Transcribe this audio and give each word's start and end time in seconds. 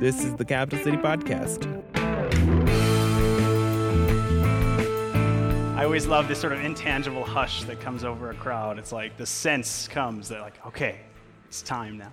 This 0.00 0.24
is 0.24 0.34
the 0.34 0.44
Capital 0.44 0.82
City 0.82 0.96
Podcast. 0.96 1.70
I 5.76 5.84
always 5.84 6.08
love 6.08 6.26
this 6.26 6.40
sort 6.40 6.52
of 6.52 6.64
intangible 6.64 7.22
hush 7.22 7.62
that 7.64 7.80
comes 7.80 8.02
over 8.02 8.30
a 8.30 8.34
crowd. 8.34 8.76
It's 8.76 8.90
like 8.90 9.16
the 9.16 9.24
sense 9.24 9.86
comes 9.86 10.28
that, 10.30 10.40
like, 10.40 10.66
okay, 10.66 10.98
it's 11.46 11.62
time 11.62 11.96
now. 11.96 12.10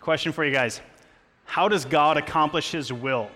Question 0.00 0.32
for 0.32 0.44
you 0.44 0.52
guys 0.52 0.80
How 1.44 1.68
does 1.68 1.84
God 1.84 2.16
accomplish 2.16 2.72
his 2.72 2.92
will? 2.92 3.30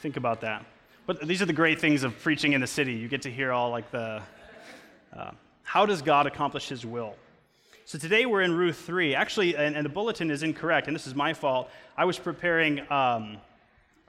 Think 0.00 0.16
about 0.16 0.40
that. 0.40 0.64
But 1.06 1.28
these 1.28 1.40
are 1.42 1.46
the 1.46 1.52
great 1.52 1.80
things 1.80 2.02
of 2.02 2.20
preaching 2.20 2.54
in 2.54 2.60
the 2.60 2.66
city. 2.66 2.92
You 2.92 3.06
get 3.06 3.22
to 3.22 3.30
hear 3.30 3.52
all 3.52 3.70
like 3.70 3.88
the. 3.92 4.20
Uh, 5.16 5.30
how 5.70 5.86
does 5.86 6.02
God 6.02 6.26
accomplish 6.26 6.68
his 6.68 6.84
will? 6.84 7.14
So 7.84 7.96
today 7.96 8.26
we're 8.26 8.42
in 8.42 8.56
Ruth 8.56 8.76
3. 8.78 9.14
Actually, 9.14 9.54
and, 9.54 9.76
and, 9.76 9.84
the 9.84 9.88
bulletin 9.88 10.28
is 10.28 10.42
incorrect, 10.42 10.88
and 10.88 10.96
this 10.96 11.06
is 11.06 11.14
my 11.14 11.32
fault. 11.32 11.70
I 11.96 12.06
was 12.06 12.18
preparing. 12.18 12.80
Um, 12.90 13.36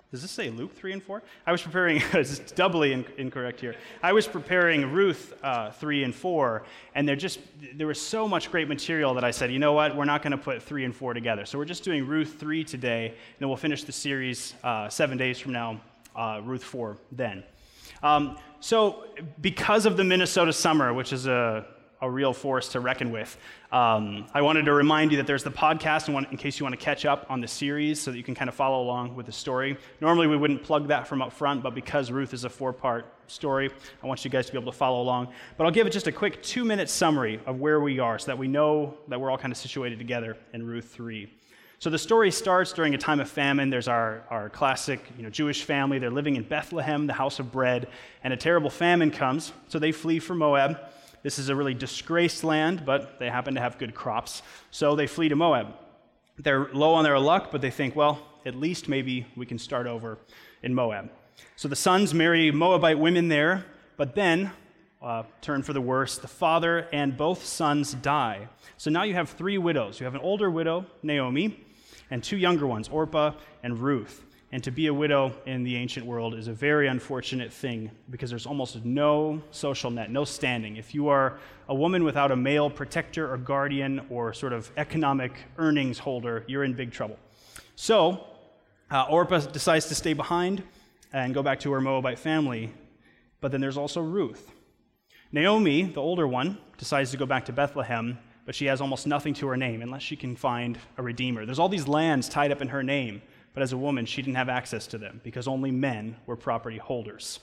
does 0.09 0.23
this 0.23 0.31
say 0.31 0.49
Luke 0.49 0.75
3 0.75 0.93
and 0.93 1.03
4? 1.03 1.21
I 1.45 1.51
was 1.51 1.61
preparing, 1.61 2.01
it's 2.13 2.39
doubly 2.53 2.93
in, 2.93 3.05
incorrect 3.19 3.59
here. 3.59 3.75
I 4.01 4.11
was 4.11 4.25
preparing 4.25 4.91
Ruth 4.91 5.35
uh, 5.43 5.69
3 5.69 6.03
and 6.03 6.15
4, 6.15 6.63
and 6.95 7.07
there 7.07 7.15
just, 7.15 7.39
there 7.75 7.85
was 7.85 8.01
so 8.01 8.27
much 8.27 8.49
great 8.49 8.67
material 8.67 9.13
that 9.13 9.23
I 9.23 9.29
said, 9.29 9.51
you 9.51 9.59
know 9.59 9.73
what, 9.73 9.95
we're 9.95 10.05
not 10.05 10.23
going 10.23 10.31
to 10.31 10.39
put 10.39 10.63
3 10.63 10.85
and 10.85 10.95
4 10.95 11.13
together. 11.13 11.45
So 11.45 11.59
we're 11.59 11.65
just 11.65 11.83
doing 11.83 12.07
Ruth 12.07 12.37
3 12.39 12.63
today, 12.63 13.09
and 13.09 13.15
then 13.37 13.49
we'll 13.49 13.55
finish 13.55 13.83
the 13.83 13.91
series 13.91 14.55
uh, 14.63 14.89
seven 14.89 15.15
days 15.15 15.37
from 15.37 15.53
now, 15.53 15.79
uh, 16.15 16.41
Ruth 16.43 16.63
4 16.63 16.97
then. 17.11 17.43
Um, 18.01 18.37
so 18.61 19.03
because 19.41 19.85
of 19.85 19.97
the 19.97 20.03
Minnesota 20.03 20.53
summer, 20.53 20.93
which 20.93 21.11
is 21.11 21.27
a, 21.27 21.65
a 22.01 22.09
real 22.09 22.33
force 22.33 22.69
to 22.69 22.79
reckon 22.79 23.11
with. 23.11 23.37
Um, 23.71 24.25
I 24.33 24.41
wanted 24.41 24.65
to 24.65 24.73
remind 24.73 25.11
you 25.11 25.17
that 25.17 25.27
there's 25.27 25.43
the 25.43 25.51
podcast 25.51 26.09
in, 26.09 26.25
in, 26.31 26.37
case 26.37 26.59
you 26.59 26.65
want 26.65 26.77
to 26.77 26.83
catch 26.83 27.05
up 27.05 27.27
on 27.29 27.41
the 27.41 27.47
series 27.47 28.01
so 28.01 28.11
that 28.11 28.17
you 28.17 28.23
can 28.23 28.33
kind 28.33 28.49
of 28.49 28.55
follow 28.55 28.81
along 28.81 29.15
with 29.15 29.27
the 29.27 29.31
story. 29.31 29.77
Normally, 30.01 30.27
we 30.27 30.35
wouldn't 30.35 30.63
plug 30.63 30.87
that 30.87 31.07
from 31.07 31.21
up 31.21 31.31
front, 31.31 31.61
but 31.61 31.75
because 31.75 32.11
Ruth 32.11 32.33
is 32.33 32.43
a 32.43 32.49
four 32.49 32.73
part 32.73 33.13
story, 33.27 33.69
I 34.03 34.07
want 34.07 34.25
you 34.25 34.31
guys 34.31 34.47
to 34.47 34.51
be 34.51 34.57
able 34.57 34.71
to 34.71 34.77
follow 34.77 35.01
along. 35.01 35.27
But 35.57 35.65
I'll 35.65 35.71
give 35.71 35.85
it 35.85 35.91
just 35.91 36.07
a 36.07 36.11
quick 36.11 36.41
two 36.41 36.65
minute 36.65 36.89
summary 36.89 37.39
of 37.45 37.59
where 37.59 37.79
we 37.79 37.99
are 37.99 38.17
so 38.17 38.27
that 38.27 38.37
we 38.37 38.47
know 38.47 38.97
that 39.07 39.21
we're 39.21 39.29
all 39.29 39.37
kind 39.37 39.51
of 39.51 39.57
situated 39.57 39.99
together 39.99 40.37
in 40.53 40.65
Ruth 40.65 40.85
3. 40.85 41.31
So 41.81 41.89
the 41.89 41.97
story 41.97 42.29
starts 42.29 42.73
during 42.73 42.93
a 42.93 42.97
time 42.99 43.19
of 43.19 43.27
famine. 43.27 43.71
There's 43.71 43.87
our, 43.87 44.23
our 44.29 44.51
classic 44.51 45.03
you 45.17 45.23
know, 45.23 45.31
Jewish 45.31 45.63
family. 45.63 45.97
They're 45.97 46.11
living 46.11 46.35
in 46.35 46.43
Bethlehem, 46.43 47.07
the 47.07 47.13
house 47.13 47.39
of 47.39 47.51
bread, 47.51 47.87
and 48.23 48.31
a 48.31 48.37
terrible 48.37 48.69
famine 48.69 49.09
comes. 49.09 49.51
So 49.67 49.79
they 49.79 49.91
flee 49.91 50.19
from 50.19 50.37
Moab. 50.37 50.77
This 51.23 51.39
is 51.39 51.49
a 51.49 51.55
really 51.55 51.73
disgraced 51.73 52.43
land, 52.43 52.83
but 52.85 53.17
they 53.17 53.31
happen 53.31 53.55
to 53.55 53.61
have 53.61 53.79
good 53.79 53.95
crops. 53.95 54.43
So 54.69 54.95
they 54.95 55.07
flee 55.07 55.29
to 55.29 55.35
Moab. 55.35 55.73
They're 56.37 56.69
low 56.71 56.93
on 56.93 57.03
their 57.03 57.17
luck, 57.17 57.49
but 57.51 57.61
they 57.61 57.71
think, 57.71 57.95
well, 57.95 58.27
at 58.45 58.53
least 58.53 58.87
maybe 58.87 59.25
we 59.35 59.47
can 59.47 59.57
start 59.57 59.87
over 59.87 60.19
in 60.61 60.75
Moab. 60.75 61.09
So 61.55 61.67
the 61.67 61.75
sons 61.75 62.13
marry 62.13 62.51
Moabite 62.51 62.99
women 62.99 63.27
there, 63.27 63.65
but 63.97 64.13
then 64.13 64.51
uh, 65.01 65.23
turn 65.41 65.63
for 65.63 65.73
the 65.73 65.81
worse. 65.81 66.19
The 66.19 66.27
father 66.27 66.87
and 66.93 67.17
both 67.17 67.43
sons 67.43 67.95
die. 67.95 68.49
So 68.77 68.91
now 68.91 69.01
you 69.01 69.15
have 69.15 69.31
three 69.31 69.57
widows. 69.57 69.99
You 69.99 70.03
have 70.03 70.13
an 70.13 70.21
older 70.21 70.51
widow, 70.51 70.85
Naomi, 71.01 71.65
and 72.11 72.23
two 72.23 72.37
younger 72.37 72.67
ones, 72.67 72.87
Orpah 72.89 73.33
and 73.63 73.79
Ruth. 73.79 74.23
And 74.53 74.61
to 74.65 74.71
be 74.71 74.87
a 74.87 74.93
widow 74.93 75.33
in 75.45 75.63
the 75.63 75.77
ancient 75.77 76.05
world 76.05 76.35
is 76.35 76.49
a 76.49 76.53
very 76.53 76.89
unfortunate 76.89 77.53
thing 77.53 77.89
because 78.09 78.29
there's 78.29 78.45
almost 78.45 78.83
no 78.83 79.41
social 79.51 79.89
net, 79.89 80.11
no 80.11 80.25
standing. 80.25 80.75
If 80.75 80.93
you 80.93 81.07
are 81.07 81.39
a 81.69 81.73
woman 81.73 82.03
without 82.03 82.31
a 82.31 82.35
male 82.35 82.69
protector 82.69 83.31
or 83.31 83.37
guardian 83.37 84.01
or 84.09 84.33
sort 84.33 84.51
of 84.51 84.69
economic 84.75 85.31
earnings 85.57 85.99
holder, 85.99 86.43
you're 86.47 86.65
in 86.65 86.73
big 86.73 86.91
trouble. 86.91 87.17
So, 87.77 88.27
uh, 88.91 89.05
Orpah 89.09 89.39
decides 89.39 89.85
to 89.87 89.95
stay 89.95 90.11
behind 90.11 90.63
and 91.13 91.33
go 91.33 91.41
back 91.41 91.61
to 91.61 91.71
her 91.71 91.79
Moabite 91.79 92.19
family. 92.19 92.73
But 93.39 93.53
then 93.53 93.61
there's 93.61 93.77
also 93.77 94.01
Ruth. 94.01 94.51
Naomi, 95.31 95.83
the 95.83 96.01
older 96.01 96.27
one, 96.27 96.57
decides 96.77 97.11
to 97.11 97.17
go 97.17 97.25
back 97.25 97.45
to 97.45 97.53
Bethlehem, 97.53 98.17
but 98.45 98.55
she 98.55 98.65
has 98.65 98.81
almost 98.81 99.07
nothing 99.07 99.33
to 99.35 99.47
her 99.47 99.57
name 99.57 99.81
unless 99.81 100.01
she 100.01 100.15
can 100.15 100.35
find 100.35 100.77
a 100.97 101.03
redeemer. 101.03 101.45
There's 101.45 101.59
all 101.59 101.69
these 101.69 101.87
lands 101.87 102.27
tied 102.27 102.51
up 102.51 102.61
in 102.61 102.69
her 102.69 102.83
name 102.83 103.21
but 103.53 103.63
as 103.63 103.73
a 103.73 103.77
woman, 103.77 104.05
she 104.05 104.21
didn't 104.21 104.37
have 104.37 104.49
access 104.49 104.87
to 104.87 104.97
them 104.97 105.19
because 105.23 105.47
only 105.47 105.71
men 105.71 106.15
were 106.25 106.35
property 106.35 106.77
holders. 106.77 107.39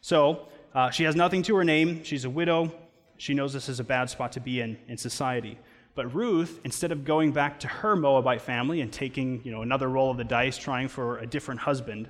So 0.00 0.48
uh, 0.74 0.90
she 0.90 1.04
has 1.04 1.16
nothing 1.16 1.42
to 1.44 1.56
her 1.56 1.64
name. 1.64 2.04
She's 2.04 2.24
a 2.24 2.30
widow. 2.30 2.72
She 3.16 3.34
knows 3.34 3.52
this 3.52 3.68
is 3.68 3.80
a 3.80 3.84
bad 3.84 4.10
spot 4.10 4.32
to 4.32 4.40
be 4.40 4.60
in 4.60 4.78
in 4.88 4.96
society. 4.96 5.58
But 5.94 6.14
Ruth, 6.14 6.60
instead 6.64 6.92
of 6.92 7.04
going 7.04 7.32
back 7.32 7.58
to 7.60 7.68
her 7.68 7.96
Moabite 7.96 8.40
family 8.40 8.80
and 8.82 8.92
taking 8.92 9.42
you 9.42 9.50
know, 9.50 9.62
another 9.62 9.88
roll 9.88 10.12
of 10.12 10.16
the 10.16 10.24
dice, 10.24 10.56
trying 10.56 10.86
for 10.86 11.18
a 11.18 11.26
different 11.26 11.60
husband, 11.60 12.08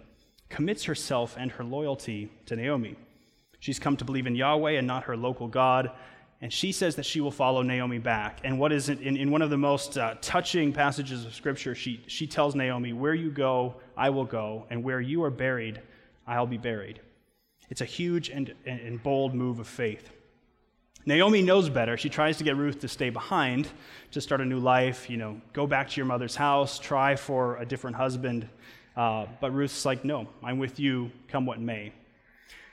commits 0.50 0.84
herself 0.84 1.36
and 1.38 1.50
her 1.52 1.64
loyalty 1.64 2.30
to 2.46 2.56
Naomi. 2.56 2.96
She's 3.60 3.78
come 3.78 3.96
to 3.96 4.04
believe 4.04 4.26
in 4.26 4.34
Yahweh 4.34 4.72
and 4.72 4.86
not 4.86 5.04
her 5.04 5.16
local 5.16 5.48
God, 5.48 5.90
and 6.40 6.52
she 6.52 6.70
says 6.70 6.96
that 6.96 7.06
she 7.06 7.20
will 7.20 7.32
follow 7.32 7.62
Naomi 7.62 7.98
back. 7.98 8.40
And 8.44 8.60
what 8.60 8.72
is 8.72 8.88
it, 8.88 9.00
in, 9.00 9.16
in 9.16 9.30
one 9.30 9.42
of 9.42 9.50
the 9.50 9.58
most 9.58 9.98
uh, 9.98 10.14
touching 10.20 10.72
passages 10.72 11.24
of 11.24 11.34
Scripture, 11.34 11.74
she, 11.74 12.00
she 12.06 12.26
tells 12.26 12.54
Naomi, 12.54 12.92
Where 12.92 13.14
you 13.14 13.30
go, 13.30 13.74
I 13.96 14.10
will 14.10 14.24
go, 14.24 14.66
and 14.70 14.84
where 14.84 15.00
you 15.00 15.24
are 15.24 15.30
buried, 15.30 15.80
I'll 16.26 16.46
be 16.46 16.58
buried. 16.58 17.00
It's 17.70 17.80
a 17.80 17.86
huge 17.86 18.28
and, 18.28 18.54
and 18.64 19.02
bold 19.02 19.34
move 19.34 19.58
of 19.58 19.66
faith. 19.66 20.10
Naomi 21.06 21.42
knows 21.42 21.68
better. 21.68 21.96
She 21.96 22.08
tries 22.08 22.36
to 22.38 22.44
get 22.44 22.56
Ruth 22.56 22.80
to 22.80 22.88
stay 22.88 23.10
behind, 23.10 23.68
to 24.12 24.20
start 24.20 24.40
a 24.40 24.44
new 24.44 24.58
life, 24.58 25.08
you 25.10 25.16
know, 25.16 25.40
go 25.52 25.66
back 25.66 25.88
to 25.88 25.96
your 25.96 26.06
mother's 26.06 26.36
house, 26.36 26.78
try 26.78 27.16
for 27.16 27.56
a 27.56 27.66
different 27.66 27.96
husband. 27.96 28.48
Uh, 28.96 29.26
but 29.40 29.52
Ruth's 29.52 29.84
like, 29.84 30.04
No, 30.04 30.28
I'm 30.42 30.58
with 30.58 30.78
you, 30.78 31.10
come 31.28 31.46
what 31.46 31.60
may. 31.60 31.92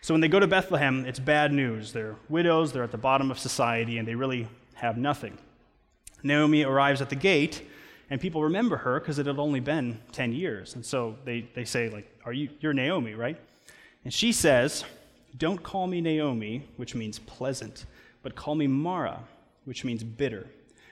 So 0.05 0.13
when 0.13 0.21
they 0.21 0.27
go 0.27 0.39
to 0.39 0.45
Bethlehem, 0.45 1.03
it's 1.07 1.17
bad 1.17 1.51
news. 1.51 1.91
They're 1.91 2.15
widows, 2.29 2.71
they're 2.71 2.83
at 2.83 2.91
the 2.91 2.95
bottom 2.95 3.31
of 3.31 3.39
society, 3.39 3.97
and 3.97 4.07
they 4.07 4.13
really 4.13 4.47
have 4.75 4.99
nothing. 4.99 5.35
Naomi 6.21 6.61
arrives 6.61 7.01
at 7.01 7.09
the 7.09 7.15
gate, 7.15 7.63
and 8.11 8.21
people 8.21 8.43
remember 8.43 8.77
her 8.77 8.99
because 8.99 9.17
it 9.17 9.25
had 9.25 9.39
only 9.39 9.59
been 9.59 9.99
10 10.11 10.31
years. 10.31 10.75
And 10.75 10.85
so 10.85 11.15
they, 11.25 11.47
they 11.55 11.65
say, 11.65 11.89
like, 11.89 12.07
Are 12.23 12.33
you 12.33 12.49
you're 12.59 12.71
Naomi, 12.71 13.15
right? 13.15 13.35
And 14.03 14.13
she 14.13 14.31
says, 14.31 14.85
Don't 15.39 15.63
call 15.63 15.87
me 15.87 16.01
Naomi, 16.01 16.67
which 16.77 16.93
means 16.93 17.17
pleasant, 17.17 17.87
but 18.21 18.35
call 18.35 18.53
me 18.53 18.67
Mara, 18.67 19.21
which 19.63 19.83
means 19.83 20.03
bitter, 20.03 20.45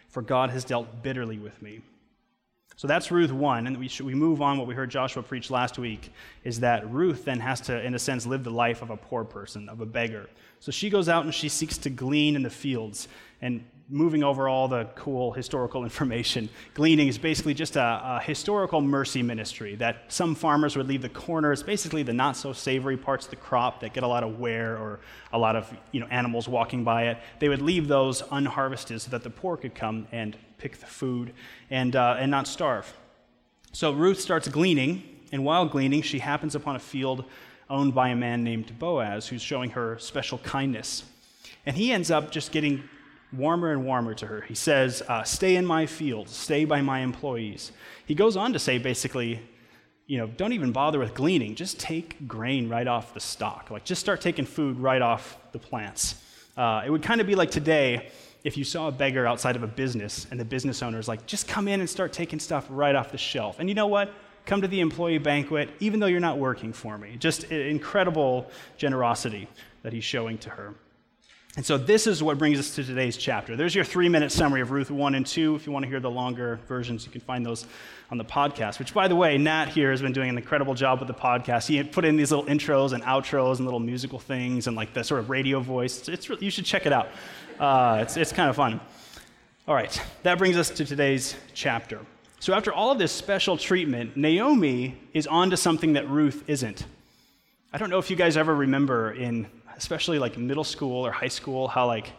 for 0.07 0.23
God 0.23 0.49
has 0.49 0.65
dealt 0.65 1.03
bitterly 1.03 1.37
with 1.37 1.61
me. 1.61 1.81
So 2.75 2.87
that's 2.87 3.11
Ruth 3.11 3.31
1. 3.31 3.67
And 3.67 3.77
we, 3.77 3.87
should, 3.87 4.05
we 4.05 4.15
move 4.15 4.41
on. 4.41 4.57
What 4.57 4.67
we 4.67 4.75
heard 4.75 4.89
Joshua 4.89 5.23
preach 5.23 5.49
last 5.49 5.77
week 5.77 6.11
is 6.43 6.59
that 6.61 6.89
Ruth 6.89 7.25
then 7.25 7.39
has 7.39 7.61
to, 7.61 7.85
in 7.85 7.95
a 7.95 7.99
sense, 7.99 8.25
live 8.25 8.43
the 8.43 8.51
life 8.51 8.81
of 8.81 8.89
a 8.89 8.97
poor 8.97 9.23
person, 9.23 9.69
of 9.69 9.81
a 9.81 9.85
beggar. 9.85 10.29
So 10.59 10.71
she 10.71 10.89
goes 10.89 11.09
out 11.09 11.25
and 11.25 11.33
she 11.33 11.49
seeks 11.49 11.77
to 11.79 11.89
glean 11.89 12.35
in 12.35 12.43
the 12.43 12.49
fields. 12.49 13.07
And 13.41 13.63
moving 13.89 14.23
over 14.23 14.47
all 14.47 14.67
the 14.67 14.85
cool 14.95 15.31
historical 15.31 15.83
information, 15.85 16.49
gleaning 16.73 17.07
is 17.07 17.17
basically 17.17 17.53
just 17.53 17.75
a, 17.75 18.01
a 18.03 18.21
historical 18.23 18.81
mercy 18.81 19.21
ministry 19.21 19.75
that 19.75 20.03
some 20.07 20.35
farmers 20.35 20.75
would 20.75 20.87
leave 20.87 21.01
the 21.01 21.09
corners, 21.09 21.63
basically 21.63 22.03
the 22.03 22.13
not 22.13 22.35
so 22.37 22.53
savory 22.53 22.97
parts 22.97 23.25
of 23.25 23.29
the 23.29 23.35
crop 23.35 23.79
that 23.81 23.93
get 23.93 24.03
a 24.03 24.07
lot 24.07 24.23
of 24.23 24.39
wear 24.39 24.77
or 24.77 24.99
a 25.31 25.37
lot 25.37 25.55
of 25.55 25.71
you 25.91 25.99
know, 25.99 26.07
animals 26.07 26.47
walking 26.47 26.83
by 26.83 27.07
it. 27.07 27.17
They 27.39 27.49
would 27.49 27.61
leave 27.61 27.87
those 27.87 28.21
unharvested 28.23 29.01
so 29.01 29.11
that 29.11 29.23
the 29.23 29.29
poor 29.29 29.57
could 29.57 29.75
come 29.75 30.07
and 30.11 30.37
pick 30.57 30.77
the 30.77 30.85
food 30.85 31.33
and, 31.69 31.95
uh, 31.95 32.15
and 32.19 32.31
not 32.31 32.47
starve. 32.47 32.91
So 33.73 33.91
Ruth 33.91 34.21
starts 34.21 34.47
gleaning, 34.47 35.03
and 35.31 35.43
while 35.43 35.65
gleaning, 35.65 36.03
she 36.03 36.19
happens 36.19 36.55
upon 36.55 36.75
a 36.75 36.79
field 36.79 37.25
owned 37.69 37.95
by 37.95 38.09
a 38.09 38.15
man 38.15 38.43
named 38.43 38.77
Boaz 38.77 39.27
who's 39.27 39.41
showing 39.41 39.71
her 39.71 39.97
special 39.97 40.37
kindness. 40.37 41.03
And 41.65 41.75
he 41.75 41.91
ends 41.91 42.11
up 42.11 42.29
just 42.29 42.51
getting 42.51 42.87
warmer 43.33 43.71
and 43.71 43.85
warmer 43.85 44.13
to 44.15 44.27
her. 44.27 44.41
He 44.41 44.55
says, 44.55 45.01
uh, 45.07 45.23
Stay 45.23 45.55
in 45.55 45.65
my 45.65 45.85
field, 45.85 46.29
stay 46.29 46.65
by 46.65 46.81
my 46.81 46.99
employees. 46.99 47.71
He 48.05 48.15
goes 48.15 48.37
on 48.37 48.53
to 48.53 48.59
say, 48.59 48.77
basically, 48.77 49.39
you 50.05 50.17
know, 50.17 50.27
don't 50.27 50.53
even 50.53 50.71
bother 50.71 50.99
with 50.99 51.13
gleaning, 51.13 51.55
just 51.55 51.79
take 51.79 52.27
grain 52.27 52.69
right 52.69 52.87
off 52.87 53.13
the 53.13 53.19
stalk. 53.19 53.71
Like, 53.71 53.85
just 53.85 54.01
start 54.01 54.21
taking 54.21 54.45
food 54.45 54.77
right 54.77 55.01
off 55.01 55.37
the 55.51 55.59
plants. 55.59 56.15
Uh, 56.57 56.83
it 56.85 56.89
would 56.89 57.01
kind 57.01 57.21
of 57.21 57.27
be 57.27 57.35
like 57.35 57.49
today 57.49 58.11
if 58.43 58.57
you 58.57 58.63
saw 58.63 58.89
a 58.89 58.91
beggar 58.91 59.25
outside 59.25 59.55
of 59.55 59.63
a 59.63 59.67
business 59.67 60.27
and 60.29 60.39
the 60.39 60.45
business 60.45 60.83
owner 60.83 60.99
is 60.99 61.07
like, 61.07 61.25
just 61.25 61.47
come 61.47 61.67
in 61.67 61.79
and 61.79 61.89
start 61.89 62.11
taking 62.11 62.39
stuff 62.39 62.67
right 62.69 62.93
off 62.95 63.11
the 63.11 63.17
shelf. 63.17 63.57
And 63.59 63.69
you 63.69 63.75
know 63.75 63.87
what? 63.87 64.13
Come 64.45 64.61
to 64.61 64.67
the 64.67 64.81
employee 64.81 65.19
banquet, 65.19 65.69
even 65.79 66.01
though 66.01 66.07
you're 66.07 66.19
not 66.19 66.37
working 66.37 66.73
for 66.73 66.97
me. 66.97 67.15
Just 67.17 67.45
incredible 67.45 68.51
generosity 68.75 69.47
that 69.83 69.93
he's 69.93 70.03
showing 70.03 70.37
to 70.39 70.49
her. 70.49 70.73
And 71.55 71.63
so 71.63 71.77
this 71.77 72.07
is 72.07 72.23
what 72.23 72.39
brings 72.39 72.57
us 72.57 72.73
to 72.75 72.83
today's 72.83 73.15
chapter. 73.15 73.55
There's 73.55 73.75
your 73.75 73.83
three 73.83 74.09
minute 74.09 74.31
summary 74.31 74.61
of 74.61 74.71
Ruth 74.71 74.89
1 74.89 75.13
and 75.13 75.23
2. 75.25 75.55
If 75.55 75.67
you 75.67 75.71
want 75.71 75.83
to 75.83 75.89
hear 75.89 75.99
the 75.99 76.09
longer 76.09 76.59
versions, 76.67 77.05
you 77.05 77.11
can 77.11 77.21
find 77.21 77.45
those 77.45 77.67
on 78.09 78.17
the 78.17 78.25
podcast, 78.25 78.79
which, 78.79 78.91
by 78.91 79.07
the 79.07 79.15
way, 79.15 79.37
Nat 79.37 79.67
here 79.69 79.91
has 79.91 80.01
been 80.01 80.13
doing 80.13 80.29
an 80.29 80.37
incredible 80.37 80.73
job 80.73 80.97
with 80.99 81.07
the 81.07 81.13
podcast. 81.13 81.67
He 81.67 81.83
put 81.83 82.05
in 82.05 82.17
these 82.17 82.31
little 82.31 82.45
intros 82.47 82.93
and 82.93 83.03
outros 83.03 83.57
and 83.57 83.65
little 83.65 83.79
musical 83.79 84.17
things 84.17 84.65
and 84.65 84.75
like 84.75 84.95
the 84.95 85.03
sort 85.03 85.19
of 85.19 85.29
radio 85.29 85.59
voice. 85.59 86.07
It's, 86.07 86.27
it's 86.27 86.41
you 86.41 86.49
should 86.49 86.65
check 86.65 86.87
it 86.87 86.93
out. 86.93 87.09
Uh, 87.59 87.99
it's, 88.01 88.17
it's 88.17 88.31
kind 88.31 88.49
of 88.49 88.55
fun. 88.55 88.81
All 89.67 89.75
right, 89.75 90.01
that 90.23 90.39
brings 90.39 90.57
us 90.57 90.71
to 90.71 90.85
today's 90.85 91.35
chapter. 91.53 91.99
So, 92.39 92.53
after 92.53 92.73
all 92.73 92.91
of 92.91 92.97
this 92.97 93.11
special 93.11 93.57
treatment, 93.57 94.17
Naomi 94.17 94.97
is 95.13 95.27
on 95.27 95.51
to 95.51 95.57
something 95.57 95.93
that 95.93 96.09
Ruth 96.09 96.43
isn't. 96.47 96.83
I 97.71 97.77
don't 97.77 97.89
know 97.89 97.99
if 97.99 98.09
you 98.09 98.15
guys 98.15 98.37
ever 98.37 98.53
remember 98.53 99.11
in, 99.11 99.47
especially 99.77 100.19
like 100.19 100.37
middle 100.37 100.63
school 100.63 101.05
or 101.05 101.11
high 101.11 101.27
school, 101.27 101.67
how 101.67 101.87
like 101.87 102.11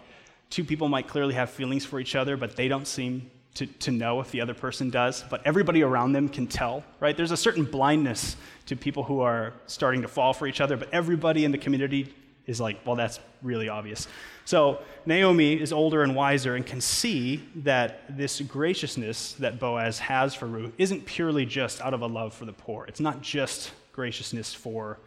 two 0.50 0.64
people 0.64 0.88
might 0.88 1.08
clearly 1.08 1.34
have 1.34 1.50
feelings 1.50 1.84
for 1.84 2.00
each 2.00 2.14
other, 2.14 2.36
but 2.36 2.56
they 2.56 2.68
don't 2.68 2.86
seem 2.86 3.30
to, 3.54 3.66
to 3.66 3.90
know 3.90 4.20
if 4.20 4.30
the 4.30 4.40
other 4.40 4.54
person 4.54 4.90
does, 4.90 5.24
but 5.30 5.40
everybody 5.46 5.82
around 5.82 6.12
them 6.12 6.28
can 6.28 6.46
tell, 6.46 6.82
right? 7.00 7.16
There's 7.16 7.30
a 7.30 7.36
certain 7.36 7.64
blindness 7.64 8.36
to 8.66 8.76
people 8.76 9.04
who 9.04 9.20
are 9.20 9.52
starting 9.66 10.02
to 10.02 10.08
fall 10.08 10.32
for 10.32 10.46
each 10.46 10.60
other, 10.60 10.76
but 10.76 10.92
everybody 10.92 11.44
in 11.44 11.52
the 11.52 11.58
community 11.58 12.12
is 12.46 12.60
like, 12.60 12.78
well, 12.84 12.96
that's 12.96 13.20
really 13.42 13.68
obvious. 13.68 14.06
So 14.44 14.80
Naomi 15.06 15.54
is 15.54 15.72
older 15.72 16.02
and 16.02 16.14
wiser 16.14 16.56
and 16.56 16.66
can 16.66 16.80
see 16.80 17.42
that 17.56 18.16
this 18.16 18.40
graciousness 18.40 19.32
that 19.34 19.58
Boaz 19.58 19.98
has 20.00 20.34
for 20.34 20.46
Ruth 20.46 20.72
isn't 20.76 21.06
purely 21.06 21.46
just 21.46 21.80
out 21.80 21.94
of 21.94 22.02
a 22.02 22.06
love 22.06 22.34
for 22.34 22.44
the 22.44 22.52
poor. 22.52 22.84
It's 22.86 23.00
not 23.00 23.22
just 23.22 23.72
graciousness 23.92 24.52
for 24.52 24.98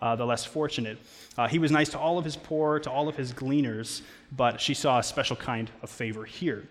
uh, 0.00 0.16
the 0.16 0.24
less 0.24 0.44
fortunate. 0.44 0.98
Uh, 1.38 1.48
he 1.48 1.58
was 1.58 1.70
nice 1.70 1.88
to 1.90 1.98
all 1.98 2.18
of 2.18 2.24
his 2.24 2.36
poor, 2.36 2.78
to 2.80 2.90
all 2.90 3.08
of 3.08 3.16
his 3.16 3.32
gleaners, 3.32 4.02
but 4.36 4.60
she 4.60 4.74
saw 4.74 4.98
a 4.98 5.02
special 5.02 5.36
kind 5.36 5.70
of 5.82 5.90
favor 5.90 6.24
here. 6.24 6.68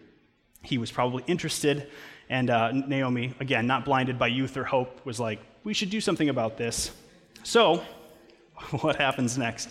He 0.62 0.78
was 0.78 0.92
probably 0.92 1.24
interested, 1.28 1.92
and 2.30 2.50
uh, 2.50 2.72
Naomi, 2.72 3.34
again, 3.40 3.68
not 3.68 3.86
blinded 3.86 4.18
by 4.18 4.28
youth 4.28 4.58
or 4.58 4.64
hope, 4.64 5.06
was 5.06 5.20
like, 5.20 5.40
we 5.64 5.74
should 5.74 5.90
do 5.90 6.02
something 6.02 6.30
about 6.30 6.58
this. 6.58 6.92
So, 7.44 7.84
what 8.82 8.96
happens 8.96 9.38
next? 9.38 9.70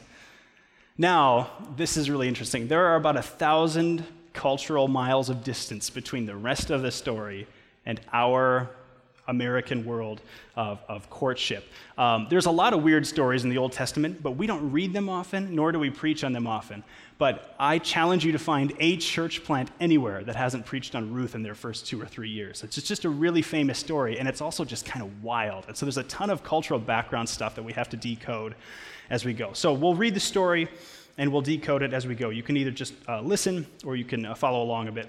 Now, 0.97 1.51
this 1.77 1.97
is 1.97 2.09
really 2.09 2.29
interesting. 2.29 2.69
There 2.69 2.87
are 2.87 2.97
about 2.97 3.17
a 3.17 3.23
thousand 3.23 4.05
cultural 4.33 4.89
miles 4.89 5.29
of 5.29 5.43
distance 5.43 5.91
between 5.91 6.27
the 6.27 6.37
rest 6.37 6.71
of 6.71 6.83
the 6.83 6.91
story 6.91 7.47
and 7.87 8.01
our 8.13 8.71
American 9.29 9.85
world 9.85 10.21
of, 10.57 10.81
of 10.89 11.09
courtship. 11.11 11.65
Um, 11.97 12.27
there's 12.31 12.47
a 12.47 12.51
lot 12.51 12.73
of 12.75 12.83
weird 12.83 13.07
stories 13.07 13.45
in 13.45 13.51
the 13.51 13.59
Old 13.59 13.73
Testament, 13.73 14.23
but 14.23 14.33
we 14.33 14.47
don't 14.47 14.71
read 14.71 14.93
them 14.93 15.09
often, 15.09 15.55
nor 15.55 15.73
do 15.73 15.79
we 15.79 15.91
preach 15.91 16.25
on 16.25 16.33
them 16.33 16.47
often. 16.47 16.85
But 17.17 17.55
I 17.59 17.79
challenge 17.79 18.25
you 18.25 18.33
to 18.33 18.39
find 18.39 18.73
a 18.81 18.97
church 18.97 19.45
plant 19.45 19.71
anywhere 19.81 20.25
that 20.25 20.35
hasn't 20.35 20.67
preached 20.67 20.95
on 20.95 21.13
Ruth 21.13 21.35
in 21.35 21.43
their 21.43 21.55
first 21.55 21.87
two 21.87 22.01
or 22.01 22.07
three 22.07 22.29
years. 22.29 22.65
It's 22.65 22.75
just 22.75 23.05
a 23.05 23.09
really 23.09 23.43
famous 23.43 23.79
story, 23.79 24.19
and 24.19 24.29
it's 24.29 24.41
also 24.41 24.65
just 24.65 24.85
kind 24.85 25.05
of 25.05 25.23
wild. 25.23 25.65
And 25.69 25.77
so 25.77 25.87
there's 25.87 25.99
a 25.99 26.05
ton 26.05 26.31
of 26.31 26.43
cultural 26.43 26.81
background 26.81 27.29
stuff 27.29 27.55
that 27.55 27.63
we 27.63 27.73
have 27.73 27.89
to 27.91 27.97
decode 27.97 28.55
as 29.11 29.25
we 29.25 29.33
go. 29.33 29.53
So 29.53 29.73
we'll 29.73 29.95
read 29.95 30.15
the 30.15 30.21
story 30.21 30.69
and 31.17 31.31
we'll 31.31 31.43
decode 31.43 31.83
it 31.83 31.93
as 31.93 32.07
we 32.07 32.15
go. 32.15 32.31
You 32.31 32.43
can 32.43 32.57
either 32.57 32.71
just 32.71 32.95
uh, 33.09 33.21
listen 33.21 33.67
or 33.85 33.97
you 33.97 34.05
can 34.05 34.27
uh, 34.27 34.35
follow 34.35 34.63
along 34.63 34.89
a 34.89 34.93
bit. 34.93 35.09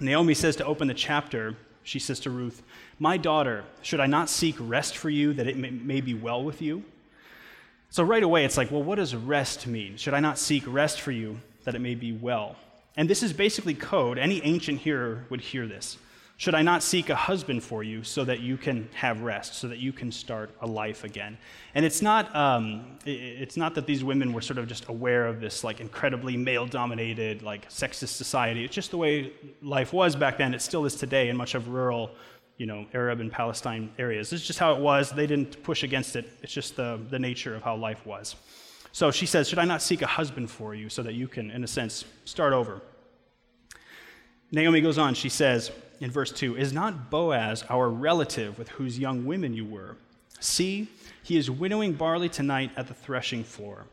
Naomi 0.00 0.34
says 0.34 0.56
to 0.56 0.64
open 0.64 0.88
the 0.88 0.94
chapter, 0.94 1.54
she 1.82 1.98
says 1.98 2.20
to 2.20 2.30
Ruth, 2.30 2.62
My 2.98 3.16
daughter, 3.16 3.64
should 3.82 4.00
I 4.00 4.06
not 4.06 4.28
seek 4.30 4.56
rest 4.58 4.96
for 4.96 5.10
you 5.10 5.32
that 5.34 5.46
it 5.46 5.56
may, 5.56 5.70
may 5.70 6.00
be 6.00 6.14
well 6.14 6.42
with 6.42 6.62
you? 6.62 6.84
So 7.90 8.04
right 8.04 8.22
away, 8.22 8.44
it's 8.44 8.56
like, 8.56 8.70
well, 8.70 8.82
what 8.82 8.96
does 8.96 9.14
rest 9.14 9.66
mean? 9.66 9.96
Should 9.96 10.14
I 10.14 10.20
not 10.20 10.38
seek 10.38 10.62
rest 10.66 11.00
for 11.00 11.10
you 11.10 11.40
that 11.64 11.74
it 11.74 11.80
may 11.80 11.96
be 11.96 12.12
well? 12.12 12.56
And 12.96 13.10
this 13.10 13.22
is 13.22 13.32
basically 13.32 13.74
code. 13.74 14.18
Any 14.18 14.44
ancient 14.44 14.80
hearer 14.80 15.24
would 15.28 15.40
hear 15.40 15.66
this. 15.66 15.98
Should 16.40 16.54
I 16.54 16.62
not 16.62 16.82
seek 16.82 17.10
a 17.10 17.14
husband 17.14 17.62
for 17.62 17.82
you 17.82 18.02
so 18.02 18.24
that 18.24 18.40
you 18.40 18.56
can 18.56 18.88
have 18.94 19.20
rest, 19.20 19.56
so 19.56 19.68
that 19.68 19.76
you 19.76 19.92
can 19.92 20.10
start 20.10 20.48
a 20.62 20.66
life 20.66 21.04
again? 21.04 21.36
And 21.74 21.84
it's 21.84 22.00
not, 22.00 22.34
um, 22.34 22.96
it's 23.04 23.58
not 23.58 23.74
that 23.74 23.84
these 23.84 24.02
women 24.02 24.32
were 24.32 24.40
sort 24.40 24.56
of 24.56 24.66
just 24.66 24.88
aware 24.88 25.26
of 25.26 25.38
this 25.38 25.64
like 25.64 25.80
incredibly 25.80 26.38
male-dominated, 26.38 27.42
like 27.42 27.68
sexist 27.68 28.14
society. 28.14 28.64
It's 28.64 28.74
just 28.74 28.90
the 28.90 28.96
way 28.96 29.34
life 29.60 29.92
was 29.92 30.16
back 30.16 30.38
then. 30.38 30.54
It 30.54 30.62
still 30.62 30.86
is 30.86 30.94
today 30.94 31.28
in 31.28 31.36
much 31.36 31.54
of 31.54 31.68
rural, 31.68 32.10
you 32.56 32.64
know, 32.64 32.86
Arab 32.94 33.20
and 33.20 33.30
Palestine 33.30 33.92
areas. 33.98 34.30
This 34.30 34.40
is 34.40 34.46
just 34.46 34.58
how 34.58 34.72
it 34.74 34.80
was. 34.80 35.10
They 35.10 35.26
didn't 35.26 35.62
push 35.62 35.82
against 35.82 36.16
it. 36.16 36.26
It's 36.42 36.54
just 36.54 36.74
the, 36.74 36.98
the 37.10 37.18
nature 37.18 37.54
of 37.54 37.62
how 37.62 37.76
life 37.76 38.06
was. 38.06 38.34
So 38.92 39.10
she 39.10 39.26
says, 39.26 39.46
Should 39.46 39.58
I 39.58 39.66
not 39.66 39.82
seek 39.82 40.00
a 40.00 40.06
husband 40.06 40.50
for 40.50 40.74
you 40.74 40.88
so 40.88 41.02
that 41.02 41.12
you 41.12 41.28
can, 41.28 41.50
in 41.50 41.64
a 41.64 41.68
sense, 41.68 42.06
start 42.24 42.54
over? 42.54 42.80
Naomi 44.52 44.80
goes 44.80 44.96
on, 44.96 45.12
she 45.12 45.28
says, 45.28 45.70
in 46.00 46.10
verse 46.10 46.32
2 46.32 46.56
Is 46.56 46.72
not 46.72 47.10
Boaz 47.10 47.64
our 47.68 47.88
relative 47.88 48.58
with 48.58 48.68
whose 48.70 48.98
young 48.98 49.24
women 49.24 49.54
you 49.54 49.64
were? 49.64 49.96
See, 50.40 50.88
he 51.22 51.36
is 51.36 51.50
winnowing 51.50 51.92
barley 51.92 52.28
tonight 52.28 52.72
at 52.76 52.88
the 52.88 52.94
threshing 52.94 53.44
floor. 53.44 53.86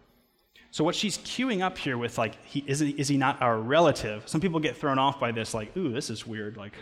So, 0.72 0.84
what 0.84 0.96
she's 0.96 1.18
cueing 1.18 1.62
up 1.62 1.78
here 1.78 1.98
with, 1.98 2.18
like, 2.18 2.44
he, 2.46 2.64
is, 2.68 2.80
he, 2.80 2.92
is 2.92 3.08
he 3.08 3.18
not 3.18 3.42
our 3.42 3.58
relative? 3.58 4.28
Some 4.28 4.42
people 4.42 4.60
get 4.60 4.78
thrown 4.78 5.00
off 5.00 5.20
by 5.20 5.32
this, 5.32 5.54
like, 5.54 5.76
ooh, 5.76 5.92
this 5.92 6.10
is 6.10 6.26
weird. 6.26 6.58
Like, 6.58 6.74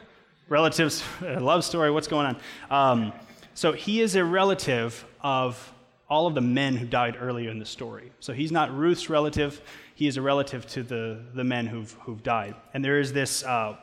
relatives, 0.49 1.03
love 1.21 1.63
story, 1.63 1.91
what's 1.91 2.07
going 2.07 2.27
on? 2.27 2.37
Um, 2.69 3.13
so, 3.53 3.71
he 3.73 4.01
is 4.01 4.15
a 4.15 4.23
relative 4.23 5.05
of 5.21 5.71
all 6.09 6.27
of 6.27 6.35
the 6.35 6.41
men 6.41 6.75
who 6.75 6.85
died 6.85 7.17
earlier 7.19 7.49
in 7.49 7.57
the 7.57 7.65
story. 7.65 8.11
So, 8.19 8.33
he's 8.33 8.51
not 8.51 8.75
Ruth's 8.75 9.09
relative, 9.09 9.61
he 9.93 10.07
is 10.07 10.17
a 10.17 10.21
relative 10.21 10.67
to 10.69 10.83
the, 10.83 11.21
the 11.33 11.43
men 11.43 11.65
who've, 11.67 11.91
who've 12.01 12.21
died. 12.21 12.55
And 12.73 12.83
there 12.83 12.99
is 12.99 13.13
this 13.13 13.43
uh, 13.43 13.77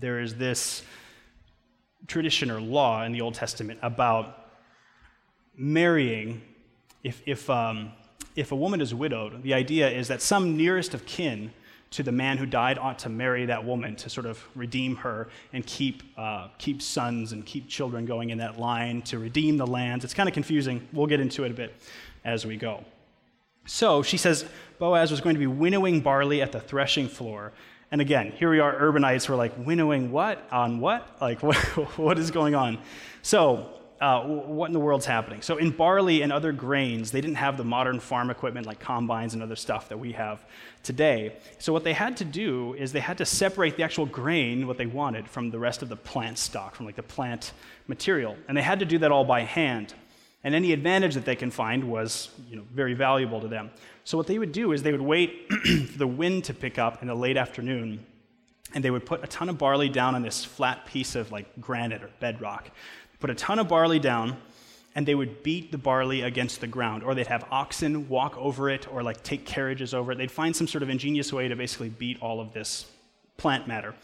there 0.00 0.20
is 0.20 0.34
this 0.34 0.82
tradition 2.06 2.50
or 2.50 2.60
law 2.60 3.04
in 3.04 3.12
the 3.12 3.20
Old 3.20 3.34
Testament 3.34 3.78
about 3.82 4.50
marrying. 5.56 6.42
If, 7.02 7.22
if, 7.26 7.48
um, 7.48 7.92
if 8.36 8.52
a 8.52 8.56
woman 8.56 8.80
is 8.80 8.94
widowed, 8.94 9.42
the 9.42 9.54
idea 9.54 9.88
is 9.90 10.08
that 10.08 10.22
some 10.22 10.56
nearest 10.56 10.94
of 10.94 11.06
kin 11.06 11.52
to 11.90 12.02
the 12.02 12.12
man 12.12 12.38
who 12.38 12.46
died 12.46 12.76
ought 12.76 12.98
to 13.00 13.08
marry 13.08 13.46
that 13.46 13.64
woman 13.64 13.94
to 13.94 14.10
sort 14.10 14.26
of 14.26 14.44
redeem 14.56 14.96
her 14.96 15.28
and 15.52 15.64
keep, 15.64 16.02
uh, 16.16 16.48
keep 16.58 16.82
sons 16.82 17.32
and 17.32 17.46
keep 17.46 17.68
children 17.68 18.04
going 18.04 18.30
in 18.30 18.38
that 18.38 18.58
line 18.58 19.00
to 19.02 19.18
redeem 19.18 19.56
the 19.56 19.66
lands. 19.66 20.04
It's 20.04 20.14
kind 20.14 20.28
of 20.28 20.32
confusing. 20.32 20.86
We'll 20.92 21.06
get 21.06 21.20
into 21.20 21.44
it 21.44 21.52
a 21.52 21.54
bit 21.54 21.74
as 22.24 22.44
we 22.44 22.56
go. 22.56 22.84
So 23.66 24.02
she 24.02 24.16
says 24.16 24.44
Boaz 24.78 25.10
was 25.10 25.20
going 25.20 25.36
to 25.36 25.40
be 25.40 25.46
winnowing 25.46 26.00
barley 26.00 26.42
at 26.42 26.52
the 26.52 26.60
threshing 26.60 27.08
floor 27.08 27.52
and 27.94 28.00
again, 28.00 28.32
here 28.32 28.50
we 28.50 28.58
are, 28.58 28.74
urbanites, 28.74 29.28
we're 29.28 29.36
like, 29.36 29.52
winnowing 29.56 30.10
what? 30.10 30.44
On 30.50 30.80
what? 30.80 31.06
Like, 31.20 31.40
what, 31.44 31.56
what 31.96 32.18
is 32.18 32.32
going 32.32 32.56
on? 32.56 32.78
So, 33.22 33.70
uh, 34.00 34.24
what 34.24 34.66
in 34.66 34.72
the 34.72 34.80
world's 34.80 35.06
happening? 35.06 35.42
So, 35.42 35.58
in 35.58 35.70
barley 35.70 36.22
and 36.22 36.32
other 36.32 36.50
grains, 36.50 37.12
they 37.12 37.20
didn't 37.20 37.36
have 37.36 37.56
the 37.56 37.62
modern 37.62 38.00
farm 38.00 38.30
equipment 38.30 38.66
like 38.66 38.80
combines 38.80 39.34
and 39.34 39.44
other 39.44 39.54
stuff 39.54 39.90
that 39.90 39.98
we 39.98 40.10
have 40.10 40.44
today. 40.82 41.36
So, 41.60 41.72
what 41.72 41.84
they 41.84 41.92
had 41.92 42.16
to 42.16 42.24
do 42.24 42.74
is 42.74 42.90
they 42.90 42.98
had 42.98 43.18
to 43.18 43.24
separate 43.24 43.76
the 43.76 43.84
actual 43.84 44.06
grain, 44.06 44.66
what 44.66 44.76
they 44.76 44.86
wanted, 44.86 45.28
from 45.28 45.52
the 45.52 45.60
rest 45.60 45.80
of 45.80 45.88
the 45.88 45.96
plant 45.96 46.38
stalk, 46.38 46.74
from 46.74 46.86
like 46.86 46.96
the 46.96 47.04
plant 47.04 47.52
material. 47.86 48.36
And 48.48 48.56
they 48.56 48.62
had 48.62 48.80
to 48.80 48.86
do 48.86 48.98
that 48.98 49.12
all 49.12 49.24
by 49.24 49.42
hand. 49.42 49.94
And 50.44 50.54
any 50.54 50.72
advantage 50.72 51.14
that 51.14 51.24
they 51.24 51.36
can 51.36 51.50
find 51.50 51.84
was 51.84 52.28
you 52.48 52.56
know, 52.56 52.64
very 52.72 52.92
valuable 52.92 53.40
to 53.40 53.48
them. 53.48 53.70
So 54.04 54.18
what 54.18 54.26
they 54.26 54.38
would 54.38 54.52
do 54.52 54.72
is 54.72 54.82
they 54.82 54.92
would 54.92 55.00
wait 55.00 55.50
for 55.64 55.98
the 55.98 56.06
wind 56.06 56.44
to 56.44 56.54
pick 56.54 56.78
up 56.78 57.00
in 57.00 57.08
the 57.08 57.14
late 57.14 57.38
afternoon, 57.38 58.04
and 58.74 58.84
they 58.84 58.90
would 58.90 59.06
put 59.06 59.24
a 59.24 59.26
ton 59.26 59.48
of 59.48 59.56
barley 59.56 59.88
down 59.88 60.14
on 60.14 60.22
this 60.22 60.44
flat 60.44 60.84
piece 60.84 61.14
of 61.14 61.32
like 61.32 61.60
granite 61.60 62.02
or 62.02 62.10
bedrock. 62.20 62.70
Put 63.20 63.30
a 63.30 63.34
ton 63.34 63.58
of 63.58 63.68
barley 63.68 63.98
down, 63.98 64.36
and 64.94 65.06
they 65.06 65.14
would 65.14 65.42
beat 65.42 65.72
the 65.72 65.78
barley 65.78 66.20
against 66.20 66.60
the 66.60 66.66
ground, 66.66 67.02
or 67.02 67.14
they'd 67.14 67.26
have 67.26 67.46
oxen 67.50 68.06
walk 68.10 68.36
over 68.36 68.68
it, 68.68 68.86
or 68.92 69.02
like 69.02 69.22
take 69.22 69.46
carriages 69.46 69.94
over 69.94 70.12
it. 70.12 70.18
They'd 70.18 70.30
find 70.30 70.54
some 70.54 70.68
sort 70.68 70.82
of 70.82 70.90
ingenious 70.90 71.32
way 71.32 71.48
to 71.48 71.56
basically 71.56 71.88
beat 71.88 72.20
all 72.20 72.40
of 72.40 72.52
this 72.52 72.84
plant 73.38 73.66
matter. 73.66 73.94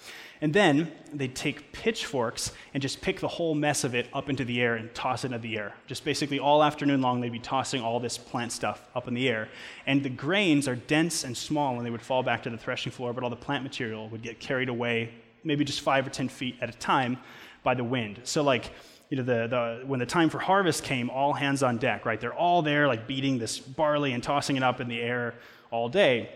And 0.42 0.54
then 0.54 0.90
they'd 1.12 1.34
take 1.34 1.72
pitchforks 1.72 2.52
and 2.72 2.80
just 2.80 3.02
pick 3.02 3.20
the 3.20 3.28
whole 3.28 3.54
mess 3.54 3.84
of 3.84 3.94
it 3.94 4.08
up 4.14 4.30
into 4.30 4.44
the 4.44 4.60
air 4.60 4.76
and 4.76 4.92
toss 4.94 5.24
it 5.24 5.26
into 5.28 5.38
the 5.38 5.58
air. 5.58 5.74
Just 5.86 6.04
basically 6.04 6.38
all 6.38 6.62
afternoon 6.62 7.02
long, 7.02 7.20
they'd 7.20 7.30
be 7.30 7.38
tossing 7.38 7.82
all 7.82 8.00
this 8.00 8.16
plant 8.16 8.50
stuff 8.50 8.88
up 8.94 9.06
in 9.06 9.12
the 9.12 9.28
air. 9.28 9.48
And 9.86 10.02
the 10.02 10.08
grains 10.08 10.66
are 10.66 10.76
dense 10.76 11.24
and 11.24 11.36
small, 11.36 11.76
and 11.76 11.84
they 11.84 11.90
would 11.90 12.00
fall 12.00 12.22
back 12.22 12.42
to 12.44 12.50
the 12.50 12.56
threshing 12.56 12.90
floor, 12.90 13.12
but 13.12 13.22
all 13.22 13.30
the 13.30 13.36
plant 13.36 13.64
material 13.64 14.08
would 14.08 14.22
get 14.22 14.40
carried 14.40 14.70
away, 14.70 15.12
maybe 15.44 15.64
just 15.64 15.82
five 15.82 16.06
or 16.06 16.10
10 16.10 16.28
feet 16.28 16.56
at 16.62 16.70
a 16.70 16.78
time, 16.78 17.18
by 17.62 17.74
the 17.74 17.84
wind. 17.84 18.20
So, 18.24 18.42
like, 18.42 18.72
you 19.10 19.18
know, 19.18 19.22
the, 19.24 19.46
the, 19.48 19.86
when 19.86 20.00
the 20.00 20.06
time 20.06 20.30
for 20.30 20.38
harvest 20.38 20.84
came, 20.84 21.10
all 21.10 21.34
hands 21.34 21.62
on 21.62 21.76
deck, 21.76 22.06
right? 22.06 22.18
They're 22.18 22.32
all 22.32 22.62
there, 22.62 22.86
like 22.86 23.06
beating 23.06 23.38
this 23.38 23.58
barley 23.58 24.12
and 24.12 24.22
tossing 24.22 24.56
it 24.56 24.62
up 24.62 24.80
in 24.80 24.88
the 24.88 25.00
air 25.00 25.34
all 25.70 25.88
day. 25.88 26.30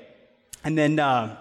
And 0.65 0.77
then 0.77 0.99
uh, 0.99 1.37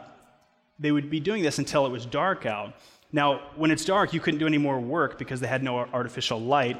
they 0.83 0.91
would 0.91 1.09
be 1.09 1.21
doing 1.21 1.41
this 1.41 1.59
until 1.59 1.85
it 1.85 1.89
was 1.89 2.05
dark 2.05 2.45
out. 2.45 2.73
Now, 3.13 3.39
when 3.55 3.71
it's 3.71 3.85
dark, 3.85 4.13
you 4.13 4.19
couldn't 4.19 4.41
do 4.41 4.47
any 4.47 4.57
more 4.57 4.81
work 4.81 5.17
because 5.17 5.39
they 5.39 5.47
had 5.47 5.63
no 5.63 5.77
artificial 5.77 6.41
light, 6.41 6.79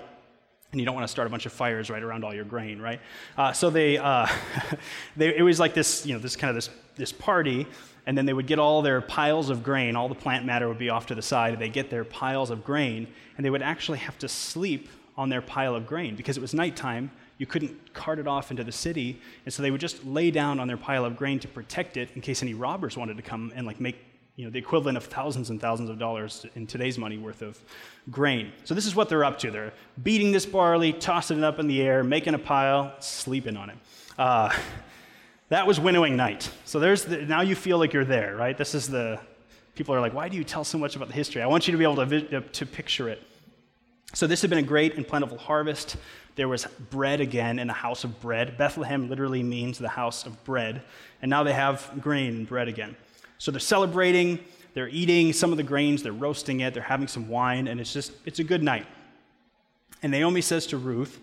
and 0.72 0.81
you 0.81 0.86
don't 0.86 0.93
want 0.93 1.05
to 1.05 1.12
start 1.12 1.25
a 1.25 1.29
bunch 1.29 1.45
of 1.45 1.53
fires 1.53 1.89
right 1.89 2.03
around 2.03 2.25
all 2.25 2.33
your 2.33 2.43
grain, 2.43 2.81
right? 2.81 3.00
Uh, 3.38 3.53
so 3.53 3.69
they, 3.69 3.98
uh, 3.98 4.27
they, 5.15 5.38
it 5.38 5.41
was 5.41 5.57
like 5.57 5.74
this, 5.74 6.05
you 6.05 6.13
know, 6.13 6.19
this 6.19 6.36
kind 6.36 6.50
of 6.50 6.55
this, 6.55 6.69
this 6.98 7.13
party, 7.13 7.65
and 8.05 8.17
then 8.17 8.25
they 8.25 8.33
would 8.33 8.45
get 8.45 8.60
all 8.60 8.81
their 8.81 9.00
piles 9.00 9.50
of 9.50 9.63
grain, 9.63 9.95
all 9.95 10.10
the 10.10 10.15
plant 10.15 10.45
matter 10.45 10.67
would 10.67 10.77
be 10.77 10.89
off 10.89 11.05
to 11.05 11.15
the 11.15 11.22
side, 11.22 11.57
they 11.57 11.69
get 11.69 11.89
their 11.89 12.03
piles 12.03 12.50
of 12.50 12.62
grain, 12.65 13.07
and 13.38 13.45
they 13.45 13.50
would 13.50 13.62
actually 13.63 14.00
have 14.00 14.19
to 14.19 14.27
sleep 14.27 14.89
on 15.15 15.29
their 15.29 15.41
pile 15.41 15.75
of 15.75 15.88
grain 15.88 16.17
because 16.17 16.36
it 16.36 16.41
was 16.41 16.53
nighttime 16.53 17.10
you 17.37 17.45
couldn't 17.45 17.93
cart 17.93 18.19
it 18.19 18.27
off 18.27 18.51
into 18.51 18.63
the 18.63 18.71
city, 18.71 19.19
and 19.45 19.53
so 19.53 19.63
they 19.63 19.71
would 19.71 19.81
just 19.81 20.05
lay 20.05 20.31
down 20.31 20.59
on 20.59 20.67
their 20.67 20.77
pile 20.77 21.05
of 21.05 21.17
grain 21.17 21.39
to 21.39 21.47
protect 21.47 21.97
it 21.97 22.09
in 22.15 22.21
case 22.21 22.43
any 22.43 22.53
robbers 22.53 22.95
wanted 22.95 23.17
to 23.17 23.23
come 23.23 23.51
and 23.55 23.65
like 23.65 23.79
make 23.79 23.97
you 24.35 24.45
know, 24.45 24.51
the 24.51 24.57
equivalent 24.57 24.97
of 24.97 25.05
thousands 25.05 25.49
and 25.51 25.61
thousands 25.61 25.89
of 25.89 25.99
dollars 25.99 26.45
in 26.55 26.65
today's 26.65 26.97
money 26.97 27.17
worth 27.17 27.41
of 27.41 27.59
grain. 28.09 28.51
So 28.63 28.73
this 28.73 28.87
is 28.87 28.95
what 28.95 29.07
they're 29.07 29.23
up 29.23 29.37
to. 29.39 29.51
They're 29.51 29.73
beating 30.01 30.31
this 30.31 30.45
barley, 30.45 30.91
tossing 30.91 31.39
it 31.39 31.43
up 31.43 31.59
in 31.59 31.67
the 31.67 31.81
air, 31.81 32.03
making 32.03 32.33
a 32.33 32.39
pile, 32.39 32.93
sleeping 32.99 33.55
on 33.55 33.69
it. 33.69 33.77
Uh, 34.17 34.51
that 35.49 35.67
was 35.67 35.79
winnowing 35.79 36.15
night. 36.15 36.49
So 36.65 36.79
there's 36.79 37.05
the, 37.05 37.17
now 37.17 37.41
you 37.41 37.55
feel 37.55 37.77
like 37.77 37.93
you're 37.93 38.05
there, 38.05 38.35
right? 38.35 38.57
This 38.57 38.73
is 38.73 38.87
the 38.87 39.19
people 39.75 39.93
are 39.93 40.01
like, 40.01 40.13
why 40.13 40.29
do 40.29 40.37
you 40.37 40.43
tell 40.43 40.63
so 40.63 40.79
much 40.79 40.95
about 40.95 41.09
the 41.09 41.13
history? 41.13 41.41
I 41.43 41.47
want 41.47 41.67
you 41.67 41.71
to 41.71 41.77
be 41.77 41.83
able 41.83 42.05
to, 42.07 42.41
to 42.41 42.65
picture 42.65 43.09
it. 43.09 43.21
So 44.13 44.27
this 44.27 44.41
had 44.41 44.50
been 44.50 44.60
a 44.60 44.63
great 44.63 44.96
and 44.96 45.08
plentiful 45.08 45.38
harvest. 45.38 45.98
There 46.36 46.48
was 46.48 46.65
bread 46.91 47.20
again 47.20 47.58
in 47.58 47.67
the 47.67 47.74
house 47.74 48.03
of 48.03 48.22
bread. 48.22 48.58
Bethlehem 48.58 49.10
literally 49.10 49.41
means 49.41 49.79
the 49.79 49.89
house 49.89 50.25
of 50.25 50.43
bread. 50.43 50.84
And 51.22 51.29
now 51.29 51.43
they 51.43 51.53
have 51.53 51.91
grain 52.00 52.36
and 52.36 52.48
bread 52.48 52.67
again. 52.67 52.96
So 53.39 53.51
they're 53.51 53.60
celebrating, 53.60 54.39
they're 54.74 54.88
eating 54.88 55.34
some 55.34 55.51
of 55.51 55.58
the 55.58 55.63
grains, 55.63 56.03
they're 56.03 56.12
roasting 56.12 56.62
it, 56.62 56.74
they're 56.74 56.84
having 56.84 57.08
some 57.08 57.27
wine, 57.27 57.67
and 57.67 57.79
it's 57.79 57.91
just, 57.91 58.13
it's 58.25 58.39
a 58.39 58.43
good 58.43 58.63
night. 58.63 58.86
And 60.01 60.12
Naomi 60.12 60.41
says 60.41 60.67
to 60.67 60.77
Ruth, 60.77 61.20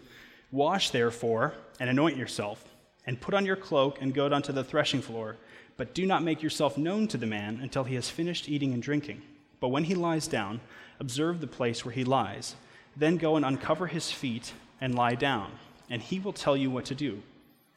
Wash 0.53 0.91
therefore 0.91 1.55
and 1.79 1.89
anoint 1.89 2.17
yourself, 2.17 2.65
and 3.07 3.21
put 3.21 3.35
on 3.35 3.47
your 3.47 3.57
cloak 3.57 4.03
and 4.03 4.13
go 4.13 4.29
down 4.29 4.43
to 4.43 4.53
the 4.53 4.65
threshing 4.65 5.01
floor, 5.01 5.37
but 5.77 5.95
do 5.95 6.05
not 6.05 6.23
make 6.23 6.43
yourself 6.43 6.77
known 6.77 7.07
to 7.09 7.17
the 7.17 7.27
man 7.27 7.61
until 7.63 7.85
he 7.85 7.95
has 7.95 8.11
finished 8.11 8.49
eating 8.49 8.75
and 8.75 8.83
drinking. 8.83 9.23
But 9.61 9.69
when 9.69 9.85
he 9.85 9.95
lies 9.95 10.27
down, 10.27 10.61
observe 10.99 11.41
the 11.41 11.47
place 11.47 11.85
where 11.85 11.95
he 11.95 12.05
lies. 12.05 12.57
Then 12.97 13.17
go 13.17 13.37
and 13.37 13.45
uncover 13.45 13.87
his 13.87 14.11
feet 14.11 14.53
and 14.81 14.95
lie 14.95 15.15
down, 15.15 15.53
and 15.89 16.03
he 16.03 16.19
will 16.19 16.33
tell 16.33 16.57
you 16.57 16.71
what 16.71 16.85
to 16.87 16.95
do. 16.95 17.23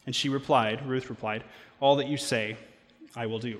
And 0.05 0.15
she 0.15 0.29
replied, 0.29 0.85
Ruth 0.85 1.09
replied, 1.09 1.43
All 1.79 1.95
that 1.97 2.07
you 2.07 2.17
say, 2.17 2.57
I 3.15 3.25
will 3.25 3.39
do. 3.39 3.59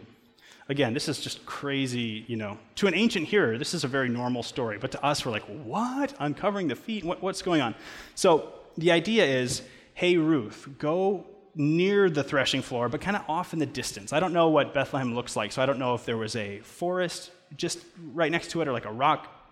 Again, 0.70 0.94
this 0.94 1.10
is 1.10 1.20
just 1.20 1.46
crazy, 1.46 2.24
you 2.28 2.38
know. 2.38 2.58
To 2.76 2.88
an 2.88 2.94
ancient 2.96 3.28
hearer, 3.28 3.58
this 3.58 3.74
is 3.74 3.84
a 3.84 3.88
very 3.88 4.08
normal 4.10 4.44
story, 4.44 4.78
but 4.78 4.92
to 4.92 5.04
us, 5.04 5.26
we're 5.26 5.32
like, 5.32 5.44
what? 5.44 6.14
Uncovering 6.20 6.70
the 6.70 6.76
feet? 6.76 7.04
What, 7.04 7.22
what's 7.22 7.42
going 7.42 7.62
on? 7.62 7.76
So 8.16 8.54
the 8.78 8.92
idea 8.92 9.26
is 9.26 9.62
hey, 9.96 10.18
Ruth, 10.18 10.68
go 10.80 11.26
near 11.56 12.10
the 12.10 12.24
threshing 12.24 12.64
floor, 12.64 12.90
but 12.90 13.00
kind 13.00 13.16
of 13.16 13.24
off 13.30 13.54
in 13.54 13.60
the 13.60 13.66
distance. 13.66 14.12
I 14.12 14.20
don't 14.20 14.34
know 14.34 14.50
what 14.50 14.74
Bethlehem 14.74 15.14
looks 15.14 15.36
like, 15.36 15.52
so 15.52 15.62
I 15.62 15.68
don't 15.68 15.78
know 15.78 15.94
if 15.94 16.04
there 16.04 16.18
was 16.18 16.36
a 16.36 16.60
forest 16.62 17.30
just 17.56 17.80
right 18.14 18.32
next 18.32 18.50
to 18.52 18.62
it 18.62 18.68
or 18.68 18.72
like 18.72 18.86
a 18.86 18.92
rock 18.92 19.43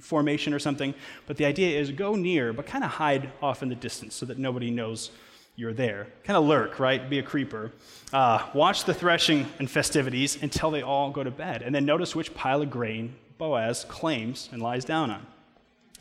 formation 0.00 0.52
or 0.54 0.58
something. 0.58 0.94
But 1.26 1.36
the 1.36 1.44
idea 1.44 1.78
is 1.78 1.90
go 1.90 2.14
near, 2.14 2.52
but 2.52 2.66
kind 2.66 2.84
of 2.84 2.90
hide 2.90 3.30
off 3.42 3.62
in 3.62 3.68
the 3.68 3.74
distance 3.74 4.14
so 4.14 4.26
that 4.26 4.38
nobody 4.38 4.70
knows 4.70 5.10
you're 5.56 5.72
there. 5.72 6.06
Kind 6.22 6.36
of 6.36 6.44
lurk, 6.44 6.78
right? 6.78 7.10
Be 7.10 7.18
a 7.18 7.22
creeper. 7.22 7.72
Uh, 8.12 8.46
watch 8.54 8.84
the 8.84 8.94
threshing 8.94 9.46
and 9.58 9.68
festivities 9.68 10.40
until 10.42 10.70
they 10.70 10.82
all 10.82 11.10
go 11.10 11.24
to 11.24 11.32
bed. 11.32 11.62
And 11.62 11.74
then 11.74 11.84
notice 11.84 12.14
which 12.14 12.32
pile 12.34 12.62
of 12.62 12.70
grain 12.70 13.16
Boaz 13.38 13.84
claims 13.84 14.48
and 14.52 14.62
lies 14.62 14.84
down 14.84 15.10
on. 15.10 15.26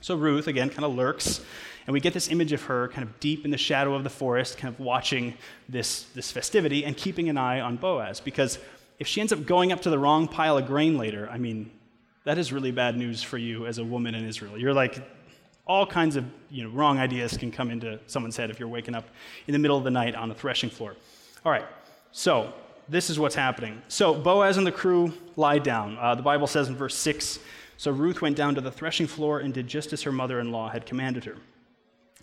So 0.02 0.16
Ruth, 0.16 0.48
again, 0.48 0.70
kind 0.70 0.86
of 0.86 0.94
lurks. 0.96 1.42
And 1.86 1.94
we 1.94 2.00
get 2.00 2.14
this 2.14 2.30
image 2.30 2.52
of 2.52 2.64
her 2.64 2.90
kind 2.90 3.08
of 3.08 3.20
deep 3.20 3.46
in 3.46 3.52
the 3.52 3.58
shadow 3.58 3.96
of 3.96 4.04
the 4.04 4.10
forest, 4.10 4.58
kind 4.58 4.74
of 4.74 4.80
watching 4.80 5.34
this, 5.70 6.04
this 6.14 6.32
festivity 6.32 6.84
and 6.86 6.96
keeping 6.96 7.30
an 7.30 7.38
eye 7.38 7.62
on 7.62 7.78
Boaz. 7.78 8.20
Because 8.20 8.60
if 9.00 9.08
she 9.08 9.22
ends 9.22 9.32
up 9.32 9.46
going 9.46 9.72
up 9.72 9.82
to 9.82 9.90
the 9.90 9.98
wrong 9.98 10.28
pile 10.28 10.58
of 10.58 10.68
grain 10.68 10.98
later, 10.98 11.30
I 11.32 11.38
mean, 11.38 11.72
that 12.28 12.38
is 12.38 12.52
really 12.52 12.72
bad 12.72 12.98
news 12.98 13.24
for 13.24 13.38
you 13.38 13.66
as 13.66 13.78
a 13.78 13.84
woman 13.86 14.14
in 14.14 14.26
Israel. 14.26 14.58
You're 14.58 14.74
like, 14.74 15.02
all 15.66 15.88
kinds 15.88 16.18
of 16.18 16.26
you 16.50 16.62
know, 16.62 16.70
wrong 16.72 17.00
ideas 17.00 17.38
can 17.38 17.52
come 17.52 17.72
into 17.72 18.02
someone's 18.08 18.36
head 18.36 18.50
if 18.50 18.60
you're 18.60 18.68
waking 18.68 18.96
up 18.96 19.06
in 19.48 19.54
the 19.54 19.60
middle 19.60 19.78
of 19.78 19.86
the 19.86 19.92
night 19.92 20.14
on 20.14 20.30
a 20.30 20.36
threshing 20.36 20.70
floor. 20.70 20.98
All 21.46 21.54
right, 21.54 21.66
so 22.12 22.54
this 22.90 23.10
is 23.10 23.18
what's 23.18 23.34
happening. 23.34 23.82
So 23.88 24.14
Boaz 24.14 24.58
and 24.58 24.68
the 24.68 24.74
crew 24.74 25.14
lie 25.38 25.60
down. 25.60 25.98
Uh, 25.98 26.16
the 26.16 26.22
Bible 26.22 26.48
says 26.48 26.68
in 26.68 26.76
verse 26.76 26.96
6 26.96 27.40
So 27.78 27.92
Ruth 27.92 28.22
went 28.22 28.36
down 28.36 28.56
to 28.56 28.62
the 28.62 28.72
threshing 28.74 29.08
floor 29.08 29.40
and 29.40 29.54
did 29.54 29.70
just 29.70 29.94
as 29.94 30.02
her 30.02 30.12
mother 30.12 30.42
in 30.42 30.52
law 30.52 30.68
had 30.68 30.86
commanded 30.86 31.24
her. 31.24 31.38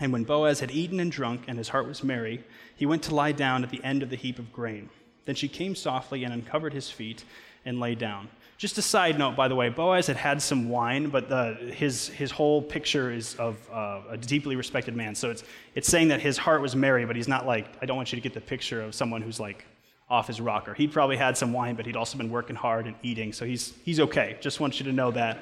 And 0.00 0.12
when 0.12 0.25
Boaz 0.25 0.61
had 0.61 0.70
eaten 0.70 1.00
and 1.00 1.11
drunk, 1.11 1.44
and 1.49 1.56
his 1.56 1.70
heart 1.70 1.88
was 1.88 2.04
merry, 2.04 2.44
he 2.76 2.84
went 2.84 3.02
to 3.04 3.14
lie 3.14 3.32
down 3.32 3.64
at 3.64 3.70
the 3.70 3.82
end 3.82 4.02
of 4.02 4.11
the 4.11 4.16
heap 4.16 4.38
of 4.38 4.52
grain. 4.52 4.90
Then 5.25 5.34
she 5.34 5.49
came 5.49 5.75
softly 5.75 6.25
and 6.25 6.34
uncovered 6.34 6.75
his 6.75 6.90
feet 6.90 7.25
and 7.64 7.80
lay 7.80 7.94
down. 7.94 8.28
Just 8.56 8.78
a 8.78 8.82
side 8.82 9.18
note, 9.18 9.34
by 9.34 9.49
the 9.49 9.54
way, 9.54 9.68
Boaz 9.68 10.06
had 10.06 10.16
had 10.16 10.40
some 10.40 10.68
wine, 10.68 11.08
but 11.08 11.28
the, 11.28 11.54
his, 11.75 12.08
his 12.08 12.30
whole 12.30 12.62
picture 12.62 13.11
is 13.11 13.34
of 13.34 13.56
uh, 13.73 14.00
a 14.11 14.16
deeply 14.16 14.54
respected 14.54 14.94
man. 14.94 15.14
So 15.14 15.30
it's, 15.30 15.42
it's 15.75 15.88
saying 15.88 16.08
that 16.08 16.20
his 16.20 16.38
heart 16.38 16.62
was 16.62 16.76
merry, 16.76 17.04
but 17.04 17.16
he's 17.16 17.28
not 17.28 17.46
like, 17.46 17.66
I 17.82 17.87
don't 17.87 17.96
want 17.96 18.12
you 18.12 18.16
to 18.16 18.23
get 18.23 18.32
the 18.32 18.40
picture 18.40 18.80
of 18.80 18.94
someone 18.94 19.23
who's 19.23 19.40
like 19.40 19.64
off 20.08 20.28
his 20.28 20.40
rocker. 20.40 20.73
He'd 20.73 20.92
probably 20.92 21.16
had 21.16 21.37
some 21.37 21.52
wine, 21.52 21.75
but 21.75 21.84
he'd 21.84 21.96
also 21.96 22.16
been 22.16 22.30
working 22.30 22.54
hard 22.54 22.87
and 22.87 22.94
eating, 23.02 23.32
so 23.32 23.44
he's, 23.44 23.75
he's 23.84 23.99
okay. 24.00 24.37
Just 24.40 24.61
want 24.61 24.78
you 24.78 24.87
to 24.87 24.92
know 24.92 25.11
that 25.11 25.38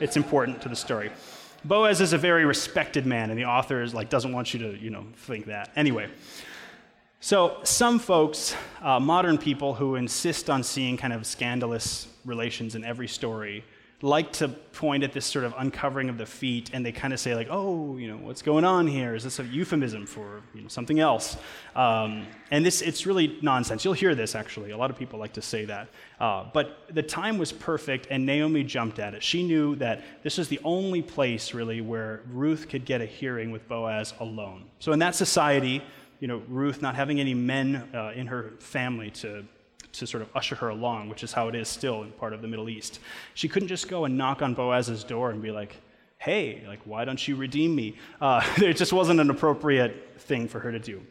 it's 0.00 0.16
important 0.16 0.62
to 0.62 0.68
the 0.68 0.76
story. 0.76 1.10
Boaz 1.64 2.00
is 2.00 2.12
a 2.12 2.18
very 2.18 2.44
respected 2.44 3.06
man, 3.06 3.30
and 3.30 3.38
the 3.38 3.44
author 3.44 3.82
is 3.82 3.94
like 3.94 4.10
doesn't 4.10 4.32
want 4.32 4.54
you 4.54 4.60
to, 4.60 4.78
you 4.78 4.90
know, 4.90 5.04
think 5.16 5.46
that. 5.46 5.70
Anyway, 5.76 6.08
so, 7.24 7.56
some 7.62 7.98
folks, 7.98 8.54
uh, 8.82 9.00
modern 9.00 9.38
people 9.38 9.72
who 9.72 9.94
insist 9.94 10.50
on 10.50 10.62
seeing 10.62 10.98
kind 10.98 11.14
of 11.14 11.24
scandalous 11.24 12.06
relations 12.26 12.74
in 12.74 12.84
every 12.84 13.08
story, 13.08 13.64
like 14.02 14.30
to 14.32 14.48
point 14.48 15.02
at 15.02 15.14
this 15.14 15.24
sort 15.24 15.46
of 15.46 15.54
uncovering 15.56 16.10
of 16.10 16.18
the 16.18 16.26
feet 16.26 16.68
and 16.74 16.84
they 16.84 16.92
kind 16.92 17.14
of 17.14 17.18
say, 17.18 17.34
like, 17.34 17.46
oh, 17.48 17.96
you 17.96 18.08
know, 18.08 18.18
what's 18.18 18.42
going 18.42 18.62
on 18.62 18.86
here? 18.86 19.14
Is 19.14 19.24
this 19.24 19.38
a 19.38 19.44
euphemism 19.44 20.04
for 20.04 20.42
you 20.52 20.60
know, 20.60 20.68
something 20.68 21.00
else? 21.00 21.38
Um, 21.74 22.26
and 22.50 22.66
this, 22.66 22.82
it's 22.82 23.06
really 23.06 23.38
nonsense. 23.40 23.86
You'll 23.86 23.94
hear 23.94 24.14
this 24.14 24.34
actually. 24.34 24.72
A 24.72 24.76
lot 24.76 24.90
of 24.90 24.98
people 24.98 25.18
like 25.18 25.32
to 25.32 25.42
say 25.42 25.64
that. 25.64 25.88
Uh, 26.20 26.44
but 26.52 26.90
the 26.92 27.02
time 27.02 27.38
was 27.38 27.52
perfect 27.52 28.06
and 28.10 28.26
Naomi 28.26 28.64
jumped 28.64 28.98
at 28.98 29.14
it. 29.14 29.22
She 29.22 29.42
knew 29.42 29.76
that 29.76 30.02
this 30.22 30.36
was 30.36 30.48
the 30.48 30.60
only 30.62 31.00
place 31.00 31.54
really 31.54 31.80
where 31.80 32.20
Ruth 32.30 32.68
could 32.68 32.84
get 32.84 33.00
a 33.00 33.06
hearing 33.06 33.50
with 33.50 33.66
Boaz 33.66 34.12
alone. 34.20 34.66
So, 34.78 34.92
in 34.92 34.98
that 34.98 35.14
society, 35.14 35.82
you 36.24 36.28
know, 36.28 36.42
Ruth 36.48 36.80
not 36.80 36.94
having 36.94 37.20
any 37.20 37.34
men 37.34 37.86
uh, 37.92 38.12
in 38.16 38.28
her 38.28 38.54
family 38.58 39.10
to, 39.10 39.44
to 39.92 40.06
sort 40.06 40.22
of 40.22 40.34
usher 40.34 40.54
her 40.54 40.70
along, 40.70 41.10
which 41.10 41.22
is 41.22 41.34
how 41.34 41.48
it 41.48 41.54
is 41.54 41.68
still 41.68 42.02
in 42.02 42.12
part 42.12 42.32
of 42.32 42.40
the 42.40 42.48
Middle 42.48 42.70
East. 42.70 42.98
She 43.34 43.46
couldn't 43.46 43.68
just 43.68 43.90
go 43.90 44.06
and 44.06 44.16
knock 44.16 44.40
on 44.40 44.54
Boaz's 44.54 45.04
door 45.04 45.28
and 45.28 45.42
be 45.42 45.50
like, 45.50 45.76
hey, 46.16 46.64
like, 46.66 46.80
why 46.86 47.04
don't 47.04 47.28
you 47.28 47.36
redeem 47.36 47.76
me? 47.76 47.98
Uh, 48.22 48.40
it 48.56 48.78
just 48.78 48.90
wasn't 48.90 49.20
an 49.20 49.28
appropriate 49.28 50.18
thing 50.18 50.48
for 50.48 50.60
her 50.60 50.72
to 50.72 50.78
do. 50.78 51.02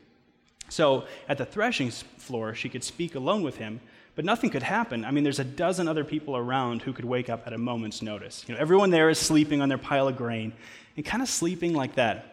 So 0.69 1.05
at 1.29 1.37
the 1.37 1.45
threshing 1.45 1.91
floor, 1.91 2.55
she 2.55 2.67
could 2.67 2.83
speak 2.83 3.13
alone 3.13 3.43
with 3.43 3.57
him, 3.57 3.81
but 4.15 4.25
nothing 4.25 4.49
could 4.49 4.63
happen. 4.63 5.05
I 5.05 5.11
mean, 5.11 5.23
there's 5.23 5.37
a 5.37 5.43
dozen 5.43 5.87
other 5.87 6.03
people 6.03 6.35
around 6.35 6.81
who 6.81 6.91
could 6.91 7.05
wake 7.05 7.29
up 7.29 7.45
at 7.45 7.53
a 7.53 7.59
moment's 7.59 8.01
notice. 8.01 8.43
You 8.47 8.55
know, 8.55 8.59
everyone 8.59 8.89
there 8.89 9.11
is 9.11 9.19
sleeping 9.19 9.61
on 9.61 9.69
their 9.69 9.77
pile 9.77 10.07
of 10.07 10.17
grain 10.17 10.53
and 10.97 11.05
kind 11.05 11.21
of 11.21 11.29
sleeping 11.29 11.75
like 11.75 11.93
that 11.97 12.32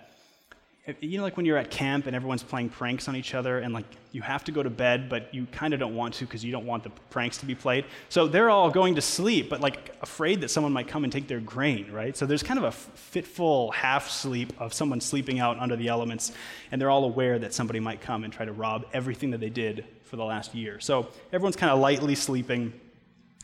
you 1.00 1.18
know 1.18 1.22
like 1.22 1.36
when 1.36 1.46
you're 1.46 1.56
at 1.56 1.70
camp 1.70 2.06
and 2.06 2.16
everyone's 2.16 2.42
playing 2.42 2.68
pranks 2.68 3.08
on 3.08 3.16
each 3.16 3.34
other 3.34 3.58
and 3.58 3.72
like 3.72 3.84
you 4.12 4.22
have 4.22 4.42
to 4.44 4.52
go 4.52 4.62
to 4.62 4.70
bed 4.70 5.08
but 5.08 5.32
you 5.34 5.46
kind 5.52 5.72
of 5.72 5.80
don't 5.80 5.94
want 5.94 6.14
to 6.14 6.24
because 6.24 6.44
you 6.44 6.50
don't 6.52 6.66
want 6.66 6.82
the 6.82 6.90
pranks 7.10 7.38
to 7.38 7.46
be 7.46 7.54
played 7.54 7.84
so 8.08 8.26
they're 8.26 8.50
all 8.50 8.70
going 8.70 8.94
to 8.94 9.00
sleep 9.00 9.48
but 9.48 9.60
like 9.60 9.94
afraid 10.02 10.40
that 10.40 10.48
someone 10.48 10.72
might 10.72 10.88
come 10.88 11.04
and 11.04 11.12
take 11.12 11.28
their 11.28 11.40
grain 11.40 11.90
right 11.92 12.16
so 12.16 12.26
there's 12.26 12.42
kind 12.42 12.58
of 12.58 12.64
a 12.64 12.72
fitful 12.72 13.70
half 13.70 14.08
sleep 14.10 14.52
of 14.58 14.72
someone 14.72 15.00
sleeping 15.00 15.38
out 15.38 15.58
under 15.58 15.76
the 15.76 15.88
elements 15.88 16.32
and 16.72 16.80
they're 16.80 16.90
all 16.90 17.04
aware 17.04 17.38
that 17.38 17.54
somebody 17.54 17.80
might 17.80 18.00
come 18.00 18.24
and 18.24 18.32
try 18.32 18.44
to 18.44 18.52
rob 18.52 18.84
everything 18.92 19.30
that 19.30 19.40
they 19.40 19.50
did 19.50 19.84
for 20.04 20.16
the 20.16 20.24
last 20.24 20.54
year 20.54 20.80
so 20.80 21.08
everyone's 21.32 21.56
kind 21.56 21.70
of 21.70 21.78
lightly 21.78 22.14
sleeping 22.14 22.72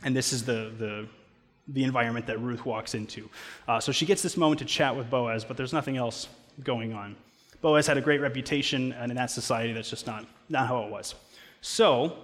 and 0.02 0.14
this 0.14 0.32
is 0.32 0.44
the 0.44 0.72
the 0.78 1.08
the 1.68 1.84
environment 1.84 2.26
that 2.26 2.40
Ruth 2.40 2.64
walks 2.64 2.94
into. 2.94 3.28
Uh, 3.66 3.80
so 3.80 3.92
she 3.92 4.06
gets 4.06 4.22
this 4.22 4.36
moment 4.36 4.60
to 4.60 4.64
chat 4.64 4.94
with 4.96 5.10
Boaz, 5.10 5.44
but 5.44 5.56
there's 5.56 5.72
nothing 5.72 5.96
else 5.96 6.28
going 6.62 6.92
on. 6.92 7.16
Boaz 7.60 7.86
had 7.86 7.96
a 7.96 8.00
great 8.00 8.20
reputation, 8.20 8.92
and 8.92 9.10
in 9.10 9.16
that 9.16 9.30
society, 9.30 9.72
that's 9.72 9.90
just 9.90 10.06
not, 10.06 10.26
not 10.48 10.68
how 10.68 10.84
it 10.84 10.90
was. 10.90 11.14
So, 11.60 12.16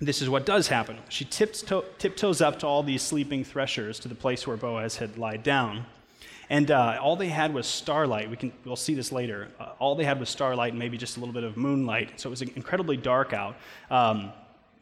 this 0.00 0.20
is 0.20 0.28
what 0.28 0.44
does 0.46 0.68
happen. 0.68 0.98
She 1.08 1.24
tipto- 1.24 1.84
tiptoes 1.98 2.40
up 2.40 2.58
to 2.60 2.66
all 2.66 2.82
these 2.82 3.02
sleeping 3.02 3.44
threshers 3.44 3.98
to 4.00 4.08
the 4.08 4.14
place 4.14 4.46
where 4.46 4.56
Boaz 4.56 4.96
had 4.96 5.16
lied 5.16 5.42
down. 5.42 5.86
And 6.50 6.70
uh, 6.70 6.98
all 7.00 7.16
they 7.16 7.28
had 7.28 7.54
was 7.54 7.66
starlight. 7.66 8.28
We 8.28 8.36
can, 8.36 8.52
we'll 8.64 8.76
see 8.76 8.94
this 8.94 9.12
later. 9.12 9.48
Uh, 9.58 9.70
all 9.78 9.94
they 9.94 10.04
had 10.04 10.20
was 10.20 10.28
starlight 10.28 10.72
and 10.72 10.78
maybe 10.78 10.98
just 10.98 11.16
a 11.16 11.20
little 11.20 11.32
bit 11.32 11.44
of 11.44 11.56
moonlight. 11.56 12.20
So 12.20 12.28
it 12.28 12.30
was 12.30 12.42
incredibly 12.42 12.96
dark 12.96 13.32
out. 13.32 13.56
Um, 13.90 14.32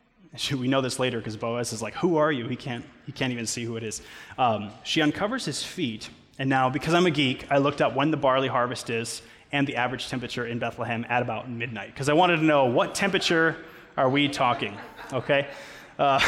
we 0.50 0.66
know 0.66 0.80
this 0.80 0.98
later 0.98 1.18
because 1.18 1.36
Boaz 1.36 1.72
is 1.72 1.82
like, 1.82 1.94
Who 1.94 2.16
are 2.16 2.32
you? 2.32 2.48
He 2.48 2.56
can't, 2.56 2.84
he 3.06 3.12
can't 3.12 3.32
even 3.32 3.46
see 3.46 3.64
who 3.64 3.76
it 3.76 3.84
is. 3.84 4.02
Um, 4.38 4.70
she 4.82 5.02
uncovers 5.02 5.44
his 5.44 5.62
feet. 5.62 6.08
And 6.38 6.48
now, 6.48 6.70
because 6.70 6.94
I'm 6.94 7.06
a 7.06 7.10
geek, 7.10 7.46
I 7.50 7.58
looked 7.58 7.82
up 7.82 7.94
when 7.94 8.10
the 8.10 8.16
barley 8.16 8.48
harvest 8.48 8.90
is 8.90 9.22
and 9.52 9.66
the 9.66 9.76
average 9.76 10.08
temperature 10.08 10.46
in 10.46 10.58
Bethlehem 10.58 11.06
at 11.08 11.22
about 11.22 11.48
midnight 11.48 11.92
because 11.92 12.08
I 12.08 12.14
wanted 12.14 12.38
to 12.38 12.44
know 12.44 12.66
what 12.66 12.94
temperature 12.94 13.56
are 13.96 14.08
we 14.08 14.28
talking, 14.28 14.76
okay? 15.12 15.48
Uh, 15.98 16.20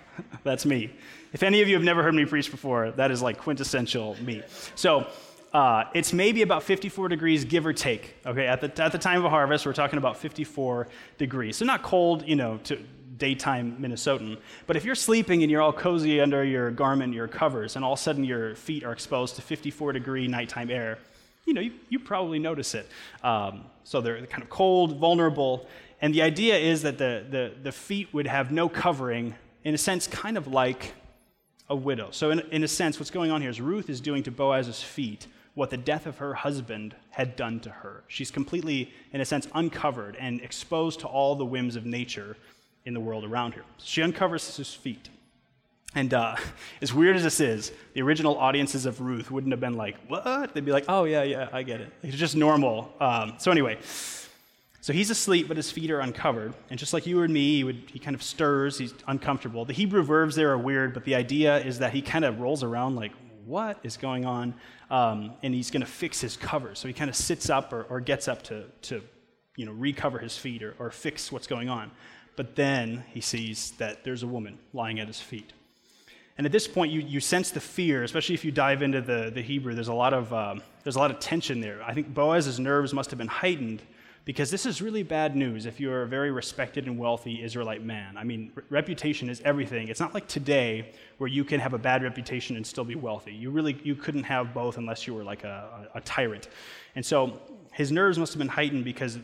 that's 0.44 0.64
me. 0.64 0.92
If 1.32 1.42
any 1.42 1.60
of 1.60 1.68
you 1.68 1.74
have 1.74 1.84
never 1.84 2.02
heard 2.02 2.14
me 2.14 2.24
preach 2.24 2.50
before, 2.50 2.92
that 2.92 3.10
is 3.10 3.20
like 3.20 3.38
quintessential 3.38 4.16
me. 4.22 4.42
So 4.76 5.06
uh, 5.52 5.84
it's 5.94 6.12
maybe 6.12 6.42
about 6.42 6.62
54 6.62 7.08
degrees, 7.08 7.44
give 7.44 7.66
or 7.66 7.72
take. 7.72 8.16
Okay, 8.24 8.46
at 8.46 8.60
the, 8.60 8.82
at 8.82 8.92
the 8.92 8.98
time 8.98 9.24
of 9.24 9.30
harvest, 9.30 9.66
we're 9.66 9.72
talking 9.72 9.98
about 9.98 10.16
54 10.16 10.88
degrees. 11.18 11.56
So 11.56 11.64
not 11.64 11.82
cold, 11.82 12.26
you 12.26 12.36
know, 12.36 12.58
to 12.64 12.78
daytime 13.18 13.76
Minnesotan. 13.80 14.38
But 14.66 14.76
if 14.76 14.84
you're 14.84 14.94
sleeping 14.94 15.42
and 15.42 15.50
you're 15.50 15.60
all 15.60 15.72
cozy 15.72 16.20
under 16.20 16.44
your 16.44 16.70
garment, 16.70 17.12
your 17.12 17.28
covers, 17.28 17.76
and 17.76 17.84
all 17.84 17.94
of 17.94 17.98
a 17.98 18.02
sudden 18.02 18.24
your 18.24 18.54
feet 18.54 18.84
are 18.84 18.92
exposed 18.92 19.36
to 19.36 19.42
54 19.42 19.92
degree 19.92 20.28
nighttime 20.28 20.70
air, 20.70 20.98
you 21.48 21.54
know, 21.54 21.62
you, 21.62 21.72
you 21.88 21.98
probably 21.98 22.38
notice 22.38 22.74
it. 22.74 22.86
Um, 23.24 23.64
so 23.82 24.02
they're 24.02 24.24
kind 24.26 24.42
of 24.42 24.50
cold, 24.50 24.98
vulnerable. 24.98 25.66
And 26.02 26.14
the 26.14 26.20
idea 26.20 26.58
is 26.58 26.82
that 26.82 26.98
the, 26.98 27.24
the, 27.28 27.54
the 27.62 27.72
feet 27.72 28.12
would 28.12 28.26
have 28.26 28.52
no 28.52 28.68
covering, 28.68 29.34
in 29.64 29.74
a 29.74 29.78
sense, 29.78 30.06
kind 30.06 30.36
of 30.36 30.46
like 30.46 30.92
a 31.70 31.74
widow. 31.74 32.08
So, 32.10 32.30
in, 32.30 32.40
in 32.50 32.64
a 32.64 32.68
sense, 32.68 32.98
what's 32.98 33.10
going 33.10 33.30
on 33.30 33.40
here 33.40 33.48
is 33.48 33.62
Ruth 33.62 33.88
is 33.88 34.00
doing 34.00 34.22
to 34.24 34.30
Boaz's 34.30 34.82
feet 34.82 35.26
what 35.54 35.70
the 35.70 35.76
death 35.78 36.06
of 36.06 36.18
her 36.18 36.34
husband 36.34 36.94
had 37.10 37.34
done 37.34 37.60
to 37.60 37.70
her. 37.70 38.04
She's 38.08 38.30
completely, 38.30 38.92
in 39.12 39.22
a 39.22 39.24
sense, 39.24 39.48
uncovered 39.54 40.16
and 40.20 40.42
exposed 40.42 41.00
to 41.00 41.06
all 41.06 41.34
the 41.34 41.46
whims 41.46 41.76
of 41.76 41.86
nature 41.86 42.36
in 42.84 42.92
the 42.92 43.00
world 43.00 43.24
around 43.24 43.54
her. 43.54 43.62
She 43.78 44.02
uncovers 44.02 44.56
his 44.56 44.72
feet. 44.72 45.08
And 45.98 46.14
uh, 46.14 46.36
as 46.82 46.94
weird 46.94 47.16
as 47.16 47.24
this 47.24 47.40
is, 47.40 47.72
the 47.94 48.02
original 48.02 48.38
audiences 48.38 48.86
of 48.86 49.00
Ruth 49.00 49.32
wouldn't 49.32 49.52
have 49.52 49.58
been 49.58 49.76
like, 49.76 49.96
what? 50.06 50.54
They'd 50.54 50.64
be 50.64 50.70
like, 50.70 50.84
oh, 50.88 51.04
yeah, 51.04 51.24
yeah, 51.24 51.48
I 51.52 51.64
get 51.64 51.80
it. 51.80 51.92
It's 52.04 52.16
just 52.16 52.36
normal. 52.36 52.94
Um, 53.00 53.34
so, 53.38 53.50
anyway, 53.50 53.78
so 54.80 54.92
he's 54.92 55.10
asleep, 55.10 55.48
but 55.48 55.56
his 55.56 55.72
feet 55.72 55.90
are 55.90 55.98
uncovered. 55.98 56.54
And 56.70 56.78
just 56.78 56.92
like 56.92 57.04
you 57.04 57.22
and 57.22 57.34
me, 57.34 57.56
he, 57.56 57.64
would, 57.64 57.82
he 57.92 57.98
kind 57.98 58.14
of 58.14 58.22
stirs, 58.22 58.78
he's 58.78 58.94
uncomfortable. 59.08 59.64
The 59.64 59.72
Hebrew 59.72 60.04
verbs 60.04 60.36
there 60.36 60.52
are 60.52 60.58
weird, 60.58 60.94
but 60.94 61.04
the 61.04 61.16
idea 61.16 61.58
is 61.58 61.80
that 61.80 61.92
he 61.92 62.00
kind 62.00 62.24
of 62.24 62.38
rolls 62.38 62.62
around 62.62 62.94
like, 62.94 63.12
what 63.44 63.80
is 63.82 63.96
going 63.96 64.24
on? 64.24 64.54
Um, 64.90 65.32
and 65.42 65.52
he's 65.52 65.72
going 65.72 65.80
to 65.80 65.90
fix 65.90 66.20
his 66.20 66.36
cover. 66.36 66.76
So 66.76 66.86
he 66.86 66.94
kind 66.94 67.10
of 67.10 67.16
sits 67.16 67.50
up 67.50 67.72
or, 67.72 67.82
or 67.90 68.00
gets 68.00 68.28
up 68.28 68.42
to, 68.44 68.66
to 68.82 69.02
you 69.56 69.66
know, 69.66 69.72
recover 69.72 70.20
his 70.20 70.38
feet 70.38 70.62
or, 70.62 70.76
or 70.78 70.92
fix 70.92 71.32
what's 71.32 71.48
going 71.48 71.68
on. 71.68 71.90
But 72.36 72.54
then 72.54 73.02
he 73.08 73.20
sees 73.20 73.72
that 73.78 74.04
there's 74.04 74.22
a 74.22 74.28
woman 74.28 74.60
lying 74.72 75.00
at 75.00 75.08
his 75.08 75.20
feet. 75.20 75.54
And 76.38 76.46
at 76.46 76.52
this 76.52 76.68
point, 76.68 76.92
you, 76.92 77.00
you 77.00 77.18
sense 77.18 77.50
the 77.50 77.60
fear, 77.60 78.04
especially 78.04 78.36
if 78.36 78.44
you 78.44 78.52
dive 78.52 78.82
into 78.82 79.00
the, 79.00 79.30
the 79.34 79.42
Hebrew. 79.42 79.74
There's 79.74 79.88
a, 79.88 79.92
lot 79.94 80.14
of, 80.14 80.32
um, 80.32 80.62
there's 80.84 80.94
a 80.94 81.00
lot 81.00 81.10
of 81.10 81.18
tension 81.18 81.60
there. 81.60 81.82
I 81.82 81.92
think 81.92 82.14
Boaz's 82.14 82.60
nerves 82.60 82.94
must 82.94 83.10
have 83.10 83.18
been 83.18 83.26
heightened 83.26 83.82
because 84.24 84.50
this 84.50 84.64
is 84.64 84.80
really 84.80 85.02
bad 85.02 85.34
news 85.34 85.66
if 85.66 85.80
you're 85.80 86.02
a 86.02 86.06
very 86.06 86.30
respected 86.30 86.86
and 86.86 86.96
wealthy 86.96 87.42
Israelite 87.42 87.82
man. 87.82 88.16
I 88.16 88.22
mean, 88.22 88.52
re- 88.54 88.62
reputation 88.70 89.28
is 89.28 89.40
everything. 89.40 89.88
It's 89.88 90.00
not 90.00 90.14
like 90.14 90.28
today 90.28 90.92
where 91.16 91.28
you 91.28 91.44
can 91.44 91.58
have 91.58 91.74
a 91.74 91.78
bad 91.78 92.04
reputation 92.04 92.54
and 92.54 92.64
still 92.64 92.84
be 92.84 92.94
wealthy. 92.94 93.32
You 93.32 93.50
really 93.50 93.76
you 93.82 93.96
couldn't 93.96 94.24
have 94.24 94.54
both 94.54 94.76
unless 94.76 95.06
you 95.06 95.14
were 95.14 95.24
like 95.24 95.42
a, 95.42 95.88
a, 95.94 95.98
a 95.98 96.00
tyrant. 96.02 96.50
And 96.94 97.04
so 97.04 97.40
his 97.72 97.90
nerves 97.90 98.18
must 98.18 98.32
have 98.34 98.38
been 98.38 98.48
heightened 98.48 98.84
because 98.84 99.18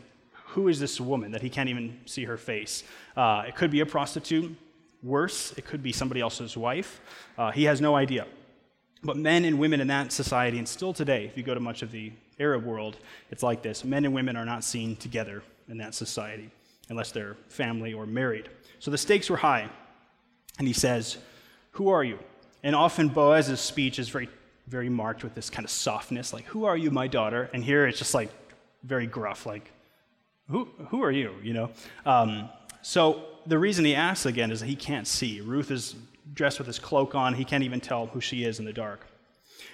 who 0.47 0.67
is 0.67 0.79
this 0.79 0.99
woman 0.99 1.31
that 1.31 1.41
he 1.41 1.49
can't 1.49 1.69
even 1.69 1.99
see 2.05 2.25
her 2.25 2.37
face? 2.37 2.83
Uh, 3.15 3.43
it 3.47 3.55
could 3.55 3.71
be 3.71 3.81
a 3.81 3.85
prostitute. 3.85 4.57
Worse, 5.05 5.53
it 5.55 5.65
could 5.65 5.83
be 5.83 5.91
somebody 5.91 6.19
else's 6.19 6.57
wife. 6.57 6.99
Uh, 7.37 7.51
he 7.51 7.65
has 7.65 7.79
no 7.79 7.95
idea. 7.95 8.25
But 9.03 9.17
men 9.17 9.45
and 9.45 9.59
women 9.59 9.79
in 9.79 9.87
that 9.87 10.11
society, 10.11 10.57
and 10.57 10.67
still 10.67 10.93
today, 10.93 11.25
if 11.25 11.37
you 11.37 11.43
go 11.43 11.53
to 11.53 11.59
much 11.59 11.83
of 11.83 11.91
the 11.91 12.11
Arab 12.39 12.65
world, 12.65 12.97
it's 13.29 13.43
like 13.43 13.61
this 13.61 13.85
men 13.85 14.03
and 14.05 14.15
women 14.15 14.35
are 14.35 14.45
not 14.45 14.63
seen 14.63 14.95
together 14.95 15.43
in 15.69 15.77
that 15.77 15.93
society 15.93 16.49
unless 16.89 17.11
they're 17.11 17.35
family 17.49 17.93
or 17.93 18.07
married. 18.07 18.49
So 18.79 18.89
the 18.89 18.97
stakes 18.97 19.29
were 19.29 19.37
high. 19.37 19.69
And 20.57 20.67
he 20.67 20.73
says, 20.73 21.17
Who 21.71 21.89
are 21.89 22.03
you? 22.03 22.17
And 22.63 22.75
often 22.75 23.09
Boaz's 23.09 23.59
speech 23.59 23.99
is 23.99 24.09
very, 24.09 24.29
very 24.67 24.89
marked 24.89 25.23
with 25.23 25.35
this 25.35 25.51
kind 25.51 25.65
of 25.65 25.71
softness, 25.71 26.33
like, 26.33 26.45
Who 26.45 26.65
are 26.65 26.77
you, 26.77 26.89
my 26.89 27.07
daughter? 27.07 27.49
And 27.53 27.63
here 27.63 27.85
it's 27.85 27.99
just 27.99 28.15
like 28.15 28.31
very 28.83 29.05
gruff, 29.05 29.45
like, 29.45 29.71
Who, 30.49 30.65
who 30.89 31.03
are 31.03 31.11
you? 31.11 31.35
You 31.43 31.53
know? 31.53 31.69
Um, 32.07 32.49
so 32.81 33.25
the 33.45 33.59
reason 33.59 33.85
he 33.85 33.95
asks 33.95 34.25
again 34.25 34.51
is 34.51 34.59
that 34.59 34.67
he 34.67 34.75
can't 34.75 35.07
see. 35.07 35.41
Ruth 35.41 35.71
is 35.71 35.95
dressed 36.33 36.57
with 36.57 36.67
his 36.67 36.79
cloak 36.79 37.15
on, 37.15 37.33
he 37.33 37.45
can't 37.45 37.63
even 37.63 37.79
tell 37.79 38.07
who 38.07 38.19
she 38.21 38.43
is 38.43 38.59
in 38.59 38.65
the 38.65 38.73
dark. 38.73 39.05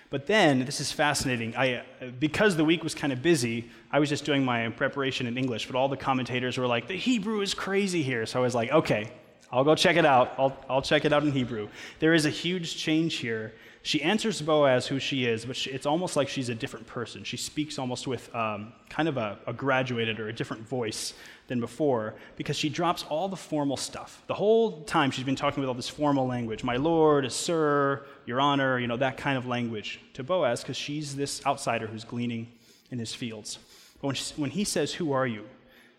But 0.10 0.28
then, 0.28 0.66
this 0.66 0.82
is 0.82 0.92
fascinating. 0.92 1.56
I, 1.56 1.84
because 2.20 2.58
the 2.58 2.66
week 2.66 2.84
was 2.84 2.94
kind 2.94 3.14
of 3.14 3.22
busy, 3.22 3.70
I 3.92 4.00
was 4.00 4.10
just 4.10 4.26
doing 4.26 4.44
my 4.44 4.68
preparation 4.70 5.26
in 5.26 5.38
English, 5.38 5.68
but 5.68 5.76
all 5.76 5.88
the 5.88 5.96
commentators 5.96 6.58
were 6.58 6.68
like, 6.68 6.88
the 6.88 6.98
Hebrew 6.98 7.40
is 7.40 7.54
crazy 7.54 8.04
here. 8.04 8.26
So 8.26 8.40
I 8.40 8.44
was 8.44 8.54
like, 8.54 8.72
okay, 8.72 9.10
I'll 9.54 9.64
go 9.64 9.74
check 9.74 9.96
it 9.96 10.06
out. 10.06 10.34
I'll, 10.38 10.58
I'll 10.70 10.82
check 10.82 11.06
it 11.06 11.14
out 11.14 11.24
in 11.24 11.32
Hebrew. 11.32 11.70
There 12.00 12.14
is 12.14 12.26
a 12.26 12.30
huge 12.30 12.76
change 12.76 13.16
here. 13.16 13.54
She 13.84 14.02
answers 14.04 14.42
Boaz 14.42 14.86
who 14.88 15.00
she 15.00 15.26
is, 15.26 15.44
but 15.46 15.56
she, 15.56 15.72
it's 15.72 15.88
almost 15.88 16.16
like 16.16 16.30
she's 16.30 16.50
a 16.50 16.56
different 16.56 16.86
person. 16.86 17.24
She 17.24 17.38
speaks 17.38 17.80
almost 17.80 18.06
with 18.06 18.34
um, 18.36 18.74
kind 18.90 19.10
of 19.10 19.18
a, 19.18 19.40
a 19.48 19.54
graduated 19.54 20.20
or 20.20 20.30
a 20.30 20.34
different 20.34 20.68
voice 20.68 21.14
than 21.48 21.60
before 21.60 22.14
because 22.36 22.56
she 22.56 22.70
drops 22.70 23.04
all 23.10 23.28
the 23.28 23.36
formal 23.36 23.78
stuff. 23.78 24.22
The 24.28 24.36
whole 24.36 24.84
time 24.84 25.10
she's 25.10 25.26
been 25.26 25.36
talking 25.36 25.62
with 25.62 25.68
all 25.68 25.74
this 25.74 25.90
formal 25.90 26.28
language 26.28 26.64
my 26.64 26.78
lord, 26.78 27.32
sir, 27.32 28.06
your 28.26 28.40
honor, 28.40 28.78
you 28.78 28.88
know, 28.88 28.98
that 28.98 29.18
kind 29.18 29.38
of 29.38 29.48
language 29.48 30.00
to 30.14 30.24
Boaz 30.24 30.62
because 30.62 30.78
she's 30.78 31.16
this 31.16 31.44
outsider 31.46 31.88
who's 31.88 32.04
gleaning 32.04 32.52
in 32.92 33.00
his 33.00 33.16
fields. 33.16 33.58
But 34.00 34.08
when, 34.08 34.16
she, 34.16 34.34
when 34.36 34.52
he 34.52 34.64
says, 34.64 34.94
Who 34.94 35.12
are 35.12 35.26
you? 35.26 35.46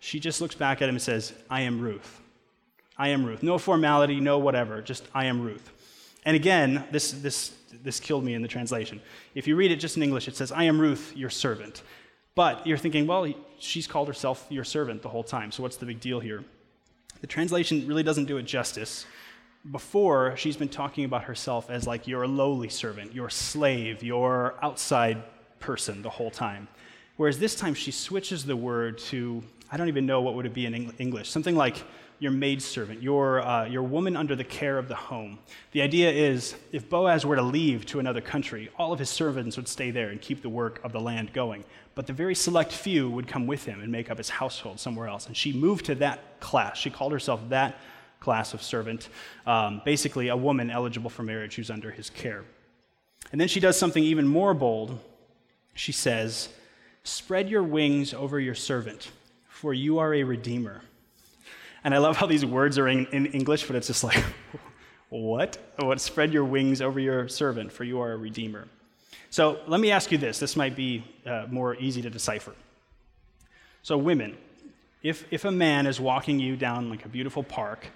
she 0.03 0.19
just 0.19 0.41
looks 0.41 0.57
back 0.57 0.83
at 0.83 0.89
him 0.89 0.97
and 0.97 1.03
says, 1.03 1.33
I 1.49 1.61
am 1.61 1.81
Ruth. 1.81 2.21
I 2.99 3.11
am 3.11 3.25
Ruth. 3.25 3.45
No 3.45 3.57
formality, 3.57 4.19
no 4.19 4.37
whatever, 4.37 4.83
just 4.83 5.05
I 5.15 5.27
am 5.27 5.43
Ruth. 5.43 5.71
And 6.25 6.35
again, 6.35 6.83
this, 6.91 7.13
this, 7.13 7.53
this 7.83 8.01
killed 8.01 8.25
me 8.25 8.35
in 8.35 8.43
the 8.43 8.49
translation. 8.49 9.01
If 9.35 9.47
you 9.47 9.57
read 9.57 9.71
it 9.71 9.77
just 9.77 9.97
in 9.97 10.03
English, 10.03 10.29
it 10.29 10.37
says, 10.37 10.53
I 10.53 10.65
am 10.65 10.81
Ruth, 10.81 11.13
your 11.17 11.31
servant. 11.31 11.83
But 12.35 12.67
you're 12.67 12.79
thinking, 12.79 13.07
well, 13.07 13.33
she's 13.59 13.87
called 13.87 14.09
herself 14.09 14.47
your 14.49 14.65
servant 14.65 15.03
the 15.03 15.09
whole 15.09 15.25
time, 15.25 15.53
so 15.53 15.63
what's 15.63 15.77
the 15.77 15.87
big 15.87 16.01
deal 16.01 16.21
here? 16.21 16.45
The 17.21 17.27
translation 17.27 17.87
really 17.87 18.03
doesn't 18.03 18.25
do 18.25 18.39
it 18.39 18.45
justice. 18.45 19.07
Before, 19.71 20.37
she's 20.37 20.57
been 20.57 20.69
talking 20.69 21.05
about 21.05 21.25
herself 21.25 21.71
as 21.71 21.87
like 21.87 22.09
your 22.09 22.27
lowly 22.27 22.69
servant, 22.69 23.15
your 23.15 23.31
slave, 23.31 24.03
your 24.03 24.55
outside 24.63 25.23
person 25.61 26.03
the 26.03 26.11
whole 26.11 26.31
time. 26.31 26.67
Whereas 27.17 27.39
this 27.39 27.55
time, 27.55 27.75
she 27.75 27.93
switches 27.93 28.45
the 28.45 28.57
word 28.57 28.99
to, 28.99 29.43
I 29.71 29.77
don't 29.77 29.89
even 29.89 30.07
know 30.07 30.21
what 30.23 30.35
would 30.35 30.47
it 30.47 30.55
be 30.55 30.67
in 30.67 30.91
English, 30.99 31.31
something 31.31 31.55
like 31.55 31.85
your 32.23 32.31
maidservant, 32.31 33.03
your, 33.03 33.45
uh, 33.45 33.67
your 33.67 33.83
woman 33.83 34.17
under 34.17 34.37
the 34.37 34.45
care 34.45 34.79
of 34.79 34.87
the 34.87 34.95
home. 34.95 35.41
The 35.73 35.83
idea 35.83 36.09
is 36.09 36.55
if 36.71 36.89
Boaz 36.89 37.27
were 37.27 37.35
to 37.35 37.43
leave 37.43 37.85
to 37.87 37.99
another 37.99 38.21
country, 38.21 38.71
all 38.79 38.93
of 38.93 39.01
his 39.01 39.11
servants 39.11 39.57
would 39.57 39.67
stay 39.67 39.91
there 39.91 40.11
and 40.11 40.21
keep 40.21 40.41
the 40.41 40.49
work 40.49 40.81
of 40.85 40.93
the 40.93 41.01
land 41.01 41.33
going. 41.33 41.65
But 41.97 42.07
the 42.07 42.13
very 42.13 42.37
select 42.37 42.73
few 42.73 43.11
would 43.11 43.27
come 43.27 43.49
with 43.49 43.65
him 43.65 43.81
and 43.81 43.91
make 43.91 44.09
up 44.09 44.19
his 44.19 44.29
household 44.29 44.79
somewhere 44.79 45.09
else. 45.09 45.27
And 45.27 45.37
she 45.37 45.53
moved 45.53 45.85
to 45.87 45.97
that 45.97 46.39
class. 46.39 46.79
She 46.79 46.91
called 46.91 47.11
herself 47.11 47.41
that 47.49 47.81
class 48.21 48.55
of 48.55 48.63
servant, 48.63 49.09
um, 49.45 49.83
basically 49.85 50.29
a 50.29 50.37
woman 50.37 50.71
eligible 50.71 51.11
for 51.11 51.25
marriage 51.25 51.57
who's 51.57 51.71
under 51.71 51.91
his 51.91 52.09
care. 52.09 52.45
And 53.33 53.41
then 53.41 53.49
she 53.49 53.59
does 53.59 53.77
something 53.77 54.03
even 54.05 54.29
more 54.29 54.55
bold. 54.55 54.97
She 55.75 55.91
says, 55.91 56.51
Spread 57.03 57.51
your 57.51 57.65
wings 57.65 58.15
over 58.15 58.39
your 58.39 58.55
servant, 58.55 59.11
for 59.49 59.75
you 59.75 59.99
are 59.99 60.15
a 60.15 60.23
redeemer. 60.23 60.83
And 61.85 61.95
I 61.95 61.99
love 61.99 62.17
how 62.17 62.27
these 62.27 62.45
words 62.45 62.79
are 62.79 62.89
in, 62.89 63.07
in 63.07 63.27
English, 63.27 63.67
but 63.67 63.77
it's 63.77 63.89
just 63.89 64.05
like, 64.05 64.23
what? 65.09 65.59
What? 65.77 66.01
Spread 66.01 66.33
your 66.33 66.45
wings 66.45 66.81
over 66.81 67.01
your 67.01 67.29
servant, 67.29 67.73
for 67.73 67.85
you 67.85 68.01
are 68.01 68.13
a 68.13 68.17
redeemer. 68.17 68.69
So 69.31 69.61
let 69.67 69.81
me 69.81 69.91
ask 69.91 70.13
you 70.13 70.19
this. 70.19 70.39
This 70.39 70.57
might 70.57 70.77
be 70.77 71.05
uh, 71.27 71.47
more 71.51 71.75
easy 71.77 72.03
to 72.03 72.11
decipher. 72.11 72.55
So, 73.83 73.99
women, 73.99 74.37
if, 75.03 75.25
if 75.33 75.45
a 75.45 75.51
man 75.51 75.87
is 75.87 75.99
walking 75.99 76.39
you 76.39 76.57
down 76.57 76.89
like 76.89 77.05
a 77.05 77.09
beautiful 77.09 77.43
park, 77.43 77.89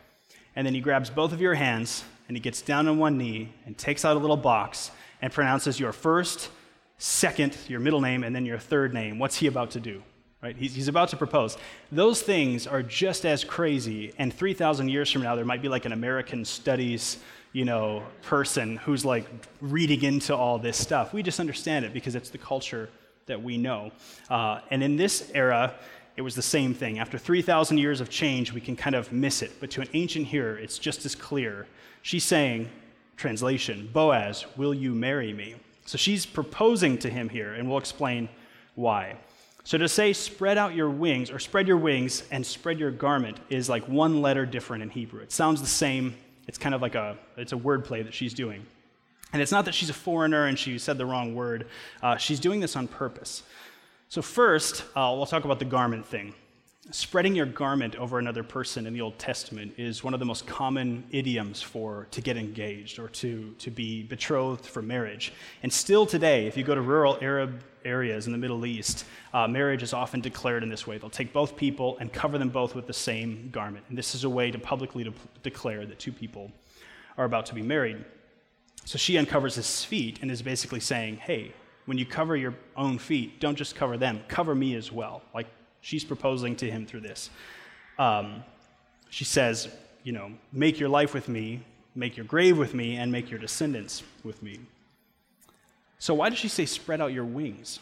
and 0.56 0.66
then 0.66 0.74
he 0.74 0.80
grabs 0.80 1.10
both 1.10 1.32
of 1.32 1.40
your 1.40 1.54
hands 1.54 2.02
and 2.26 2.36
he 2.36 2.40
gets 2.40 2.62
down 2.62 2.88
on 2.88 2.98
one 2.98 3.18
knee 3.18 3.52
and 3.66 3.78
takes 3.78 4.04
out 4.04 4.16
a 4.16 4.18
little 4.18 4.36
box 4.36 4.90
and 5.22 5.32
pronounces 5.32 5.78
your 5.78 5.92
first, 5.92 6.50
second, 6.98 7.56
your 7.68 7.78
middle 7.78 8.00
name, 8.00 8.24
and 8.24 8.34
then 8.34 8.44
your 8.44 8.58
third 8.58 8.92
name, 8.92 9.18
what's 9.18 9.36
he 9.36 9.46
about 9.46 9.70
to 9.72 9.80
do? 9.80 10.02
Right? 10.46 10.56
He's, 10.56 10.76
he's 10.76 10.86
about 10.86 11.08
to 11.08 11.16
propose. 11.16 11.58
Those 11.90 12.22
things 12.22 12.68
are 12.68 12.80
just 12.80 13.26
as 13.26 13.42
crazy, 13.42 14.12
and 14.16 14.32
3,000 14.32 14.88
years 14.88 15.10
from 15.10 15.24
now, 15.24 15.34
there 15.34 15.44
might 15.44 15.60
be 15.60 15.68
like 15.68 15.86
an 15.86 15.92
American 15.92 16.44
studies 16.44 17.18
you 17.52 17.64
know, 17.64 18.04
person 18.22 18.76
who's 18.76 19.04
like 19.04 19.26
reading 19.60 20.04
into 20.04 20.36
all 20.36 20.56
this 20.60 20.76
stuff. 20.76 21.12
We 21.12 21.24
just 21.24 21.40
understand 21.40 21.84
it 21.84 21.92
because 21.92 22.14
it's 22.14 22.30
the 22.30 22.38
culture 22.38 22.88
that 23.26 23.42
we 23.42 23.58
know. 23.58 23.90
Uh, 24.30 24.60
and 24.70 24.84
in 24.84 24.94
this 24.94 25.32
era, 25.34 25.74
it 26.16 26.22
was 26.22 26.36
the 26.36 26.42
same 26.42 26.74
thing. 26.74 27.00
After 27.00 27.18
3,000 27.18 27.78
years 27.78 28.00
of 28.00 28.08
change, 28.08 28.52
we 28.52 28.60
can 28.60 28.76
kind 28.76 28.94
of 28.94 29.10
miss 29.10 29.42
it. 29.42 29.50
But 29.58 29.72
to 29.72 29.80
an 29.80 29.88
ancient 29.94 30.28
hearer, 30.28 30.56
it's 30.56 30.78
just 30.78 31.04
as 31.04 31.16
clear. 31.16 31.66
She's 32.02 32.22
saying, 32.22 32.68
translation, 33.16 33.90
Boaz, 33.92 34.46
will 34.56 34.74
you 34.74 34.94
marry 34.94 35.32
me? 35.32 35.56
So 35.86 35.98
she's 35.98 36.24
proposing 36.24 36.98
to 36.98 37.10
him 37.10 37.28
here, 37.30 37.54
and 37.54 37.68
we'll 37.68 37.78
explain 37.78 38.28
why. 38.76 39.16
So 39.66 39.76
to 39.78 39.88
say 39.88 40.12
spread 40.12 40.58
out 40.58 40.76
your 40.76 40.88
wings 40.88 41.28
or 41.28 41.40
spread 41.40 41.66
your 41.66 41.76
wings 41.76 42.22
and 42.30 42.46
spread 42.46 42.78
your 42.78 42.92
garment 42.92 43.38
is 43.48 43.68
like 43.68 43.88
one 43.88 44.22
letter 44.22 44.46
different 44.46 44.84
in 44.84 44.90
Hebrew. 44.90 45.20
It 45.22 45.32
sounds 45.32 45.60
the 45.60 45.66
same. 45.66 46.14
It's 46.46 46.56
kind 46.56 46.72
of 46.72 46.82
like 46.82 46.94
a 46.94 47.18
it's 47.36 47.52
a 47.52 47.56
wordplay 47.56 48.04
that 48.04 48.14
she's 48.14 48.32
doing. 48.32 48.64
And 49.32 49.42
it's 49.42 49.50
not 49.50 49.64
that 49.64 49.74
she's 49.74 49.90
a 49.90 49.92
foreigner 49.92 50.46
and 50.46 50.56
she 50.56 50.78
said 50.78 50.98
the 50.98 51.04
wrong 51.04 51.34
word. 51.34 51.66
Uh, 52.00 52.16
she's 52.16 52.38
doing 52.38 52.60
this 52.60 52.76
on 52.76 52.86
purpose. 52.86 53.42
So 54.08 54.22
first, 54.22 54.84
uh, 54.94 55.12
we'll 55.16 55.26
talk 55.26 55.44
about 55.44 55.58
the 55.58 55.64
garment 55.64 56.06
thing. 56.06 56.32
spreading 56.92 57.34
your 57.34 57.46
garment 57.46 57.96
over 57.96 58.18
another 58.18 58.44
person 58.44 58.86
in 58.86 58.92
the 58.92 59.00
Old 59.00 59.18
Testament 59.18 59.74
is 59.76 60.04
one 60.04 60.14
of 60.14 60.20
the 60.20 60.26
most 60.26 60.46
common 60.46 61.02
idioms 61.10 61.60
for 61.60 62.06
to 62.12 62.20
get 62.20 62.36
engaged 62.36 62.98
or 63.00 63.08
to, 63.08 63.52
to 63.58 63.70
be 63.70 64.04
betrothed 64.04 64.64
for 64.64 64.82
marriage. 64.82 65.32
And 65.64 65.72
still 65.72 66.06
today, 66.06 66.46
if 66.46 66.56
you 66.56 66.62
go 66.62 66.74
to 66.74 66.80
rural 66.80 67.18
Arab 67.20 67.64
areas 67.86 68.26
in 68.26 68.32
the 68.32 68.38
Middle 68.38 68.66
East, 68.66 69.04
uh, 69.32 69.48
marriage 69.48 69.82
is 69.82 69.92
often 69.92 70.20
declared 70.20 70.62
in 70.62 70.68
this 70.68 70.86
way. 70.86 70.98
They'll 70.98 71.08
take 71.08 71.32
both 71.32 71.56
people 71.56 71.96
and 72.00 72.12
cover 72.12 72.36
them 72.36 72.50
both 72.50 72.74
with 72.74 72.86
the 72.86 72.92
same 72.92 73.48
garment. 73.52 73.84
And 73.88 73.96
this 73.96 74.14
is 74.14 74.24
a 74.24 74.30
way 74.30 74.50
to 74.50 74.58
publicly 74.58 75.04
de- 75.04 75.14
declare 75.42 75.86
that 75.86 75.98
two 75.98 76.12
people 76.12 76.50
are 77.16 77.24
about 77.24 77.46
to 77.46 77.54
be 77.54 77.62
married. 77.62 78.04
So 78.84 78.98
she 78.98 79.16
uncovers 79.16 79.54
his 79.54 79.84
feet 79.84 80.18
and 80.20 80.30
is 80.30 80.42
basically 80.42 80.80
saying, 80.80 81.16
hey, 81.16 81.52
when 81.86 81.96
you 81.96 82.04
cover 82.04 82.36
your 82.36 82.54
own 82.76 82.98
feet, 82.98 83.40
don't 83.40 83.56
just 83.56 83.74
cover 83.76 83.96
them, 83.96 84.20
cover 84.28 84.54
me 84.54 84.74
as 84.74 84.92
well. 84.92 85.22
Like 85.32 85.46
She's 85.86 86.02
proposing 86.02 86.56
to 86.56 86.68
him 86.68 86.84
through 86.84 87.02
this. 87.02 87.30
Um, 87.96 88.42
she 89.08 89.22
says, 89.22 89.68
you 90.02 90.10
know, 90.10 90.32
make 90.52 90.80
your 90.80 90.88
life 90.88 91.14
with 91.14 91.28
me, 91.28 91.60
make 91.94 92.16
your 92.16 92.26
grave 92.26 92.58
with 92.58 92.74
me, 92.74 92.96
and 92.96 93.12
make 93.12 93.30
your 93.30 93.38
descendants 93.38 94.02
with 94.24 94.42
me. 94.42 94.58
So, 95.98 96.14
why 96.14 96.28
does 96.28 96.38
she 96.38 96.48
say, 96.48 96.66
spread 96.66 97.00
out 97.00 97.12
your 97.12 97.24
wings? 97.24 97.80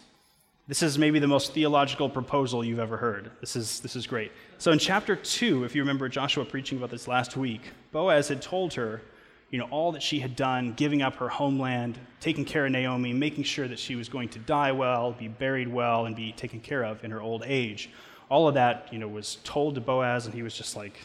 This 0.66 0.82
is 0.82 0.98
maybe 0.98 1.18
the 1.18 1.26
most 1.26 1.52
theological 1.52 2.08
proposal 2.08 2.64
you've 2.64 2.78
ever 2.78 2.96
heard. 2.96 3.30
This 3.40 3.54
is, 3.54 3.80
this 3.80 3.96
is 3.96 4.06
great. 4.06 4.32
So, 4.58 4.72
in 4.72 4.78
chapter 4.78 5.16
2, 5.16 5.64
if 5.64 5.74
you 5.74 5.82
remember 5.82 6.08
Joshua 6.08 6.44
preaching 6.44 6.78
about 6.78 6.90
this 6.90 7.06
last 7.06 7.36
week, 7.36 7.60
Boaz 7.92 8.28
had 8.28 8.40
told 8.40 8.74
her, 8.74 9.02
you 9.50 9.58
know, 9.58 9.66
all 9.66 9.92
that 9.92 10.02
she 10.02 10.20
had 10.20 10.34
done, 10.34 10.72
giving 10.72 11.02
up 11.02 11.16
her 11.16 11.28
homeland, 11.28 11.98
taking 12.20 12.44
care 12.44 12.66
of 12.66 12.72
Naomi, 12.72 13.12
making 13.12 13.44
sure 13.44 13.68
that 13.68 13.78
she 13.78 13.94
was 13.94 14.08
going 14.08 14.28
to 14.30 14.38
die 14.38 14.72
well, 14.72 15.12
be 15.12 15.28
buried 15.28 15.68
well, 15.68 16.06
and 16.06 16.16
be 16.16 16.32
taken 16.32 16.60
care 16.60 16.84
of 16.84 17.04
in 17.04 17.10
her 17.10 17.20
old 17.20 17.42
age. 17.46 17.90
All 18.30 18.48
of 18.48 18.54
that, 18.54 18.88
you 18.90 18.98
know, 18.98 19.06
was 19.06 19.36
told 19.44 19.74
to 19.74 19.80
Boaz, 19.80 20.24
and 20.24 20.34
he 20.34 20.42
was 20.42 20.56
just 20.56 20.76
like, 20.76 20.98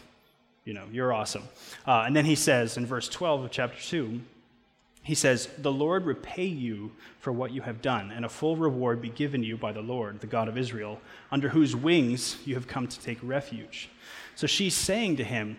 you 0.63 0.74
know, 0.74 0.86
you're 0.91 1.12
awesome. 1.12 1.43
Uh, 1.86 2.04
and 2.06 2.15
then 2.15 2.26
he 2.26 2.36
says 2.36 2.78
in 2.78 2.86
verse 2.86 3.10
12 3.10 3.43
of 3.43 3.52
chapter 3.52 3.80
2, 3.82 4.22
he 5.10 5.15
says, 5.15 5.50
The 5.58 5.72
Lord 5.72 6.06
repay 6.06 6.45
you 6.45 6.91
for 7.19 7.34
what 7.34 7.50
you 7.50 7.63
have 7.63 7.82
done, 7.82 8.12
and 8.12 8.26
a 8.26 8.30
full 8.30 8.56
reward 8.56 9.02
be 9.02 9.10
given 9.10 9.41
you 9.41 9.58
by 9.58 9.72
the 9.72 9.82
Lord, 9.82 10.22
the 10.22 10.28
God 10.28 10.48
of 10.48 10.56
Israel, 10.56 11.02
under 11.32 11.50
whose 11.50 11.76
wings 11.76 12.38
you 12.45 12.54
have 12.54 12.67
come 12.67 12.88
to 12.88 13.00
take 13.00 13.17
refuge. 13.24 13.89
So 14.36 14.45
she's 14.45 14.76
saying 14.76 15.17
to 15.17 15.24
him, 15.24 15.58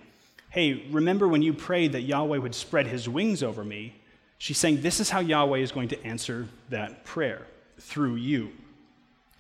hey, 0.51 0.87
remember 0.93 1.27
when 1.27 1.43
you 1.43 1.53
prayed 1.53 1.91
that 1.93 2.03
Yahweh 2.03 2.39
would 2.39 2.55
spread 2.55 2.87
his 2.87 3.09
wings 3.09 3.43
over 3.43 3.65
me? 3.65 3.97
She's 4.39 4.57
saying, 4.57 4.83
this 4.83 5.01
is 5.01 5.11
how 5.11 5.19
Yahweh 5.19 5.59
is 5.59 5.73
going 5.73 5.89
to 5.89 6.07
answer 6.07 6.47
that 6.69 7.05
prayer 7.05 7.45
through 7.81 8.15
you. 8.15 8.53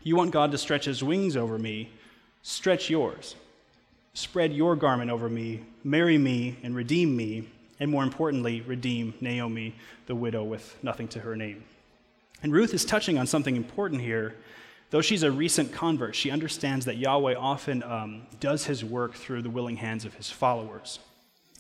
You 0.03 0.17
want 0.17 0.33
God 0.33 0.51
to 0.51 0.59
stretch 0.59 0.87
his 0.87 1.05
wings 1.05 1.37
over 1.37 1.57
me, 1.57 1.89
stretch 2.43 2.91
yours. 2.91 3.37
Spread 4.15 4.53
your 4.53 4.75
garment 4.75 5.09
over 5.09 5.29
me, 5.29 5.61
marry 5.85 6.19
me, 6.19 6.57
and 6.65 6.75
redeem 6.75 7.17
me, 7.17 7.49
and 7.81 7.91
more 7.91 8.05
importantly, 8.05 8.61
redeem 8.61 9.15
Naomi, 9.21 9.75
the 10.07 10.15
widow 10.15 10.45
with 10.45 10.77
nothing 10.83 11.09
to 11.09 11.21
her 11.21 11.35
name. 11.35 11.65
And 12.43 12.53
Ruth 12.53 12.73
is 12.73 12.85
touching 12.85 13.19
on 13.19 13.27
something 13.27 13.57
important 13.57 14.03
here 14.03 14.37
Though 14.91 15.01
she's 15.01 15.23
a 15.23 15.31
recent 15.31 15.73
convert, 15.73 16.17
she 16.17 16.31
understands 16.31 16.85
that 16.87 16.99
Yahweh 16.99 17.37
often 17.37 17.83
um, 17.85 18.23
does 18.41 18.67
his 18.67 18.85
work 18.85 19.15
through 19.15 19.43
the 19.43 19.51
willing 19.51 19.77
hands 19.77 20.05
of 20.05 20.15
his 20.15 20.31
followers. 20.31 20.99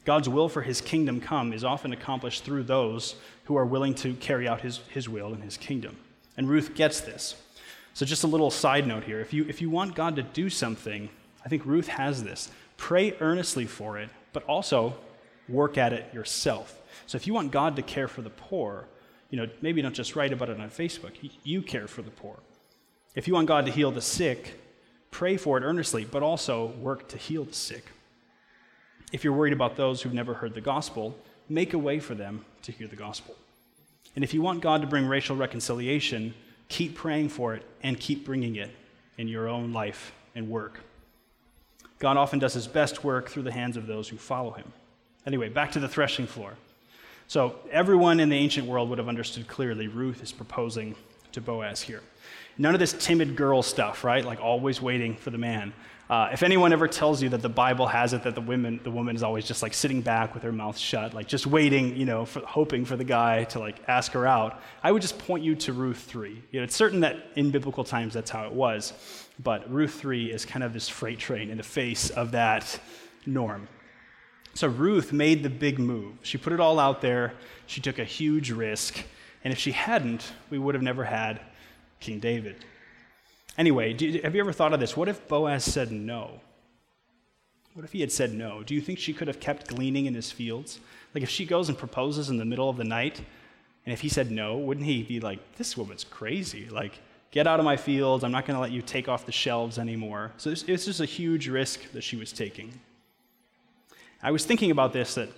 God's 0.04 0.28
will 0.28 0.48
for 0.48 0.62
his 0.62 0.80
kingdom 0.80 1.20
come 1.20 1.52
is 1.52 1.62
often 1.62 1.92
accomplished 1.92 2.42
through 2.44 2.64
those 2.64 3.14
who 3.44 3.56
are 3.56 3.66
willing 3.66 3.94
to 3.96 4.14
carry 4.14 4.48
out 4.48 4.62
his, 4.62 4.78
his 4.88 5.08
will 5.08 5.32
in 5.32 5.42
his 5.42 5.56
kingdom. 5.56 5.96
And 6.36 6.48
Ruth 6.48 6.74
gets 6.74 7.00
this. 7.00 7.36
So, 7.94 8.06
just 8.06 8.24
a 8.24 8.28
little 8.28 8.50
side 8.50 8.86
note 8.86 9.04
here. 9.04 9.20
If 9.20 9.32
you, 9.32 9.44
if 9.48 9.60
you 9.60 9.68
want 9.68 9.94
God 9.94 10.16
to 10.16 10.22
do 10.22 10.48
something, 10.48 11.08
I 11.44 11.48
think 11.48 11.66
Ruth 11.66 11.88
has 11.88 12.22
this. 12.24 12.50
Pray 12.76 13.14
earnestly 13.20 13.66
for 13.66 13.98
it, 13.98 14.08
but 14.32 14.42
also 14.44 14.94
work 15.50 15.78
at 15.78 15.92
it 15.92 16.12
yourself. 16.14 16.78
So, 17.06 17.16
if 17.16 17.26
you 17.26 17.34
want 17.34 17.50
God 17.50 17.76
to 17.76 17.82
care 17.82 18.08
for 18.08 18.22
the 18.22 18.30
poor, 18.30 18.86
you 19.30 19.38
know, 19.38 19.48
maybe 19.62 19.80
don't 19.82 19.94
just 19.94 20.16
write 20.16 20.32
about 20.32 20.48
it 20.48 20.60
on 20.60 20.70
Facebook. 20.70 21.12
You 21.44 21.62
care 21.62 21.86
for 21.86 22.02
the 22.02 22.10
poor. 22.10 22.38
If 23.14 23.26
you 23.26 23.34
want 23.34 23.48
God 23.48 23.66
to 23.66 23.72
heal 23.72 23.90
the 23.90 24.00
sick, 24.00 24.60
pray 25.10 25.36
for 25.36 25.58
it 25.58 25.62
earnestly, 25.62 26.04
but 26.04 26.22
also 26.22 26.66
work 26.80 27.08
to 27.08 27.16
heal 27.16 27.44
the 27.44 27.54
sick. 27.54 27.84
If 29.12 29.24
you're 29.24 29.32
worried 29.32 29.52
about 29.52 29.76
those 29.76 30.02
who've 30.02 30.14
never 30.14 30.34
heard 30.34 30.54
the 30.54 30.60
gospel, 30.60 31.16
make 31.48 31.74
a 31.74 31.78
way 31.78 31.98
for 31.98 32.14
them 32.14 32.44
to 32.62 32.72
hear 32.72 32.86
the 32.86 32.96
gospel. 32.96 33.34
And 34.14 34.24
if 34.24 34.34
you 34.34 34.42
want 34.42 34.60
God 34.60 34.80
to 34.82 34.86
bring 34.86 35.06
racial 35.06 35.36
reconciliation, 35.36 36.34
keep 36.68 36.94
praying 36.94 37.30
for 37.30 37.54
it 37.54 37.64
and 37.82 37.98
keep 37.98 38.24
bringing 38.24 38.56
it 38.56 38.70
in 39.18 39.28
your 39.28 39.48
own 39.48 39.72
life 39.72 40.12
and 40.34 40.48
work. 40.48 40.80
God 41.98 42.16
often 42.16 42.38
does 42.38 42.54
his 42.54 42.66
best 42.66 43.04
work 43.04 43.28
through 43.28 43.42
the 43.42 43.52
hands 43.52 43.76
of 43.76 43.86
those 43.86 44.08
who 44.08 44.16
follow 44.16 44.52
him. 44.52 44.72
Anyway, 45.30 45.48
back 45.48 45.70
to 45.70 45.78
the 45.78 45.86
threshing 45.86 46.26
floor. 46.26 46.54
So, 47.28 47.54
everyone 47.70 48.18
in 48.18 48.30
the 48.30 48.36
ancient 48.36 48.66
world 48.66 48.88
would 48.88 48.98
have 48.98 49.06
understood 49.06 49.46
clearly 49.46 49.86
Ruth 49.86 50.24
is 50.24 50.32
proposing 50.32 50.96
to 51.30 51.40
Boaz 51.40 51.80
here. 51.80 52.02
None 52.58 52.74
of 52.74 52.80
this 52.80 52.94
timid 52.94 53.36
girl 53.36 53.62
stuff, 53.62 54.02
right? 54.02 54.24
Like 54.24 54.40
always 54.40 54.82
waiting 54.82 55.14
for 55.14 55.30
the 55.30 55.38
man. 55.38 55.72
Uh, 56.08 56.30
if 56.32 56.42
anyone 56.42 56.72
ever 56.72 56.88
tells 56.88 57.22
you 57.22 57.28
that 57.28 57.42
the 57.42 57.48
Bible 57.48 57.86
has 57.86 58.12
it 58.12 58.24
that 58.24 58.34
the 58.34 58.40
woman, 58.40 58.80
the 58.82 58.90
woman 58.90 59.14
is 59.14 59.22
always 59.22 59.44
just 59.44 59.62
like 59.62 59.72
sitting 59.72 60.00
back 60.00 60.34
with 60.34 60.42
her 60.42 60.50
mouth 60.50 60.76
shut, 60.76 61.14
like 61.14 61.28
just 61.28 61.46
waiting, 61.46 61.94
you 61.94 62.06
know, 62.06 62.24
for, 62.24 62.40
hoping 62.40 62.84
for 62.84 62.96
the 62.96 63.04
guy 63.04 63.44
to 63.44 63.60
like 63.60 63.76
ask 63.86 64.10
her 64.10 64.26
out, 64.26 64.60
I 64.82 64.90
would 64.90 65.00
just 65.00 65.16
point 65.16 65.44
you 65.44 65.54
to 65.54 65.72
Ruth 65.72 65.98
3. 66.08 66.42
You 66.50 66.58
know, 66.58 66.64
it's 66.64 66.74
certain 66.74 66.98
that 67.02 67.18
in 67.36 67.52
biblical 67.52 67.84
times 67.84 68.14
that's 68.14 68.32
how 68.32 68.46
it 68.46 68.52
was, 68.52 68.94
but 69.40 69.72
Ruth 69.72 69.94
3 69.94 70.32
is 70.32 70.44
kind 70.44 70.64
of 70.64 70.72
this 70.72 70.88
freight 70.88 71.20
train 71.20 71.50
in 71.50 71.58
the 71.58 71.62
face 71.62 72.10
of 72.10 72.32
that 72.32 72.80
norm. 73.26 73.68
So 74.54 74.68
Ruth 74.68 75.12
made 75.12 75.42
the 75.42 75.50
big 75.50 75.78
move. 75.78 76.14
She 76.22 76.38
put 76.38 76.52
it 76.52 76.60
all 76.60 76.78
out 76.78 77.00
there. 77.00 77.34
She 77.66 77.80
took 77.80 77.98
a 77.98 78.04
huge 78.04 78.50
risk. 78.50 79.04
And 79.44 79.52
if 79.52 79.58
she 79.58 79.72
hadn't, 79.72 80.32
we 80.50 80.58
would 80.58 80.74
have 80.74 80.82
never 80.82 81.04
had 81.04 81.40
King 82.00 82.18
David. 82.18 82.56
Anyway, 83.56 83.94
you, 83.98 84.20
have 84.22 84.34
you 84.34 84.40
ever 84.40 84.52
thought 84.52 84.72
of 84.72 84.80
this? 84.80 84.96
What 84.96 85.08
if 85.08 85.26
Boaz 85.28 85.64
said 85.64 85.92
no? 85.92 86.40
What 87.74 87.84
if 87.84 87.92
he 87.92 88.00
had 88.00 88.10
said 88.10 88.34
no? 88.34 88.62
Do 88.62 88.74
you 88.74 88.80
think 88.80 88.98
she 88.98 89.12
could 89.12 89.28
have 89.28 89.40
kept 89.40 89.68
gleaning 89.68 90.06
in 90.06 90.14
his 90.14 90.30
fields? 90.32 90.80
Like 91.14 91.22
if 91.22 91.30
she 91.30 91.46
goes 91.46 91.68
and 91.68 91.78
proposes 91.78 92.28
in 92.28 92.36
the 92.36 92.44
middle 92.44 92.68
of 92.68 92.76
the 92.76 92.84
night, 92.84 93.20
and 93.86 93.92
if 93.92 94.00
he 94.00 94.08
said 94.08 94.30
no, 94.30 94.58
wouldn't 94.58 94.86
he 94.86 95.02
be 95.02 95.20
like, 95.20 95.56
this 95.56 95.76
woman's 95.76 96.04
crazy? 96.04 96.68
Like, 96.68 97.00
get 97.30 97.46
out 97.46 97.58
of 97.58 97.64
my 97.64 97.76
fields. 97.76 98.24
I'm 98.24 98.32
not 98.32 98.46
going 98.46 98.56
to 98.56 98.60
let 98.60 98.72
you 98.72 98.82
take 98.82 99.08
off 99.08 99.24
the 99.24 99.32
shelves 99.32 99.78
anymore. 99.78 100.32
So 100.36 100.50
it's 100.50 100.64
just 100.64 101.00
a 101.00 101.06
huge 101.06 101.48
risk 101.48 101.90
that 101.92 102.02
she 102.02 102.16
was 102.16 102.32
taking. 102.32 102.78
I 104.22 104.32
was 104.32 104.44
thinking 104.44 104.70
about 104.70 104.92
this 104.92 105.14
that 105.14 105.30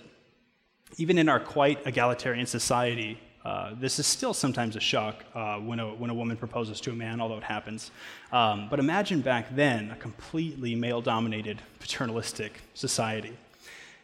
even 0.97 1.17
in 1.17 1.29
our 1.29 1.39
quite 1.39 1.79
egalitarian 1.87 2.45
society, 2.45 3.17
uh, 3.45 3.71
this 3.79 3.97
is 3.97 4.05
still 4.05 4.33
sometimes 4.33 4.75
a 4.75 4.81
shock 4.81 5.23
uh, 5.33 5.57
when, 5.57 5.79
a, 5.79 5.93
when 5.93 6.09
a 6.09 6.13
woman 6.13 6.35
proposes 6.35 6.81
to 6.81 6.91
a 6.91 6.93
man, 6.93 7.21
although 7.21 7.37
it 7.37 7.43
happens. 7.43 7.91
Um, 8.33 8.67
but 8.69 8.79
imagine 8.79 9.21
back 9.21 9.55
then 9.55 9.89
a 9.91 9.95
completely 9.95 10.75
male 10.75 11.01
dominated, 11.01 11.61
paternalistic 11.79 12.59
society. 12.73 13.31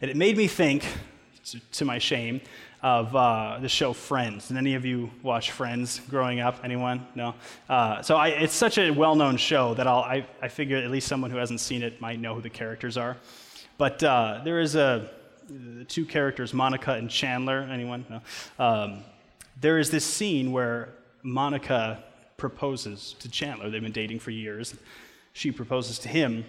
And 0.01 0.09
it 0.09 0.15
made 0.15 0.37
me 0.37 0.47
think, 0.47 0.85
to, 1.45 1.59
to 1.59 1.85
my 1.85 1.97
shame, 1.97 2.39
of 2.81 3.13
uh, 3.13 3.57
the 3.59 3.67
show 3.67 3.91
Friends. 3.91 4.47
Did 4.47 4.55
any 4.55 4.75
of 4.75 4.85
you 4.85 5.11
watch 5.21 5.51
Friends 5.51 5.99
growing 6.09 6.39
up? 6.39 6.61
Anyone? 6.63 7.05
No? 7.15 7.35
Uh, 7.67 8.01
so 8.01 8.15
I, 8.15 8.29
it's 8.29 8.53
such 8.53 8.77
a 8.77 8.91
well 8.91 9.15
known 9.15 9.35
show 9.35 9.73
that 9.73 9.87
I'll, 9.87 10.03
I, 10.03 10.25
I 10.41 10.47
figure 10.47 10.77
at 10.77 10.89
least 10.89 11.09
someone 11.09 11.31
who 11.31 11.37
hasn't 11.37 11.59
seen 11.59 11.83
it 11.83 11.99
might 11.99 12.19
know 12.21 12.35
who 12.35 12.41
the 12.41 12.49
characters 12.49 12.95
are. 12.95 13.17
But 13.79 14.03
uh, 14.03 14.41
there 14.43 14.59
is 14.59 14.75
a, 14.75 15.09
two 15.87 16.05
characters, 16.05 16.53
Monica 16.53 16.91
and 16.91 17.09
Chandler. 17.09 17.61
Anyone? 17.71 18.05
No? 18.09 18.21
Um, 18.63 19.03
there 19.61 19.79
is 19.79 19.89
this 19.89 20.03
scene 20.03 20.51
where 20.51 20.89
Monica 21.23 22.03
proposes 22.35 23.15
to 23.19 23.29
Chandler. 23.29 23.69
They've 23.69 23.81
been 23.81 23.93
dating 23.93 24.19
for 24.19 24.31
years. 24.31 24.75
She 25.31 25.51
proposes 25.51 25.97
to 25.99 26.09
him. 26.09 26.43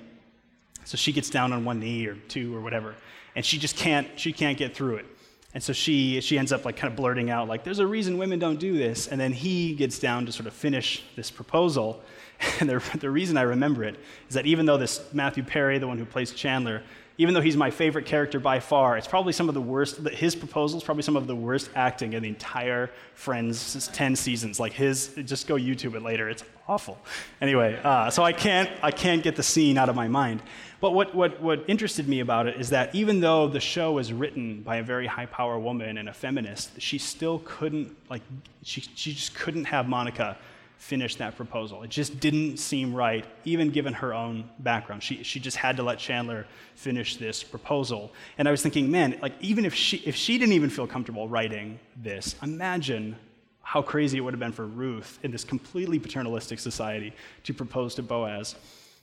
So 0.83 0.97
she 0.97 1.13
gets 1.13 1.31
down 1.31 1.53
on 1.53 1.65
one 1.65 1.79
knee 1.79 2.05
or 2.07 2.17
two 2.17 2.57
or 2.57 2.61
whatever, 2.61 2.97
and 3.37 3.47
she 3.47 3.59
just 3.59 3.77
can't 3.77 4.09
she 4.19 4.33
can't 4.33 4.59
get 4.59 4.75
through 4.75 4.97
it. 4.97 5.07
And 5.55 5.63
so 5.63 5.73
she 5.73 6.21
she 6.21 6.37
ends 6.37 6.51
up 6.51 6.65
like 6.65 6.77
kind 6.77 6.91
of 6.91 6.97
blurting 6.97 7.31
out 7.31 7.47
like 7.47 7.63
there's 7.63 7.79
a 7.79 7.87
reason 7.87 8.19
women 8.19 8.41
don't 8.41 8.59
do 8.59 8.77
this. 8.77 9.07
And 9.07 9.21
then 9.21 9.33
he 9.33 9.75
gets 9.75 10.01
down 10.01 10.27
to 10.27 10.33
sort 10.33 10.49
of 10.49 10.53
finish 10.53 11.05
this 11.15 11.31
proposal. 11.31 12.03
And 12.59 12.71
the, 12.71 12.83
the 12.99 13.11
reason 13.11 13.37
I 13.37 13.43
remember 13.43 13.85
it 13.85 14.01
is 14.27 14.35
that 14.35 14.47
even 14.47 14.65
though 14.65 14.79
this 14.79 15.03
Matthew 15.13 15.43
Perry, 15.43 15.77
the 15.77 15.87
one 15.87 15.99
who 15.99 16.07
plays 16.07 16.33
Chandler, 16.33 16.83
even 17.21 17.35
though 17.35 17.43
he's 17.43 17.57
my 17.57 17.71
favorite 17.71 18.07
character 18.07 18.41
by 18.41 18.61
far, 18.61 18.97
it's 18.97 19.07
probably 19.07 19.35
some 19.35 19.51
of 19.51 19.55
the 19.55 19.61
worst, 19.61 19.99
his 20.09 20.35
proposal 20.35 20.79
is 20.79 20.83
probably 20.83 21.03
some 21.03 21.17
of 21.17 21.27
the 21.27 21.37
worst 21.37 21.69
acting 21.75 22.15
in 22.15 22.23
the 22.23 22.31
entire 22.31 22.89
Friends 23.13 23.91
10 23.93 24.17
seasons. 24.17 24.59
Like 24.59 24.73
his, 24.73 25.09
just 25.27 25.47
go 25.47 25.57
YouTube 25.57 25.95
it 25.95 26.01
later. 26.01 26.31
It's 26.31 26.43
awful. 26.67 26.99
Anyway, 27.43 27.79
uh, 27.85 28.09
so 28.09 28.23
I 28.23 28.33
can't, 28.33 28.71
I 28.83 28.91
can't 28.91 29.23
get 29.23 29.37
the 29.37 29.43
scene 29.43 29.77
out 29.77 29.91
of 29.91 29.97
my 29.97 30.09
mind. 30.09 30.41
But 30.81 30.93
what, 30.93 31.15
what, 31.15 31.43
what 31.43 31.63
interested 31.69 32.09
me 32.09 32.21
about 32.21 32.47
it 32.47 32.59
is 32.59 32.71
that 32.71 32.95
even 32.95 33.21
though 33.21 33.49
the 33.49 33.61
show 33.61 33.93
was 33.93 34.15
written 34.15 34.63
by 34.63 34.77
a 34.77 34.83
very 34.83 35.07
high 35.07 35.27
power 35.27 35.59
woman 35.59 35.99
and 35.99 36.09
a 36.09 36.15
feminist, 36.15 36.81
she 36.81 36.97
still 36.97 37.43
couldn't, 37.45 37.95
like, 38.09 38.23
she, 38.63 38.81
she 38.95 39.13
just 39.13 39.35
couldn't 39.35 39.67
have 39.67 39.87
Monica 39.87 40.39
finish 40.81 41.17
that 41.17 41.37
proposal. 41.37 41.83
It 41.83 41.91
just 41.91 42.21
didn't 42.21 42.57
seem 42.57 42.95
right, 42.95 43.27
even 43.45 43.69
given 43.69 43.93
her 43.93 44.15
own 44.15 44.49
background. 44.61 45.03
She, 45.03 45.23
she 45.23 45.39
just 45.39 45.59
had 45.59 45.77
to 45.77 45.83
let 45.83 45.99
Chandler 45.99 46.47
finish 46.75 47.19
this 47.19 47.43
proposal. 47.43 48.11
And 48.39 48.49
I 48.49 48.51
was 48.51 48.63
thinking, 48.63 48.91
man, 48.91 49.19
like 49.21 49.35
even 49.43 49.67
if 49.67 49.75
she, 49.75 49.99
if 49.99 50.17
she 50.17 50.39
didn't 50.39 50.55
even 50.55 50.71
feel 50.71 50.87
comfortable 50.87 51.29
writing 51.29 51.79
this, 52.03 52.35
imagine 52.43 53.15
how 53.61 53.83
crazy 53.83 54.17
it 54.17 54.23
would 54.23 54.33
have 54.33 54.41
been 54.41 54.53
for 54.53 54.67
Ruth 54.67 55.19
in 55.23 55.31
this 55.31 55.45
completely 55.45 55.99
paternalistic 55.99 56.59
society 56.59 57.13
to 57.45 57.53
propose 57.53 57.95
to 57.97 58.03
Boaz 58.03 58.55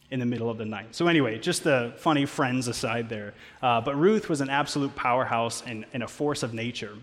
in 0.10 0.20
the 0.20 0.26
middle 0.26 0.50
of 0.50 0.58
the 0.58 0.66
night. 0.66 0.96
So, 0.96 1.06
anyway, 1.06 1.38
just 1.38 1.64
the 1.64 1.94
funny 1.98 2.26
friends 2.26 2.68
aside 2.68 3.08
there. 3.08 3.36
Uh, 3.62 3.82
but 3.82 3.96
Ruth 3.96 4.30
was 4.30 4.42
an 4.42 4.50
absolute 4.50 4.96
powerhouse 4.96 5.62
and, 5.68 5.86
and, 5.94 6.02
a 6.02 6.08
force 6.08 6.42
of 6.42 6.56
nature. 6.56 6.98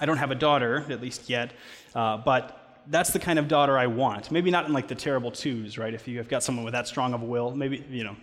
I 0.00 0.06
don't 0.06 0.16
have 0.16 0.32
a 0.32 0.34
daughter, 0.34 0.84
at 0.90 1.00
least 1.00 1.30
yet, 1.30 1.52
uh, 1.94 2.16
but 2.16 2.63
that's 2.88 3.10
the 3.10 3.18
kind 3.18 3.38
of 3.38 3.48
daughter 3.48 3.78
I 3.78 3.86
want. 3.86 4.30
Maybe 4.30 4.50
not 4.50 4.66
in 4.66 4.72
like 4.72 4.88
the 4.88 4.94
terrible 4.94 5.30
twos, 5.30 5.78
right? 5.78 5.94
If 5.94 6.06
you 6.08 6.18
have 6.18 6.28
got 6.28 6.42
someone 6.42 6.64
with 6.64 6.72
that 6.72 6.86
strong 6.86 7.14
of 7.14 7.22
a 7.22 7.24
will, 7.24 7.54
maybe, 7.54 7.84
you 7.88 8.04
know, 8.04 8.16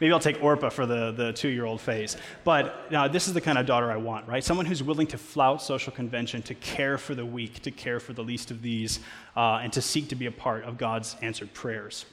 maybe 0.00 0.12
I'll 0.12 0.20
take 0.20 0.42
Orpah 0.42 0.70
for 0.70 0.86
the, 0.86 1.12
the 1.12 1.32
two 1.32 1.48
year 1.48 1.64
old 1.64 1.80
phase. 1.80 2.16
But 2.44 2.90
now 2.90 3.08
this 3.08 3.28
is 3.28 3.34
the 3.34 3.40
kind 3.40 3.58
of 3.58 3.66
daughter 3.66 3.90
I 3.90 3.96
want, 3.96 4.28
right? 4.28 4.42
Someone 4.42 4.66
who's 4.66 4.82
willing 4.82 5.06
to 5.08 5.18
flout 5.18 5.62
social 5.62 5.92
convention, 5.92 6.42
to 6.42 6.54
care 6.54 6.98
for 6.98 7.14
the 7.14 7.26
weak, 7.26 7.62
to 7.62 7.70
care 7.70 8.00
for 8.00 8.12
the 8.12 8.22
least 8.22 8.50
of 8.50 8.62
these, 8.62 9.00
uh, 9.36 9.60
and 9.62 9.72
to 9.72 9.82
seek 9.82 10.08
to 10.08 10.14
be 10.14 10.26
a 10.26 10.32
part 10.32 10.64
of 10.64 10.78
God's 10.78 11.16
answered 11.22 11.52
prayers. 11.54 12.06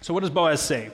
So, 0.00 0.12
what 0.12 0.20
does 0.20 0.30
Boaz 0.30 0.60
say? 0.60 0.90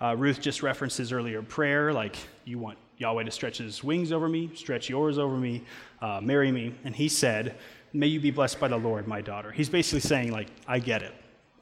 Uh, 0.00 0.14
Ruth 0.14 0.40
just 0.40 0.62
references 0.62 1.10
earlier 1.10 1.40
prayer, 1.40 1.92
like, 1.92 2.16
you 2.44 2.58
want 2.58 2.76
Yahweh 2.98 3.24
to 3.24 3.30
stretch 3.30 3.58
his 3.58 3.82
wings 3.82 4.12
over 4.12 4.28
me, 4.28 4.50
stretch 4.54 4.88
yours 4.88 5.18
over 5.18 5.36
me, 5.36 5.64
uh, 6.02 6.20
marry 6.22 6.52
me. 6.52 6.74
And 6.84 6.94
he 6.94 7.08
said, 7.08 7.56
May 7.96 8.08
you 8.08 8.20
be 8.20 8.30
blessed 8.30 8.60
by 8.60 8.68
the 8.68 8.76
Lord, 8.76 9.06
my 9.06 9.20
daughter. 9.20 9.50
He's 9.50 9.68
basically 9.68 10.00
saying, 10.00 10.32
like, 10.32 10.48
I 10.66 10.78
get 10.78 11.02
it. 11.02 11.14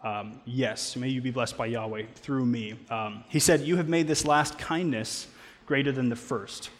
Um, 0.03 0.41
yes, 0.45 0.97
may 0.97 1.09
you 1.09 1.21
be 1.21 1.31
blessed 1.31 1.57
by 1.57 1.67
Yahweh 1.67 2.05
through 2.17 2.45
me. 2.45 2.75
Um, 2.91 3.25
he 3.29 3.39
said, 3.39 3.61
You 3.63 3.77
have 3.77 3.89
made 3.89 4.07
this 4.07 4.25
last 4.27 4.59
kindness 4.59 5.29
greater 5.65 5.93
than 5.93 6.09
the 6.09 6.17
first. 6.17 6.71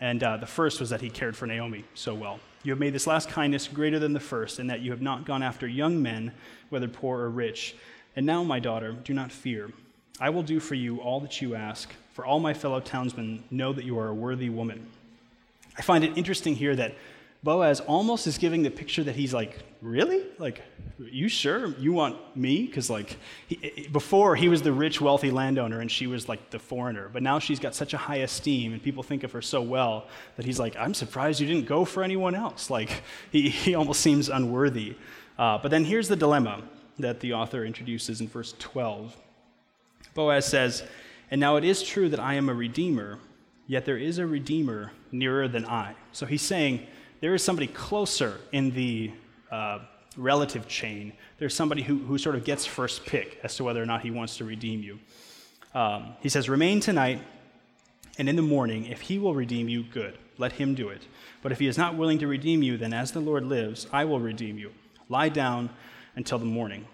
And 0.00 0.22
uh, 0.22 0.36
the 0.36 0.46
first 0.46 0.80
was 0.80 0.90
that 0.90 1.00
he 1.00 1.10
cared 1.10 1.36
for 1.36 1.46
Naomi 1.46 1.84
so 1.94 2.14
well. 2.14 2.40
You 2.62 2.72
have 2.72 2.78
made 2.78 2.92
this 2.92 3.06
last 3.06 3.28
kindness 3.28 3.68
greater 3.68 3.98
than 3.98 4.12
the 4.12 4.20
first, 4.20 4.58
in 4.58 4.66
that 4.66 4.80
you 4.80 4.90
have 4.90 5.00
not 5.00 5.24
gone 5.24 5.42
after 5.42 5.66
young 5.66 6.02
men, 6.02 6.32
whether 6.68 6.88
poor 6.88 7.20
or 7.20 7.30
rich 7.30 7.74
and 8.18 8.26
now, 8.26 8.42
my 8.42 8.58
daughter, 8.58 8.96
do 9.04 9.14
not 9.14 9.30
fear. 9.30 9.70
I 10.18 10.30
will 10.30 10.42
do 10.42 10.58
for 10.58 10.74
you 10.74 10.98
all 10.98 11.20
that 11.20 11.40
you 11.40 11.54
ask, 11.54 11.88
for 12.14 12.26
all 12.26 12.40
my 12.40 12.52
fellow 12.52 12.80
townsmen 12.80 13.44
know 13.48 13.72
that 13.72 13.84
you 13.84 13.96
are 13.96 14.08
a 14.08 14.12
worthy 14.12 14.50
woman. 14.50 14.88
I 15.76 15.82
find 15.82 16.02
it 16.02 16.18
interesting 16.18 16.56
here 16.56 16.74
that 16.74 16.96
Boaz 17.42 17.80
almost 17.80 18.26
is 18.26 18.36
giving 18.36 18.62
the 18.62 18.70
picture 18.70 19.04
that 19.04 19.14
he's 19.14 19.32
like, 19.32 19.58
really? 19.80 20.24
Like, 20.38 20.62
you 20.98 21.28
sure 21.28 21.68
you 21.78 21.92
want 21.92 22.36
me? 22.36 22.66
Because, 22.66 22.90
like, 22.90 23.16
he, 23.46 23.88
before 23.92 24.34
he 24.34 24.48
was 24.48 24.62
the 24.62 24.72
rich, 24.72 25.00
wealthy 25.00 25.30
landowner 25.30 25.80
and 25.80 25.90
she 25.90 26.08
was 26.08 26.28
like 26.28 26.50
the 26.50 26.58
foreigner. 26.58 27.08
But 27.12 27.22
now 27.22 27.38
she's 27.38 27.60
got 27.60 27.76
such 27.76 27.94
a 27.94 27.96
high 27.96 28.16
esteem 28.16 28.72
and 28.72 28.82
people 28.82 29.04
think 29.04 29.22
of 29.22 29.30
her 29.32 29.42
so 29.42 29.62
well 29.62 30.08
that 30.36 30.46
he's 30.46 30.58
like, 30.58 30.76
I'm 30.76 30.94
surprised 30.94 31.38
you 31.40 31.46
didn't 31.46 31.66
go 31.66 31.84
for 31.84 32.02
anyone 32.02 32.34
else. 32.34 32.70
Like, 32.70 33.02
he, 33.30 33.48
he 33.48 33.74
almost 33.76 34.00
seems 34.00 34.28
unworthy. 34.28 34.96
Uh, 35.38 35.58
but 35.58 35.70
then 35.70 35.84
here's 35.84 36.08
the 36.08 36.16
dilemma 36.16 36.62
that 36.98 37.20
the 37.20 37.34
author 37.34 37.64
introduces 37.64 38.20
in 38.20 38.26
verse 38.26 38.54
12. 38.58 39.16
Boaz 40.14 40.44
says, 40.44 40.82
And 41.30 41.40
now 41.40 41.54
it 41.54 41.62
is 41.62 41.84
true 41.84 42.08
that 42.08 42.18
I 42.18 42.34
am 42.34 42.48
a 42.48 42.54
redeemer, 42.54 43.20
yet 43.68 43.84
there 43.84 43.96
is 43.96 44.18
a 44.18 44.26
redeemer 44.26 44.90
nearer 45.12 45.46
than 45.46 45.64
I. 45.64 45.94
So 46.10 46.26
he's 46.26 46.42
saying 46.42 46.86
there 47.20 47.34
is 47.34 47.42
somebody 47.42 47.66
closer 47.66 48.40
in 48.52 48.70
the 48.70 49.10
uh, 49.50 49.80
relative 50.16 50.68
chain. 50.68 51.12
There's 51.38 51.54
somebody 51.54 51.82
who, 51.82 51.98
who 51.98 52.18
sort 52.18 52.34
of 52.34 52.44
gets 52.44 52.66
first 52.66 53.04
pick 53.06 53.38
as 53.42 53.56
to 53.56 53.64
whether 53.64 53.82
or 53.82 53.86
not 53.86 54.02
he 54.02 54.10
wants 54.10 54.36
to 54.38 54.44
redeem 54.44 54.82
you. 54.82 54.98
Um, 55.74 56.14
he 56.20 56.28
says, 56.28 56.48
Remain 56.48 56.80
tonight, 56.80 57.22
and 58.18 58.28
in 58.28 58.36
the 58.36 58.42
morning, 58.42 58.86
if 58.86 59.00
he 59.02 59.18
will 59.18 59.34
redeem 59.34 59.68
you, 59.68 59.84
good. 59.84 60.18
Let 60.38 60.52
him 60.52 60.74
do 60.74 60.88
it. 60.88 61.02
But 61.42 61.52
if 61.52 61.58
he 61.58 61.66
is 61.66 61.76
not 61.76 61.96
willing 61.96 62.18
to 62.18 62.26
redeem 62.26 62.62
you, 62.62 62.76
then 62.76 62.92
as 62.92 63.12
the 63.12 63.20
Lord 63.20 63.44
lives, 63.44 63.86
I 63.92 64.04
will 64.04 64.20
redeem 64.20 64.58
you. 64.58 64.72
Lie 65.08 65.30
down 65.30 65.70
until 66.14 66.38
the 66.38 66.44
morning. 66.44 66.86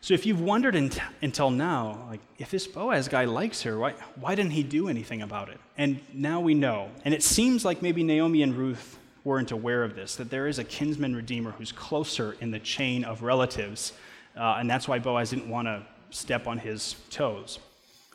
So 0.00 0.14
if 0.14 0.24
you've 0.24 0.40
wondered 0.40 0.76
until 1.20 1.50
now, 1.50 2.06
like, 2.08 2.20
if 2.38 2.50
this 2.50 2.66
Boaz 2.66 3.08
guy 3.08 3.24
likes 3.24 3.62
her, 3.62 3.78
why, 3.78 3.94
why 4.20 4.34
didn't 4.34 4.52
he 4.52 4.62
do 4.62 4.88
anything 4.88 5.22
about 5.22 5.48
it? 5.48 5.58
And 5.76 6.00
now 6.12 6.40
we 6.40 6.54
know. 6.54 6.90
And 7.04 7.12
it 7.12 7.22
seems 7.22 7.64
like 7.64 7.82
maybe 7.82 8.02
Naomi 8.04 8.42
and 8.42 8.54
Ruth 8.54 8.98
weren't 9.26 9.50
aware 9.50 9.82
of 9.82 9.96
this, 9.96 10.14
that 10.14 10.30
there 10.30 10.46
is 10.46 10.60
a 10.60 10.64
kinsman 10.64 11.14
redeemer 11.16 11.50
who's 11.50 11.72
closer 11.72 12.36
in 12.40 12.52
the 12.52 12.60
chain 12.60 13.02
of 13.02 13.22
relatives, 13.22 13.92
uh, 14.36 14.56
and 14.60 14.70
that's 14.70 14.86
why 14.86 15.00
Boaz 15.00 15.30
didn't 15.30 15.48
want 15.48 15.66
to 15.66 15.82
step 16.10 16.46
on 16.46 16.58
his 16.58 16.94
toes. 17.10 17.58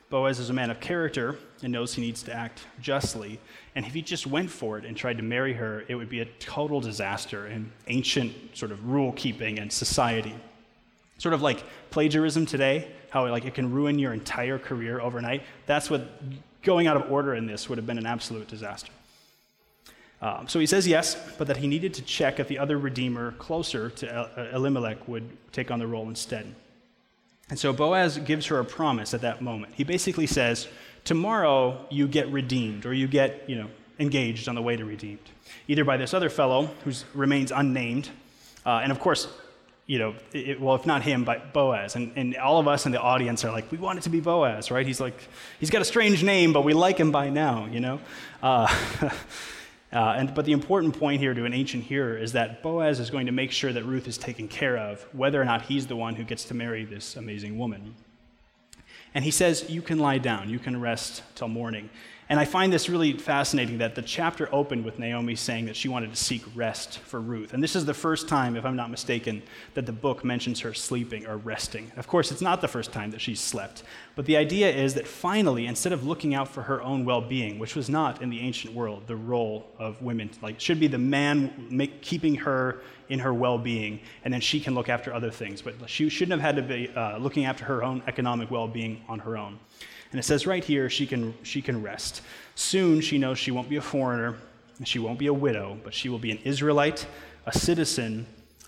Boaz 0.10 0.39
is 0.39 0.50
a 0.50 0.54
man 0.54 0.69
of 0.71 0.80
character 0.80 1.38
and 1.63 1.74
knows 1.74 1.93
he 1.93 2.02
needs 2.02 2.24
to 2.24 2.34
act 2.34 2.62
justly. 2.82 3.39
And 3.76 3.86
if 3.86 3.93
he 3.93 4.02
just 4.02 4.26
went 4.26 4.50
for 4.50 4.78
it 4.78 4.86
and 4.86 4.95
tried 4.95 5.17
to 5.17 5.24
marry 5.24 5.54
her, 5.54 5.84
it 5.89 5.95
would 5.95 6.10
be 6.10 6.21
a 6.21 6.26
total 6.39 6.80
disaster 6.80 7.47
in 7.47 7.71
ancient 7.88 8.34
sort 8.58 8.71
of 8.71 8.89
rule 8.89 9.12
keeping 9.12 9.60
and 9.60 9.71
society. 9.71 10.36
Sort 11.17 11.34
of 11.34 11.41
like 11.41 11.63
plagiarism 11.91 12.45
today, 12.45 12.89
how 13.10 13.30
like 13.30 13.43
it 13.43 13.54
can 13.54 13.69
ruin 13.71 14.00
your 14.00 14.13
entire 14.13 14.58
career 14.58 15.02
overnight. 15.02 15.43
That's 15.65 15.89
what 15.89 16.10
going 16.62 16.88
out 16.88 16.95
of 16.95 17.12
order 17.12 17.36
in 17.36 17.47
this 17.47 17.67
would 17.67 17.78
have 17.78 17.86
been 17.86 17.97
an 17.97 18.06
absolute 18.06 18.47
disaster. 18.47 18.91
Um, 20.22 20.48
so 20.48 20.60
he 20.60 20.68
says 20.68 20.88
yes, 20.88 21.18
but 21.38 21.48
that 21.48 21.58
he 21.58 21.68
needed 21.68 21.96
to 21.96 22.02
check 22.04 22.40
if 22.40 22.48
the 22.48 22.60
other 22.60 22.78
redeemer 22.78 23.32
closer 23.34 23.90
to 23.90 24.52
Elimelech 24.54 25.08
would 25.08 25.28
take 25.52 25.72
on 25.72 25.80
the 25.80 25.88
role 25.88 26.08
instead. 26.08 26.54
And 27.50 27.58
so 27.58 27.74
Boaz 27.74 28.18
gives 28.20 28.46
her 28.48 28.60
a 28.60 28.66
promise 28.66 29.14
at 29.14 29.22
that 29.22 29.42
moment. 29.42 29.74
He 29.76 29.84
basically 29.84 30.28
says, 30.28 30.68
Tomorrow 31.04 31.88
you 31.90 32.08
get 32.08 32.28
redeemed, 32.30 32.86
or 32.86 32.94
you 32.94 33.08
get, 33.08 33.50
you 33.50 33.56
know, 33.56 33.68
engaged 34.00 34.48
on 34.48 34.56
the 34.56 34.62
way 34.62 34.78
to 34.78 34.86
redeemed, 34.86 35.20
either 35.68 35.84
by 35.84 35.98
this 35.98 36.14
other 36.14 36.30
fellow 36.30 36.70
who 36.86 36.92
remains 37.14 37.52
unnamed, 37.52 38.10
uh, 38.66 38.82
and 38.84 38.92
of 38.92 39.00
course, 39.00 39.28
you 39.88 40.00
know, 40.00 40.16
it, 40.32 40.62
well, 40.62 40.76
if 40.76 40.86
not 40.86 41.02
him, 41.02 41.26
but 41.26 41.54
Boaz. 41.54 41.96
And, 41.96 42.14
and 42.16 42.38
all 42.38 42.60
of 42.60 42.68
us 42.68 42.86
in 42.86 42.92
the 42.92 43.02
audience 43.02 43.44
are 43.44 43.52
like, 43.52 43.72
we 43.72 43.78
want 43.78 43.98
it 43.98 44.04
to 44.04 44.10
be 44.10 44.20
Boaz, 44.20 44.72
right? 44.72 44.86
He's 44.86 45.02
like, 45.02 45.28
he's 45.60 45.70
got 45.70 45.82
a 45.82 45.86
strange 45.86 46.24
name, 46.24 46.54
but 46.54 46.64
we 46.64 46.74
like 46.74 46.98
him 46.98 47.12
by 47.12 47.30
now, 47.30 47.66
you 47.66 47.80
know? 47.80 48.00
Uh, 48.42 48.74
Uh, 49.93 50.15
and, 50.17 50.34
but 50.34 50.45
the 50.45 50.54
important 50.54 50.97
point 50.97 51.19
here 51.19 51.34
to 51.34 51.43
an 51.43 51.54
ancient 51.54 51.84
hearer 51.84 52.17
is 52.17 52.32
that 52.32 52.63
Boaz 52.63 52.99
is 52.99 53.10
going 53.10 53.25
to 53.25 53.32
make 53.34 53.51
sure 53.51 53.73
that 53.73 53.84
Ruth 53.84 54.08
is 54.08 54.17
taken 54.17 54.47
care 54.47 54.77
of, 54.77 55.01
whether 55.12 55.41
or 55.41 55.45
not 55.45 55.63
he's 55.63 55.88
the 55.88 55.97
one 55.97 56.15
who 56.15 56.23
gets 56.23 56.45
to 56.45 56.54
marry 56.54 56.86
this 56.86 57.17
amazing 57.17 57.58
woman. 57.58 57.95
And 59.13 59.25
he 59.25 59.32
says, 59.32 59.69
You 59.69 59.82
can 59.82 59.99
lie 59.99 60.17
down, 60.17 60.49
you 60.49 60.60
can 60.60 60.80
rest 60.80 61.23
till 61.36 61.49
morning. 61.49 61.89
And 62.32 62.39
I 62.39 62.46
find 62.46 62.72
this 62.72 62.88
really 62.88 63.12
fascinating 63.12 63.80
that 63.80 63.94
the 63.94 64.02
chapter 64.02 64.48
opened 64.54 64.86
with 64.86 64.98
Naomi 64.98 65.36
saying 65.36 65.65
that 65.65 65.76
she 65.76 65.89
wanted 65.89 66.12
to 66.12 66.15
seek 66.15 66.41
rest 66.56 67.00
for 67.00 67.20
Ruth. 67.20 67.54
And 67.54 67.62
this 67.62 67.76
is 67.76 67.84
the 67.84 67.94
first 67.94 68.30
time, 68.30 68.56
if 68.56 68.63
I'm 68.63 68.78
not 68.78 68.89
mistaken, 68.89 69.44
that 69.74 69.86
the 69.86 69.91
book 69.91 70.24
mentions 70.24 70.62
her 70.62 70.74
sleeping 70.74 71.28
or 71.28 71.36
resting. 71.36 71.91
Of 71.98 72.08
course, 72.08 72.32
it's 72.32 72.39
not 72.39 72.62
the 72.62 72.70
first 72.70 72.94
time 72.94 73.12
that 73.12 73.20
she's 73.20 73.41
slept. 73.41 73.84
But 74.15 74.28
the 74.28 74.38
idea 74.38 74.74
is 74.74 74.94
that 74.94 75.08
finally, 75.08 75.67
instead 75.67 75.91
of 75.91 76.08
looking 76.08 76.34
out 76.34 76.48
for 76.48 76.62
her 76.62 76.82
own 76.82 77.04
well 77.04 77.20
being, 77.20 77.60
which 77.60 77.76
was 77.76 77.89
not 77.89 78.22
in 78.22 78.30
the 78.30 78.39
ancient 78.39 78.74
world 78.74 79.08
the 79.08 79.17
role 79.17 79.67
of 79.78 80.02
women, 80.02 80.30
like 80.41 80.58
should 80.58 80.80
be 80.80 80.88
the 80.88 80.98
man 80.98 81.89
keeping 82.00 82.36
her 82.36 82.80
in 83.12 83.19
her 83.19 83.34
well 83.34 83.58
being, 83.58 84.00
and 84.24 84.34
then 84.34 84.41
she 84.41 84.60
can 84.60 84.74
look 84.74 84.89
after 84.89 85.13
other 85.13 85.30
things. 85.30 85.62
But 85.62 85.76
she 85.88 86.10
shouldn't 86.10 86.41
have 86.41 86.56
had 86.56 86.56
to 86.56 86.62
be 86.62 86.89
uh, 86.95 87.17
looking 87.17 87.45
after 87.45 87.65
her 87.65 87.84
own 87.84 88.02
economic 88.08 88.50
well 88.50 88.67
being 88.67 89.04
on 89.08 89.19
her 89.19 89.38
own. 89.38 89.60
And 90.12 90.19
it 90.19 90.24
says 90.24 90.47
right 90.47 90.63
here, 90.63 90.89
she 90.89 91.06
can, 91.06 91.34
she 91.43 91.62
can 91.62 91.82
rest. 91.84 92.21
Soon 92.56 93.02
she 93.02 93.17
knows 93.17 93.38
she 93.38 93.52
won't 93.52 93.69
be 93.69 93.76
a 93.76 93.82
foreigner, 93.82 94.38
she 94.84 94.97
won't 94.97 95.19
be 95.19 95.28
a 95.28 95.34
widow, 95.34 95.78
but 95.84 95.93
she 95.93 96.10
will 96.10 96.19
be 96.19 96.32
an 96.32 96.39
Israelite, 96.43 97.06
a 97.45 97.58
citizen, 97.58 98.26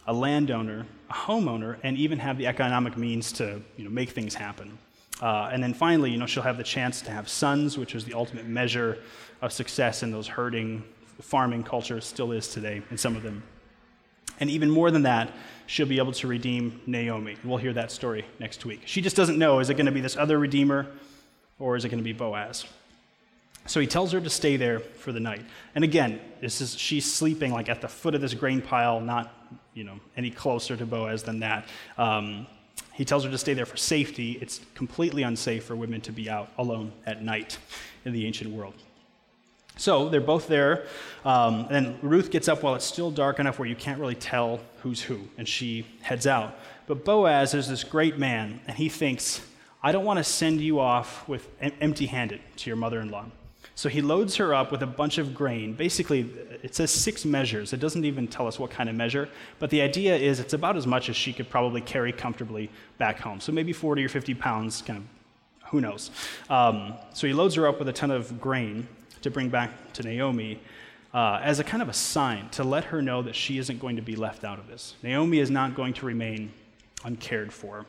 a 0.08 0.14
landowner, 0.14 0.86
a 1.10 1.14
homeowner, 1.14 1.78
and 1.84 1.98
even 1.98 2.20
have 2.20 2.38
the 2.38 2.48
economic 2.48 2.98
means 2.98 3.32
to 3.34 3.62
you 3.78 3.86
know, 3.86 3.90
make 3.90 4.10
things 4.10 4.36
happen. 4.36 4.78
Uh, 5.22 5.50
and 5.52 5.64
then 5.64 5.74
finally, 5.74 6.12
you 6.12 6.18
know, 6.18 6.26
she'll 6.26 6.44
have 6.44 6.58
the 6.58 6.64
chance 6.64 7.02
to 7.02 7.12
have 7.12 7.30
sons, 7.30 7.78
which 7.78 7.96
is 7.96 8.04
the 8.04 8.14
ultimate 8.14 8.46
measure 8.46 8.98
of 9.42 9.54
success 9.54 10.04
in 10.04 10.12
those 10.12 10.28
herding, 10.28 10.84
farming 11.22 11.64
cultures, 11.64 12.06
still 12.06 12.32
is 12.32 12.48
today 12.50 12.82
in 12.92 12.98
some 12.98 13.16
of 13.16 13.24
them. 13.24 13.42
And 14.40 14.50
even 14.50 14.70
more 14.70 14.92
than 14.92 15.04
that, 15.04 15.32
she'll 15.68 15.88
be 15.88 15.98
able 15.98 16.12
to 16.14 16.28
redeem 16.28 16.82
Naomi. 16.86 17.38
We'll 17.44 17.58
hear 17.58 17.74
that 17.74 17.92
story 17.92 18.26
next 18.40 18.66
week. 18.66 18.82
She 18.86 19.02
just 19.02 19.16
doesn't 19.16 19.38
know 19.38 19.60
is 19.60 19.70
it 19.70 19.76
going 19.76 19.86
to 19.86 19.92
be 19.92 20.02
this 20.02 20.18
other 20.18 20.40
redeemer 20.40 20.88
or 21.60 21.76
is 21.76 21.86
it 21.86 21.90
going 21.90 22.00
to 22.00 22.04
be 22.04 22.14
Boaz? 22.14 22.66
So 23.66 23.80
he 23.80 23.88
tells 23.88 24.12
her 24.12 24.20
to 24.20 24.30
stay 24.30 24.58
there 24.58 24.80
for 24.80 25.12
the 25.12 25.20
night. 25.20 25.46
And 25.74 25.84
again, 25.84 26.20
this 26.42 26.60
is 26.60 26.78
she's 26.78 27.12
sleeping 27.12 27.54
like 27.54 27.70
at 27.70 27.80
the 27.80 27.88
foot 27.88 28.14
of 28.14 28.22
this 28.22 28.34
grain 28.34 28.62
pile, 28.62 29.00
not 29.00 29.34
you 29.74 29.84
know 29.84 30.00
any 30.18 30.30
closer 30.30 30.76
to 30.76 30.86
Boaz 30.86 31.24
than 31.24 31.40
that. 31.40 31.68
Um, 31.98 32.48
he 32.92 33.06
tells 33.06 33.24
her 33.24 33.32
to 33.32 33.38
stay 33.38 33.54
there 33.54 33.66
for 33.66 33.78
safety. 33.78 34.38
It's 34.42 34.60
completely 34.76 35.24
unsafe 35.24 35.64
for 35.64 35.76
women 35.76 36.02
to 36.02 36.12
be 36.12 36.30
out 36.30 36.52
alone 36.58 36.92
at 37.06 37.24
night 37.24 37.58
in 38.06 38.14
the 38.14 38.26
ancient 38.26 38.52
world. 38.52 38.76
So 39.78 40.10
they're 40.10 40.22
both 40.22 40.48
there. 40.48 40.86
Um, 41.26 41.68
and 41.70 42.02
Ruth 42.04 42.32
gets 42.32 42.48
up 42.48 42.64
while 42.64 42.76
it's 42.76 42.86
still 42.86 43.12
dark 43.12 43.40
enough 43.40 43.60
where 43.60 43.68
you 43.68 43.76
can't 43.76 44.00
really 44.00 44.16
tell 44.16 44.60
who's 44.82 45.02
who, 45.02 45.22
and 45.38 45.48
she 45.48 45.86
heads 46.02 46.28
out. 46.28 46.56
But 46.86 47.06
Boaz 47.06 47.54
is 47.54 47.70
this 47.70 47.84
great 47.84 48.18
man, 48.18 48.60
and 48.68 48.78
he 48.78 48.90
thinks, 48.90 49.42
I 49.82 49.92
don't 49.92 50.06
want 50.06 50.18
to 50.18 50.24
send 50.24 50.62
you 50.62 50.80
off 50.80 51.28
with 51.28 51.50
empty 51.60 52.06
handed 52.06 52.42
to 52.58 52.70
your 52.70 52.78
mother 52.78 53.00
in 53.00 53.10
law. 53.10 53.26
So 53.76 53.90
he 53.90 54.02
loads 54.02 54.36
her 54.36 54.54
up 54.54 54.72
with 54.72 54.84
a 54.84 54.88
bunch 54.88 55.18
of 55.18 55.34
grain. 55.34 55.74
Basically, 55.74 56.22
it 56.62 56.76
says 56.76 56.92
six 56.92 57.26
measures. 57.26 57.74
It 57.74 57.80
doesn't 57.80 58.06
even 58.06 58.28
tell 58.28 58.48
us 58.48 58.60
what 58.60 58.70
kind 58.70 58.88
of 58.88 58.96
measure, 58.96 59.30
but 59.60 59.70
the 59.70 59.82
idea 59.82 60.16
is 60.16 60.40
it's 60.40 60.54
about 60.54 60.78
as 60.78 60.86
much 60.86 61.10
as 61.10 61.16
she 61.16 61.34
could 61.34 61.50
probably 61.50 61.82
carry 61.82 62.12
comfortably 62.12 62.70
back 62.98 63.20
home. 63.20 63.40
So 63.40 63.52
maybe 63.52 63.74
40 63.74 64.06
or 64.06 64.10
50 64.10 64.36
pounds, 64.36 64.82
kind 64.82 65.00
of, 65.00 65.70
who 65.70 65.82
knows. 65.82 66.12
Um, 66.50 66.94
so 67.14 67.26
he 67.26 67.34
loads 67.34 67.56
her 67.56 67.68
up 67.68 67.80
with 67.80 67.90
a 67.90 67.94
ton 67.94 68.12
of 68.12 68.40
grain 68.40 68.88
to 69.24 69.32
bring 69.32 69.50
back 69.50 69.94
to 69.94 70.04
Naomi 70.04 70.60
uh, 71.14 71.40
as 71.44 71.60
a 71.60 71.64
kind 71.64 71.84
of 71.84 71.90
a 71.90 71.94
sign 71.94 72.50
to 72.50 72.64
let 72.64 72.86
her 72.86 73.02
know 73.02 73.22
that 73.22 73.36
she 73.36 73.58
isn't 73.58 73.80
going 73.80 73.96
to 73.96 74.02
be 74.02 74.16
left 74.16 74.44
out 74.44 74.60
of 74.60 74.68
this. 74.68 74.96
Naomi 75.04 75.40
is 75.40 75.52
not 75.52 75.76
going 75.76 75.94
to 75.94 76.06
remain 76.06 76.52
uncared 77.04 77.52
for. 77.52 77.86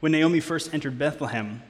When 0.00 0.12
Naomi 0.12 0.40
first 0.40 0.74
entered 0.74 0.98
Bethlehem, 0.98 1.62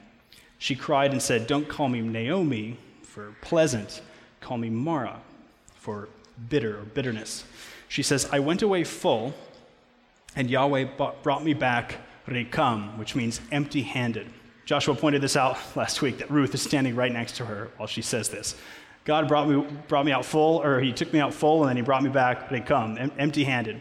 she 0.57 0.75
cried 0.75 1.11
and 1.11 1.21
said, 1.21 1.47
Don't 1.47 1.69
call 1.69 1.87
me 1.87 2.01
Naomi 2.01 2.77
for 3.03 3.33
pleasant, 3.41 4.01
call 4.41 4.57
me 4.57 4.69
Mara 4.69 5.19
for 5.75 6.09
bitter 6.49 6.79
or 6.79 6.83
bitterness. 6.83 7.45
She 7.87 8.03
says, 8.03 8.27
I 8.31 8.39
went 8.39 8.61
away 8.61 8.83
full, 8.83 9.33
and 10.35 10.49
Yahweh 10.49 10.85
brought 11.23 11.43
me 11.43 11.53
back 11.53 11.97
rikam, 12.27 12.97
which 12.97 13.15
means 13.15 13.39
empty 13.51 13.83
handed. 13.83 14.27
Joshua 14.65 14.95
pointed 14.95 15.21
this 15.21 15.37
out 15.37 15.57
last 15.75 16.01
week 16.01 16.17
that 16.17 16.31
Ruth 16.31 16.53
is 16.55 16.61
standing 16.61 16.95
right 16.95 17.11
next 17.11 17.37
to 17.37 17.45
her 17.45 17.69
while 17.77 17.87
she 17.87 18.01
says 18.01 18.29
this. 18.29 18.55
God 19.03 19.27
brought 19.27 19.47
me, 19.47 19.63
brought 19.87 20.05
me 20.05 20.11
out 20.11 20.25
full, 20.25 20.63
or 20.63 20.79
he 20.79 20.91
took 20.91 21.13
me 21.13 21.19
out 21.19 21.35
full, 21.35 21.61
and 21.61 21.69
then 21.69 21.75
he 21.75 21.83
brought 21.83 22.01
me 22.01 22.09
back 22.09 22.49
rikam, 22.49 23.11
empty 23.19 23.43
handed. 23.43 23.79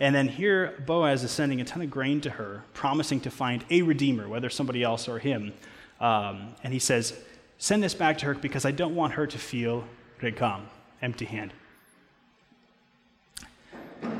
And 0.00 0.12
then 0.12 0.26
here, 0.28 0.82
Boaz 0.84 1.22
is 1.22 1.30
sending 1.30 1.60
a 1.60 1.64
ton 1.64 1.80
of 1.80 1.90
grain 1.90 2.20
to 2.22 2.30
her, 2.30 2.64
promising 2.74 3.20
to 3.20 3.30
find 3.30 3.64
a 3.70 3.82
redeemer, 3.82 4.28
whether 4.28 4.50
somebody 4.50 4.82
else 4.82 5.08
or 5.08 5.20
him. 5.20 5.54
Um, 6.00 6.54
and 6.64 6.72
he 6.72 6.80
says, 6.80 7.16
Send 7.58 7.82
this 7.82 7.94
back 7.94 8.18
to 8.18 8.26
her 8.26 8.34
because 8.34 8.66
I 8.66 8.72
don't 8.72 8.94
want 8.94 9.14
her 9.14 9.26
to 9.26 9.38
feel 9.38 9.84
rekam, 10.20 10.62
empty 11.00 11.24
handed. 11.24 11.56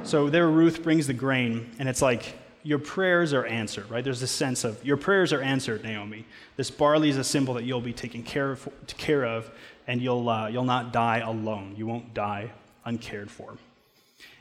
So 0.05 0.31
there, 0.31 0.49
Ruth 0.49 0.83
brings 0.83 1.09
the 1.09 1.13
grain, 1.13 1.71
and 1.79 1.89
it's 1.89 2.01
like, 2.01 2.39
your 2.67 2.81
prayers 2.81 3.33
are 3.33 3.47
answered, 3.47 3.89
right? 3.89 4.03
There's 4.03 4.21
this 4.21 4.33
sense 4.33 4.65
of 4.65 4.85
your 4.85 4.97
prayers 4.97 5.33
are 5.33 5.41
answered, 5.41 5.85
Naomi. 5.85 6.27
This 6.57 6.69
barley 6.69 7.09
is 7.09 7.17
a 7.17 7.23
symbol 7.23 7.55
that 7.55 7.63
you'll 7.63 7.81
be 7.81 7.93
taken 7.93 8.25
care 8.25 8.51
of, 8.51 8.69
care 8.97 9.25
of 9.25 9.49
and 9.87 10.03
you'll, 10.03 10.29
uh, 10.29 10.49
you'll 10.49 10.65
not 10.65 10.93
die 10.93 11.19
alone. 11.19 11.75
You 11.77 11.87
won't 11.87 12.13
die 12.13 12.51
uncared 12.85 13.31
for. 13.31 13.57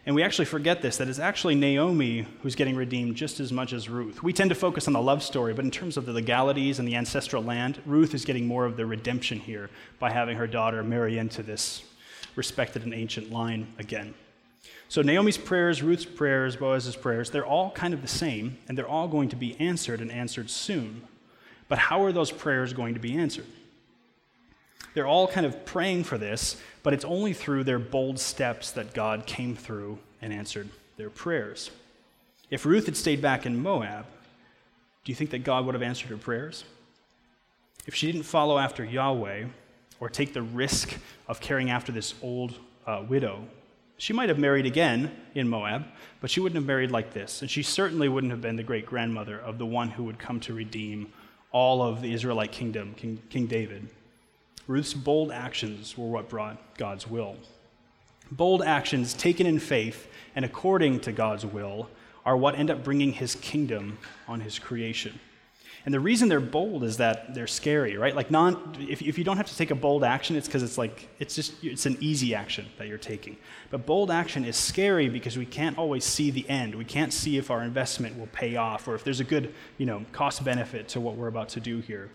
And 0.08 0.16
we 0.16 0.24
actually 0.24 0.46
forget 0.46 0.82
this 0.82 0.98
that 0.98 1.08
it's 1.08 1.20
actually 1.20 1.54
Naomi 1.54 2.26
who's 2.42 2.56
getting 2.56 2.76
redeemed 2.76 3.16
just 3.16 3.40
as 3.40 3.52
much 3.52 3.74
as 3.74 3.90
Ruth. 3.90 4.24
We 4.24 4.34
tend 4.34 4.50
to 4.50 4.56
focus 4.56 4.88
on 4.88 4.94
the 4.94 5.02
love 5.02 5.22
story, 5.22 5.54
but 5.54 5.64
in 5.64 5.72
terms 5.72 5.96
of 5.96 6.08
the 6.08 6.14
legalities 6.14 6.80
and 6.80 6.88
the 6.88 6.96
ancestral 6.96 7.44
land, 7.44 7.80
Ruth 7.86 8.16
is 8.16 8.26
getting 8.26 8.48
more 8.48 8.66
of 8.66 8.76
the 8.76 8.88
redemption 8.88 9.40
here 9.40 9.70
by 10.00 10.12
having 10.12 10.38
her 10.38 10.48
daughter 10.48 10.84
marry 10.84 11.20
into 11.20 11.44
this 11.44 11.84
respected 12.36 12.84
and 12.84 12.94
ancient 12.94 13.32
line 13.32 13.68
again. 13.78 14.16
So 14.88 15.02
Naomi's 15.02 15.38
prayers, 15.38 15.82
Ruth's 15.82 16.06
prayers, 16.06 16.56
Boaz's 16.56 16.95
prayers, 16.95 17.30
they're 17.30 17.45
all 17.45 17.71
kind 17.71 17.93
of 17.93 18.02
the 18.02 18.08
same, 18.08 18.58
and 18.67 18.78
they're 18.78 18.88
all 18.88 19.08
going 19.08 19.30
to 19.30 19.36
be 19.36 19.60
answered 19.60 20.00
and 20.00 20.12
answered 20.12 20.50
soon. 20.50 21.02
But 21.67 21.80
how 21.80 22.04
are 22.04 22.12
those 22.12 22.32
prayers 22.32 22.74
going 22.74 22.93
to 22.93 23.00
be 23.00 23.17
answered? 23.17 23.48
They're 24.93 25.08
all 25.08 25.28
kind 25.28 25.45
of 25.45 25.65
praying 25.65 26.06
for 26.06 26.17
this, 26.17 26.56
but 26.84 26.93
it's 26.93 27.04
only 27.04 27.34
through 27.34 27.65
their 27.65 27.80
bold 27.80 28.19
steps 28.19 28.71
that 28.71 28.93
God 28.93 29.26
came 29.26 29.56
through 29.56 30.00
and 30.21 30.32
answered 30.32 30.69
their 30.98 31.10
prayers. 31.10 31.71
If 32.50 32.65
Ruth 32.65 32.86
had 32.86 32.95
stayed 32.95 33.21
back 33.21 33.45
in 33.45 33.62
Moab, 33.62 34.06
do 35.04 35.12
you 35.12 35.15
think 35.15 35.32
that 35.32 35.43
God 35.43 35.65
would 35.65 35.76
have 35.76 35.82
answered 35.82 36.10
her 36.10 36.17
prayers? 36.17 36.63
If 37.86 37.93
she 37.93 38.12
didn't 38.12 38.24
follow 38.24 38.58
after 38.58 38.86
Yahweh 38.86 39.45
or 40.00 40.10
take 40.10 40.34
the 40.34 40.41
risk 40.41 40.98
of 41.28 41.41
caring 41.41 41.69
after 41.69 41.91
this 41.91 42.13
old 42.21 42.56
uh, 42.88 43.04
widow 43.08 43.43
she 43.97 44.13
might 44.13 44.29
have 44.29 44.39
married 44.39 44.65
again 44.65 45.12
in 45.34 45.47
Moab, 45.47 45.86
but 46.19 46.29
she 46.29 46.39
wouldn't 46.39 46.58
have 46.58 46.65
married 46.65 46.91
like 46.91 47.13
this. 47.13 47.41
And 47.41 47.49
she 47.49 47.63
certainly 47.63 48.10
wouldn't 48.10 48.31
have 48.31 48.41
been 48.41 48.55
the 48.55 48.63
great 48.63 48.86
grandmother 48.86 49.39
of 49.39 49.58
the 49.58 49.65
one 49.65 49.89
who 49.89 50.03
would 50.03 50.19
come 50.19 50.39
to 50.41 50.53
redeem 50.53 51.13
all 51.51 51.81
of 51.81 52.01
the 52.01 52.13
Israelite 52.13 52.51
kingdom, 52.51 52.93
King, 52.95 53.21
King 53.29 53.47
David. 53.47 53.88
Ruth's 54.67 54.93
bold 54.93 55.31
actions 55.31 55.97
were 55.97 56.08
what 56.08 56.27
brought 56.27 56.77
God's 56.77 57.08
will. 57.08 57.38
Bold 58.31 58.63
actions 58.63 59.13
taken 59.13 59.45
in 59.45 59.60
faith 59.60 60.08
and 60.36 60.43
according 60.43 60.99
to 61.01 61.12
God's 61.12 61.45
will 61.45 61.89
are 62.25 62.36
what 62.36 62.58
end 62.58 62.71
up 62.71 62.84
bringing 62.84 63.13
his 63.13 63.36
kingdom 63.36 63.99
on 64.27 64.41
his 64.41 64.58
creation. 64.58 65.19
And 65.86 65.93
the 65.93 66.00
reason 66.00 66.30
they're 66.30 66.39
bold 66.39 66.84
is 66.84 66.98
that 66.98 67.36
they're 67.36 67.45
scary, 67.45 67.95
right? 67.95 68.15
Like 68.15 68.32
non, 68.32 68.76
if, 68.89 69.04
if 69.04 69.19
you 69.19 69.24
don't 69.24 69.38
have 69.38 69.45
to 69.45 69.56
take 69.56 69.69
a 69.69 69.76
bold 69.76 70.04
action, 70.04 70.36
it's 70.36 70.48
because 70.48 70.63
it's 70.63 70.80
like 70.80 71.08
it's 71.19 71.36
just 71.36 71.63
it's 71.63 71.86
an 71.86 71.98
easy 72.00 72.34
action 72.34 72.65
that 72.80 72.88
you're 72.88 72.98
taking. 72.98 73.38
But 73.69 73.86
bold 73.86 74.10
action 74.10 74.45
is 74.45 74.56
scary 74.56 75.10
because 75.10 75.38
we 75.38 75.45
can't 75.45 75.78
always 75.78 76.04
see 76.04 76.32
the 76.32 76.48
end. 76.50 76.74
We 76.74 76.86
can't 76.86 77.13
see 77.13 77.38
if 77.38 77.52
our 77.52 77.62
investment 77.62 78.17
will 78.17 78.28
pay 78.28 78.56
off 78.56 78.88
or 78.88 78.95
if 78.95 79.04
there's 79.04 79.19
a 79.19 79.24
good, 79.24 79.54
you 79.78 79.86
know, 79.86 80.04
cost 80.12 80.43
benefit 80.43 80.88
to 80.89 81.00
what 81.00 81.17
we're 81.17 81.28
about 81.28 81.50
to 81.50 81.60
do 81.60 81.82
here. 81.82 82.10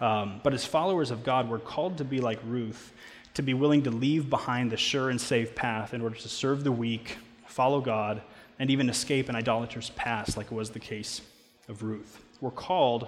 Um, 0.00 0.40
but 0.42 0.52
as 0.52 0.64
followers 0.64 1.12
of 1.12 1.22
God, 1.22 1.48
we're 1.48 1.60
called 1.60 1.98
to 1.98 2.04
be 2.04 2.20
like 2.20 2.40
Ruth, 2.44 2.92
to 3.34 3.42
be 3.42 3.54
willing 3.54 3.84
to 3.84 3.92
leave 3.92 4.30
behind 4.30 4.72
the 4.72 4.76
sure 4.76 5.10
and 5.10 5.20
safe 5.20 5.54
path 5.54 5.94
in 5.94 6.00
order 6.00 6.16
to 6.16 6.28
serve 6.28 6.64
the 6.64 6.72
weak, 6.72 7.18
follow 7.46 7.80
God, 7.80 8.20
and 8.58 8.68
even 8.68 8.88
escape 8.88 9.28
an 9.28 9.36
idolater's 9.36 9.90
past, 9.90 10.36
like 10.36 10.50
was 10.50 10.70
the 10.70 10.80
case 10.80 11.20
of 11.68 11.84
Ruth 11.84 12.21
we're 12.42 12.50
called 12.50 13.06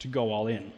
to 0.00 0.08
go 0.08 0.32
all 0.32 0.48
in. 0.48 0.72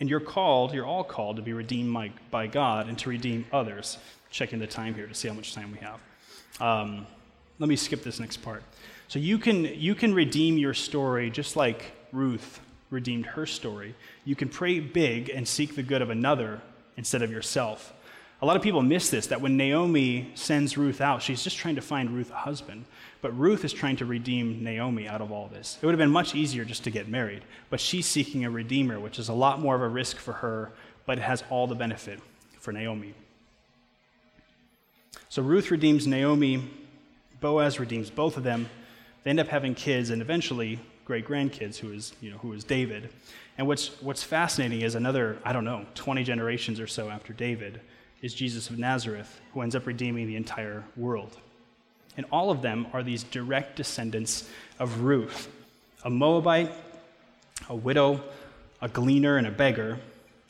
And 0.00 0.08
you're 0.08 0.20
called, 0.20 0.72
you're 0.72 0.86
all 0.86 1.04
called 1.04 1.36
to 1.36 1.42
be 1.42 1.52
redeemed 1.52 1.92
by, 1.92 2.12
by 2.30 2.46
God 2.46 2.88
and 2.88 2.96
to 3.00 3.10
redeem 3.10 3.44
others. 3.52 3.98
Checking 4.30 4.58
the 4.58 4.66
time 4.66 4.94
here 4.94 5.06
to 5.06 5.14
see 5.14 5.28
how 5.28 5.34
much 5.34 5.54
time 5.54 5.72
we 5.72 5.78
have. 5.78 6.00
Um, 6.60 7.06
let 7.58 7.68
me 7.68 7.76
skip 7.76 8.02
this 8.02 8.18
next 8.18 8.38
part. 8.38 8.62
So 9.08 9.18
you 9.18 9.38
can, 9.38 9.64
you 9.64 9.94
can 9.94 10.14
redeem 10.14 10.56
your 10.56 10.74
story 10.74 11.30
just 11.30 11.56
like 11.56 11.92
Ruth 12.12 12.60
redeemed 12.90 13.26
her 13.26 13.44
story. 13.44 13.94
You 14.24 14.36
can 14.36 14.48
pray 14.48 14.78
big 14.80 15.30
and 15.30 15.46
seek 15.46 15.74
the 15.74 15.82
good 15.82 16.00
of 16.00 16.10
another 16.10 16.62
instead 16.96 17.22
of 17.22 17.30
yourself. 17.30 17.92
A 18.40 18.46
lot 18.46 18.56
of 18.56 18.62
people 18.62 18.82
miss 18.82 19.10
this 19.10 19.28
that 19.28 19.40
when 19.40 19.56
Naomi 19.56 20.30
sends 20.34 20.76
Ruth 20.76 21.00
out, 21.00 21.22
she's 21.22 21.42
just 21.42 21.56
trying 21.56 21.76
to 21.76 21.80
find 21.80 22.10
Ruth 22.10 22.30
a 22.30 22.36
husband. 22.36 22.84
But 23.24 23.38
Ruth 23.38 23.64
is 23.64 23.72
trying 23.72 23.96
to 23.96 24.04
redeem 24.04 24.62
Naomi 24.62 25.08
out 25.08 25.22
of 25.22 25.32
all 25.32 25.48
this. 25.48 25.78
It 25.80 25.86
would 25.86 25.94
have 25.94 25.98
been 25.98 26.10
much 26.10 26.34
easier 26.34 26.62
just 26.62 26.84
to 26.84 26.90
get 26.90 27.08
married, 27.08 27.42
but 27.70 27.80
she's 27.80 28.04
seeking 28.04 28.44
a 28.44 28.50
redeemer, 28.50 29.00
which 29.00 29.18
is 29.18 29.30
a 29.30 29.32
lot 29.32 29.60
more 29.60 29.74
of 29.74 29.80
a 29.80 29.88
risk 29.88 30.18
for 30.18 30.32
her, 30.32 30.72
but 31.06 31.16
it 31.16 31.22
has 31.22 31.42
all 31.48 31.66
the 31.66 31.74
benefit 31.74 32.20
for 32.58 32.70
Naomi. 32.70 33.14
So 35.30 35.40
Ruth 35.40 35.70
redeems 35.70 36.06
Naomi, 36.06 36.68
Boaz 37.40 37.80
redeems 37.80 38.10
both 38.10 38.36
of 38.36 38.42
them. 38.42 38.68
They 39.22 39.30
end 39.30 39.40
up 39.40 39.48
having 39.48 39.74
kids 39.74 40.10
and 40.10 40.20
eventually 40.20 40.78
great 41.06 41.26
grandkids, 41.26 41.78
who 41.78 41.94
is, 41.94 42.12
you 42.20 42.30
know, 42.30 42.36
who 42.36 42.52
is 42.52 42.62
David. 42.62 43.08
And 43.56 43.66
what's, 43.66 44.02
what's 44.02 44.22
fascinating 44.22 44.82
is 44.82 44.96
another, 44.96 45.38
I 45.46 45.54
don't 45.54 45.64
know, 45.64 45.86
20 45.94 46.24
generations 46.24 46.78
or 46.78 46.86
so 46.86 47.08
after 47.08 47.32
David 47.32 47.80
is 48.20 48.34
Jesus 48.34 48.68
of 48.68 48.78
Nazareth, 48.78 49.40
who 49.54 49.62
ends 49.62 49.74
up 49.74 49.86
redeeming 49.86 50.26
the 50.26 50.36
entire 50.36 50.84
world. 50.94 51.38
And 52.16 52.26
all 52.30 52.50
of 52.50 52.62
them 52.62 52.86
are 52.92 53.02
these 53.02 53.24
direct 53.24 53.76
descendants 53.76 54.48
of 54.78 55.00
Ruth, 55.00 55.48
a 56.04 56.10
Moabite, 56.10 56.72
a 57.68 57.74
widow, 57.74 58.22
a 58.80 58.88
gleaner, 58.88 59.36
and 59.36 59.46
a 59.46 59.50
beggar, 59.50 59.98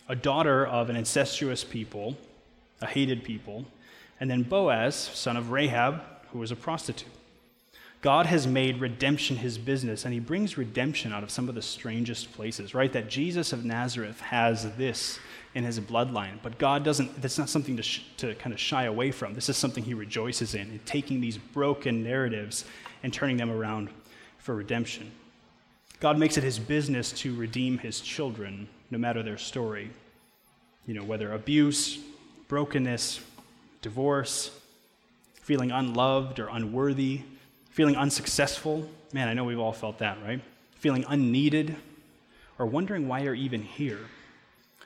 a 0.08 0.16
daughter 0.16 0.66
of 0.66 0.90
an 0.90 0.96
incestuous 0.96 1.64
people, 1.64 2.16
a 2.82 2.86
hated 2.86 3.24
people, 3.24 3.64
and 4.20 4.30
then 4.30 4.42
Boaz, 4.42 4.94
son 4.94 5.36
of 5.36 5.50
Rahab, 5.50 6.02
who 6.32 6.38
was 6.38 6.50
a 6.50 6.56
prostitute. 6.56 7.08
God 8.04 8.26
has 8.26 8.46
made 8.46 8.82
redemption 8.82 9.36
his 9.36 9.56
business, 9.56 10.04
and 10.04 10.12
he 10.12 10.20
brings 10.20 10.58
redemption 10.58 11.12
out 11.12 11.22
of 11.22 11.30
some 11.30 11.48
of 11.48 11.54
the 11.54 11.62
strangest 11.62 12.34
places, 12.34 12.74
right? 12.74 12.92
That 12.92 13.08
Jesus 13.08 13.52
of 13.52 13.64
Nazareth 13.64 14.20
has 14.20 14.76
this 14.76 15.18
in 15.54 15.64
his 15.64 15.78
bloodline. 15.80 16.38
But 16.42 16.58
God 16.58 16.84
doesn't, 16.84 17.20
that's 17.22 17.38
not 17.38 17.48
something 17.48 17.76
to, 17.76 17.82
sh- 17.82 18.02
to 18.18 18.34
kind 18.34 18.52
of 18.52 18.60
shy 18.60 18.84
away 18.84 19.10
from. 19.10 19.34
This 19.34 19.48
is 19.48 19.56
something 19.56 19.84
he 19.84 19.94
rejoices 19.94 20.54
in, 20.54 20.70
in 20.70 20.80
taking 20.80 21.20
these 21.20 21.38
broken 21.38 22.02
narratives 22.02 22.64
and 23.02 23.12
turning 23.12 23.36
them 23.36 23.50
around 23.50 23.88
for 24.38 24.54
redemption. 24.54 25.10
God 26.00 26.18
makes 26.18 26.36
it 26.36 26.44
his 26.44 26.58
business 26.58 27.12
to 27.12 27.34
redeem 27.34 27.78
his 27.78 28.00
children, 28.00 28.68
no 28.90 28.98
matter 28.98 29.22
their 29.22 29.38
story. 29.38 29.90
You 30.86 30.94
know, 30.94 31.04
whether 31.04 31.32
abuse, 31.32 31.98
brokenness, 32.48 33.20
divorce, 33.80 34.50
feeling 35.40 35.70
unloved 35.70 36.40
or 36.40 36.48
unworthy, 36.48 37.22
feeling 37.70 37.96
unsuccessful. 37.96 38.88
Man, 39.12 39.28
I 39.28 39.34
know 39.34 39.44
we've 39.44 39.58
all 39.58 39.72
felt 39.72 39.98
that, 39.98 40.18
right? 40.24 40.40
Feeling 40.76 41.04
unneeded, 41.08 41.76
or 42.58 42.66
wondering 42.66 43.08
why 43.08 43.20
you're 43.20 43.34
even 43.34 43.62
here. 43.62 44.00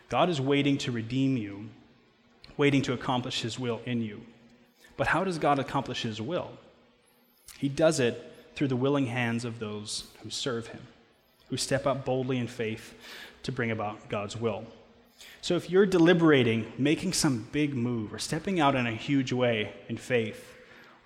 God 0.09 0.29
is 0.29 0.41
waiting 0.41 0.79
to 0.79 0.93
redeem 0.93 1.37
you 1.37 1.69
waiting 2.59 2.83
to 2.83 2.93
accomplish 2.93 3.41
His 3.41 3.59
will 3.59 3.81
in 3.87 4.03
you. 4.03 4.21
But 4.99 5.07
how 5.07 5.25
does 5.25 5.39
God 5.39 5.59
accomplish 5.59 6.03
His 6.03 6.21
will? 6.21 6.51
He 7.57 7.69
does 7.69 8.01
it 8.01 8.33
through 8.55 8.69
the 8.69 8.77
willing 8.77 9.07
hands 9.07 9.47
of 9.47 9.61
those 9.61 10.09
who 10.23 10.29
serve 10.29 10.67
Him, 10.67 10.81
who 11.49 11.57
step 11.57 11.87
up 11.87 12.05
boldly 12.05 12.37
in 12.37 12.49
faith 12.49 12.95
to 13.45 13.53
bring 13.53 13.71
about 13.71 14.09
God's 14.11 14.37
will. 14.37 14.67
So 15.41 15.55
if 15.57 15.71
you're 15.71 15.87
deliberating, 15.87 16.73
making 16.77 17.13
some 17.13 17.49
big 17.53 17.75
move, 17.75 18.13
or 18.13 18.19
stepping 18.19 18.61
out 18.61 18.75
in 18.75 18.87
a 18.87 18.93
huge 18.93 19.33
way 19.33 19.73
in 19.89 19.97
faith, 19.97 20.57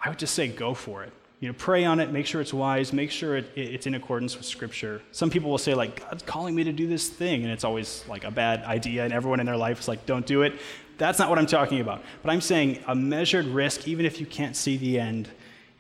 I 0.03 0.09
would 0.09 0.19
just 0.19 0.35
say 0.35 0.49
go 0.49 0.75
for 0.75 1.05
it. 1.05 1.13
You 1.43 1.49
know, 1.49 1.55
pray 1.59 1.85
on 1.85 1.99
it, 1.99 2.13
make 2.13 2.27
sure 2.27 2.41
it's 2.41 2.55
wise, 2.55 2.93
make 2.93 3.11
sure 3.11 3.37
it, 3.37 3.51
it's 3.57 3.89
in 3.89 3.97
accordance 3.97 4.37
with 4.37 4.47
Scripture. 4.47 5.03
Some 5.11 5.29
people 5.29 5.51
will 5.51 5.59
say, 5.59 5.75
like, 5.75 5.99
God's 6.09 6.23
calling 6.23 6.55
me 6.55 6.63
to 6.63 6.73
do 6.73 6.87
this 6.87 7.09
thing, 7.09 7.43
and 7.43 7.51
it's 7.51 7.65
always 7.65 8.05
like 8.09 8.23
a 8.23 8.31
bad 8.31 8.63
idea, 8.63 9.03
and 9.05 9.13
everyone 9.13 9.41
in 9.41 9.47
their 9.47 9.57
life 9.57 9.81
is 9.81 9.89
like, 9.89 10.07
don't 10.07 10.25
do 10.25 10.43
it. 10.43 10.53
That's 10.99 11.19
not 11.19 11.29
what 11.29 11.41
I'm 11.41 11.47
talking 11.47 11.81
about. 11.81 12.01
But 12.23 12.31
I'm 12.31 12.41
saying 12.41 12.85
a 12.87 12.95
measured 12.95 13.47
risk, 13.47 13.89
even 13.89 14.07
if 14.07 14.21
you 14.21 14.27
can't 14.27 14.55
see 14.55 14.77
the 14.77 15.01
end, 15.01 15.31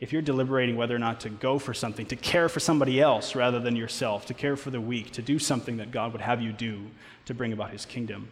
if 0.01 0.13
you're 0.13 0.21
deliberating 0.21 0.75
whether 0.75 0.97
or 0.97 0.99
not 0.99 1.21
to 1.21 1.29
go 1.29 1.61
for 1.61 1.73
something, 1.73 2.07
to 2.07 2.17
care 2.17 2.49
for 2.49 2.59
somebody 2.59 3.01
else 3.01 3.37
rather 3.37 3.61
than 3.61 3.77
yourself, 3.77 4.27
to 4.27 4.35
care 4.35 4.57
for 4.57 4.71
the 4.71 4.81
weak, 4.81 5.13
to 5.13 5.23
do 5.23 5.39
something 5.39 5.77
that 5.77 5.93
God 5.93 6.11
would 6.11 6.23
have 6.23 6.43
you 6.43 6.51
do 6.51 6.87
to 7.27 7.35
bring 7.35 7.53
about 7.53 7.71
His 7.71 7.87
kingdom, 7.87 8.29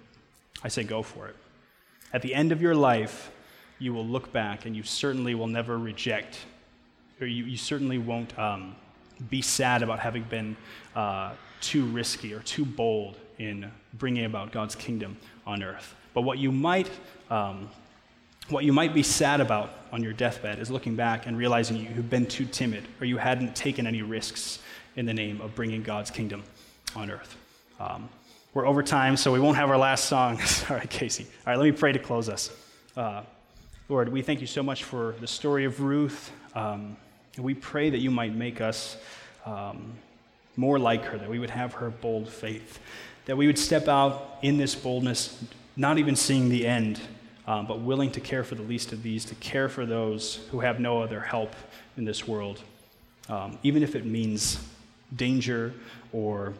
I 0.64 0.68
say 0.68 0.82
go 0.82 1.04
for 1.04 1.28
it. 1.28 1.36
At 2.12 2.22
the 2.22 2.34
end 2.34 2.50
of 2.50 2.60
your 2.60 2.74
life, 2.74 3.30
you 3.78 3.94
will 3.94 4.04
look 4.04 4.32
back 4.32 4.66
and 4.66 4.74
you 4.74 4.82
certainly 4.82 5.36
will 5.36 5.46
never 5.46 5.78
reject, 5.78 6.40
or 7.20 7.26
you, 7.26 7.44
you 7.44 7.56
certainly 7.56 7.98
won't 7.98 8.36
um, 8.38 8.74
be 9.28 9.42
sad 9.42 9.82
about 9.82 9.98
having 9.98 10.22
been 10.24 10.56
uh, 10.94 11.32
too 11.60 11.84
risky 11.86 12.32
or 12.32 12.40
too 12.40 12.64
bold 12.64 13.16
in 13.38 13.70
bringing 13.94 14.24
about 14.24 14.52
God's 14.52 14.74
kingdom 14.74 15.16
on 15.46 15.62
earth. 15.62 15.94
But 16.14 16.22
what 16.22 16.38
you 16.38 16.50
might, 16.52 16.90
um, 17.30 17.70
what 18.48 18.64
you 18.64 18.72
might 18.72 18.94
be 18.94 19.02
sad 19.02 19.40
about 19.40 19.72
on 19.92 20.02
your 20.02 20.12
deathbed 20.12 20.58
is 20.58 20.70
looking 20.70 20.96
back 20.96 21.26
and 21.26 21.36
realizing 21.36 21.76
you've 21.76 22.10
been 22.10 22.26
too 22.26 22.44
timid 22.44 22.84
or 23.00 23.06
you 23.06 23.16
hadn't 23.16 23.54
taken 23.54 23.86
any 23.86 24.02
risks 24.02 24.58
in 24.96 25.06
the 25.06 25.14
name 25.14 25.40
of 25.40 25.54
bringing 25.54 25.82
God's 25.82 26.10
kingdom 26.10 26.42
on 26.96 27.10
earth. 27.10 27.36
Um, 27.78 28.08
we're 28.52 28.66
over 28.66 28.82
time, 28.82 29.16
so 29.16 29.32
we 29.32 29.38
won't 29.38 29.56
have 29.56 29.70
our 29.70 29.78
last 29.78 30.06
song. 30.06 30.40
Sorry, 30.44 30.86
Casey. 30.88 31.24
All 31.24 31.52
right, 31.52 31.56
let 31.56 31.64
me 31.64 31.72
pray 31.72 31.92
to 31.92 31.98
close 31.98 32.28
us. 32.28 32.50
Uh, 32.96 33.22
Lord, 33.88 34.08
we 34.08 34.22
thank 34.22 34.40
you 34.40 34.46
so 34.46 34.62
much 34.62 34.84
for 34.84 35.14
the 35.20 35.26
story 35.26 35.64
of 35.64 35.80
Ruth. 35.80 36.32
Um, 36.54 36.96
and 37.36 37.44
we 37.44 37.54
pray 37.54 37.90
that 37.90 37.98
you 37.98 38.10
might 38.10 38.34
make 38.34 38.60
us 38.60 38.96
um, 39.46 39.92
more 40.56 40.78
like 40.78 41.04
her, 41.04 41.18
that 41.18 41.28
we 41.28 41.38
would 41.38 41.50
have 41.50 41.74
her 41.74 41.90
bold 41.90 42.28
faith, 42.28 42.78
that 43.26 43.36
we 43.36 43.46
would 43.46 43.58
step 43.58 43.88
out 43.88 44.38
in 44.42 44.56
this 44.56 44.74
boldness, 44.74 45.42
not 45.76 45.98
even 45.98 46.16
seeing 46.16 46.48
the 46.48 46.66
end, 46.66 47.00
um, 47.46 47.66
but 47.66 47.80
willing 47.80 48.10
to 48.12 48.20
care 48.20 48.44
for 48.44 48.54
the 48.54 48.62
least 48.62 48.92
of 48.92 49.02
these, 49.02 49.24
to 49.24 49.34
care 49.36 49.68
for 49.68 49.86
those 49.86 50.40
who 50.50 50.60
have 50.60 50.80
no 50.80 51.02
other 51.02 51.20
help 51.20 51.54
in 51.96 52.04
this 52.04 52.26
world, 52.28 52.62
um, 53.28 53.58
even 53.62 53.82
if 53.82 53.94
it 53.94 54.04
means 54.04 54.62
danger 55.16 55.72
or 56.12 56.54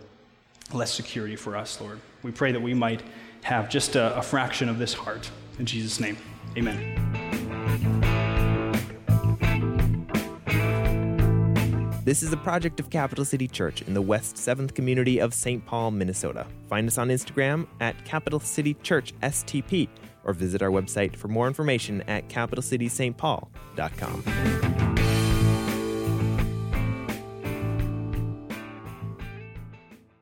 less 0.72 0.92
security 0.92 1.36
for 1.36 1.56
us, 1.56 1.80
Lord. 1.80 2.00
We 2.22 2.30
pray 2.30 2.52
that 2.52 2.60
we 2.60 2.74
might 2.74 3.02
have 3.42 3.68
just 3.68 3.96
a, 3.96 4.16
a 4.16 4.22
fraction 4.22 4.68
of 4.68 4.78
this 4.78 4.94
heart. 4.94 5.30
In 5.58 5.66
Jesus' 5.66 6.00
name, 6.00 6.16
amen. 6.56 7.99
This 12.02 12.22
is 12.22 12.32
a 12.32 12.36
project 12.38 12.80
of 12.80 12.88
Capital 12.88 13.26
City 13.26 13.46
Church 13.46 13.82
in 13.82 13.92
the 13.92 14.00
West 14.00 14.36
7th 14.36 14.74
community 14.74 15.20
of 15.20 15.34
St. 15.34 15.62
Paul, 15.66 15.90
Minnesota. 15.90 16.46
Find 16.66 16.88
us 16.88 16.96
on 16.96 17.08
Instagram 17.08 17.66
at 17.80 18.02
Capital 18.06 18.40
City 18.40 18.72
Church 18.82 19.12
STP 19.22 19.86
or 20.24 20.32
visit 20.32 20.62
our 20.62 20.70
website 20.70 21.14
for 21.14 21.28
more 21.28 21.46
information 21.46 22.00
at 22.08 22.26
capitalcitystpaul.com. 22.28 24.69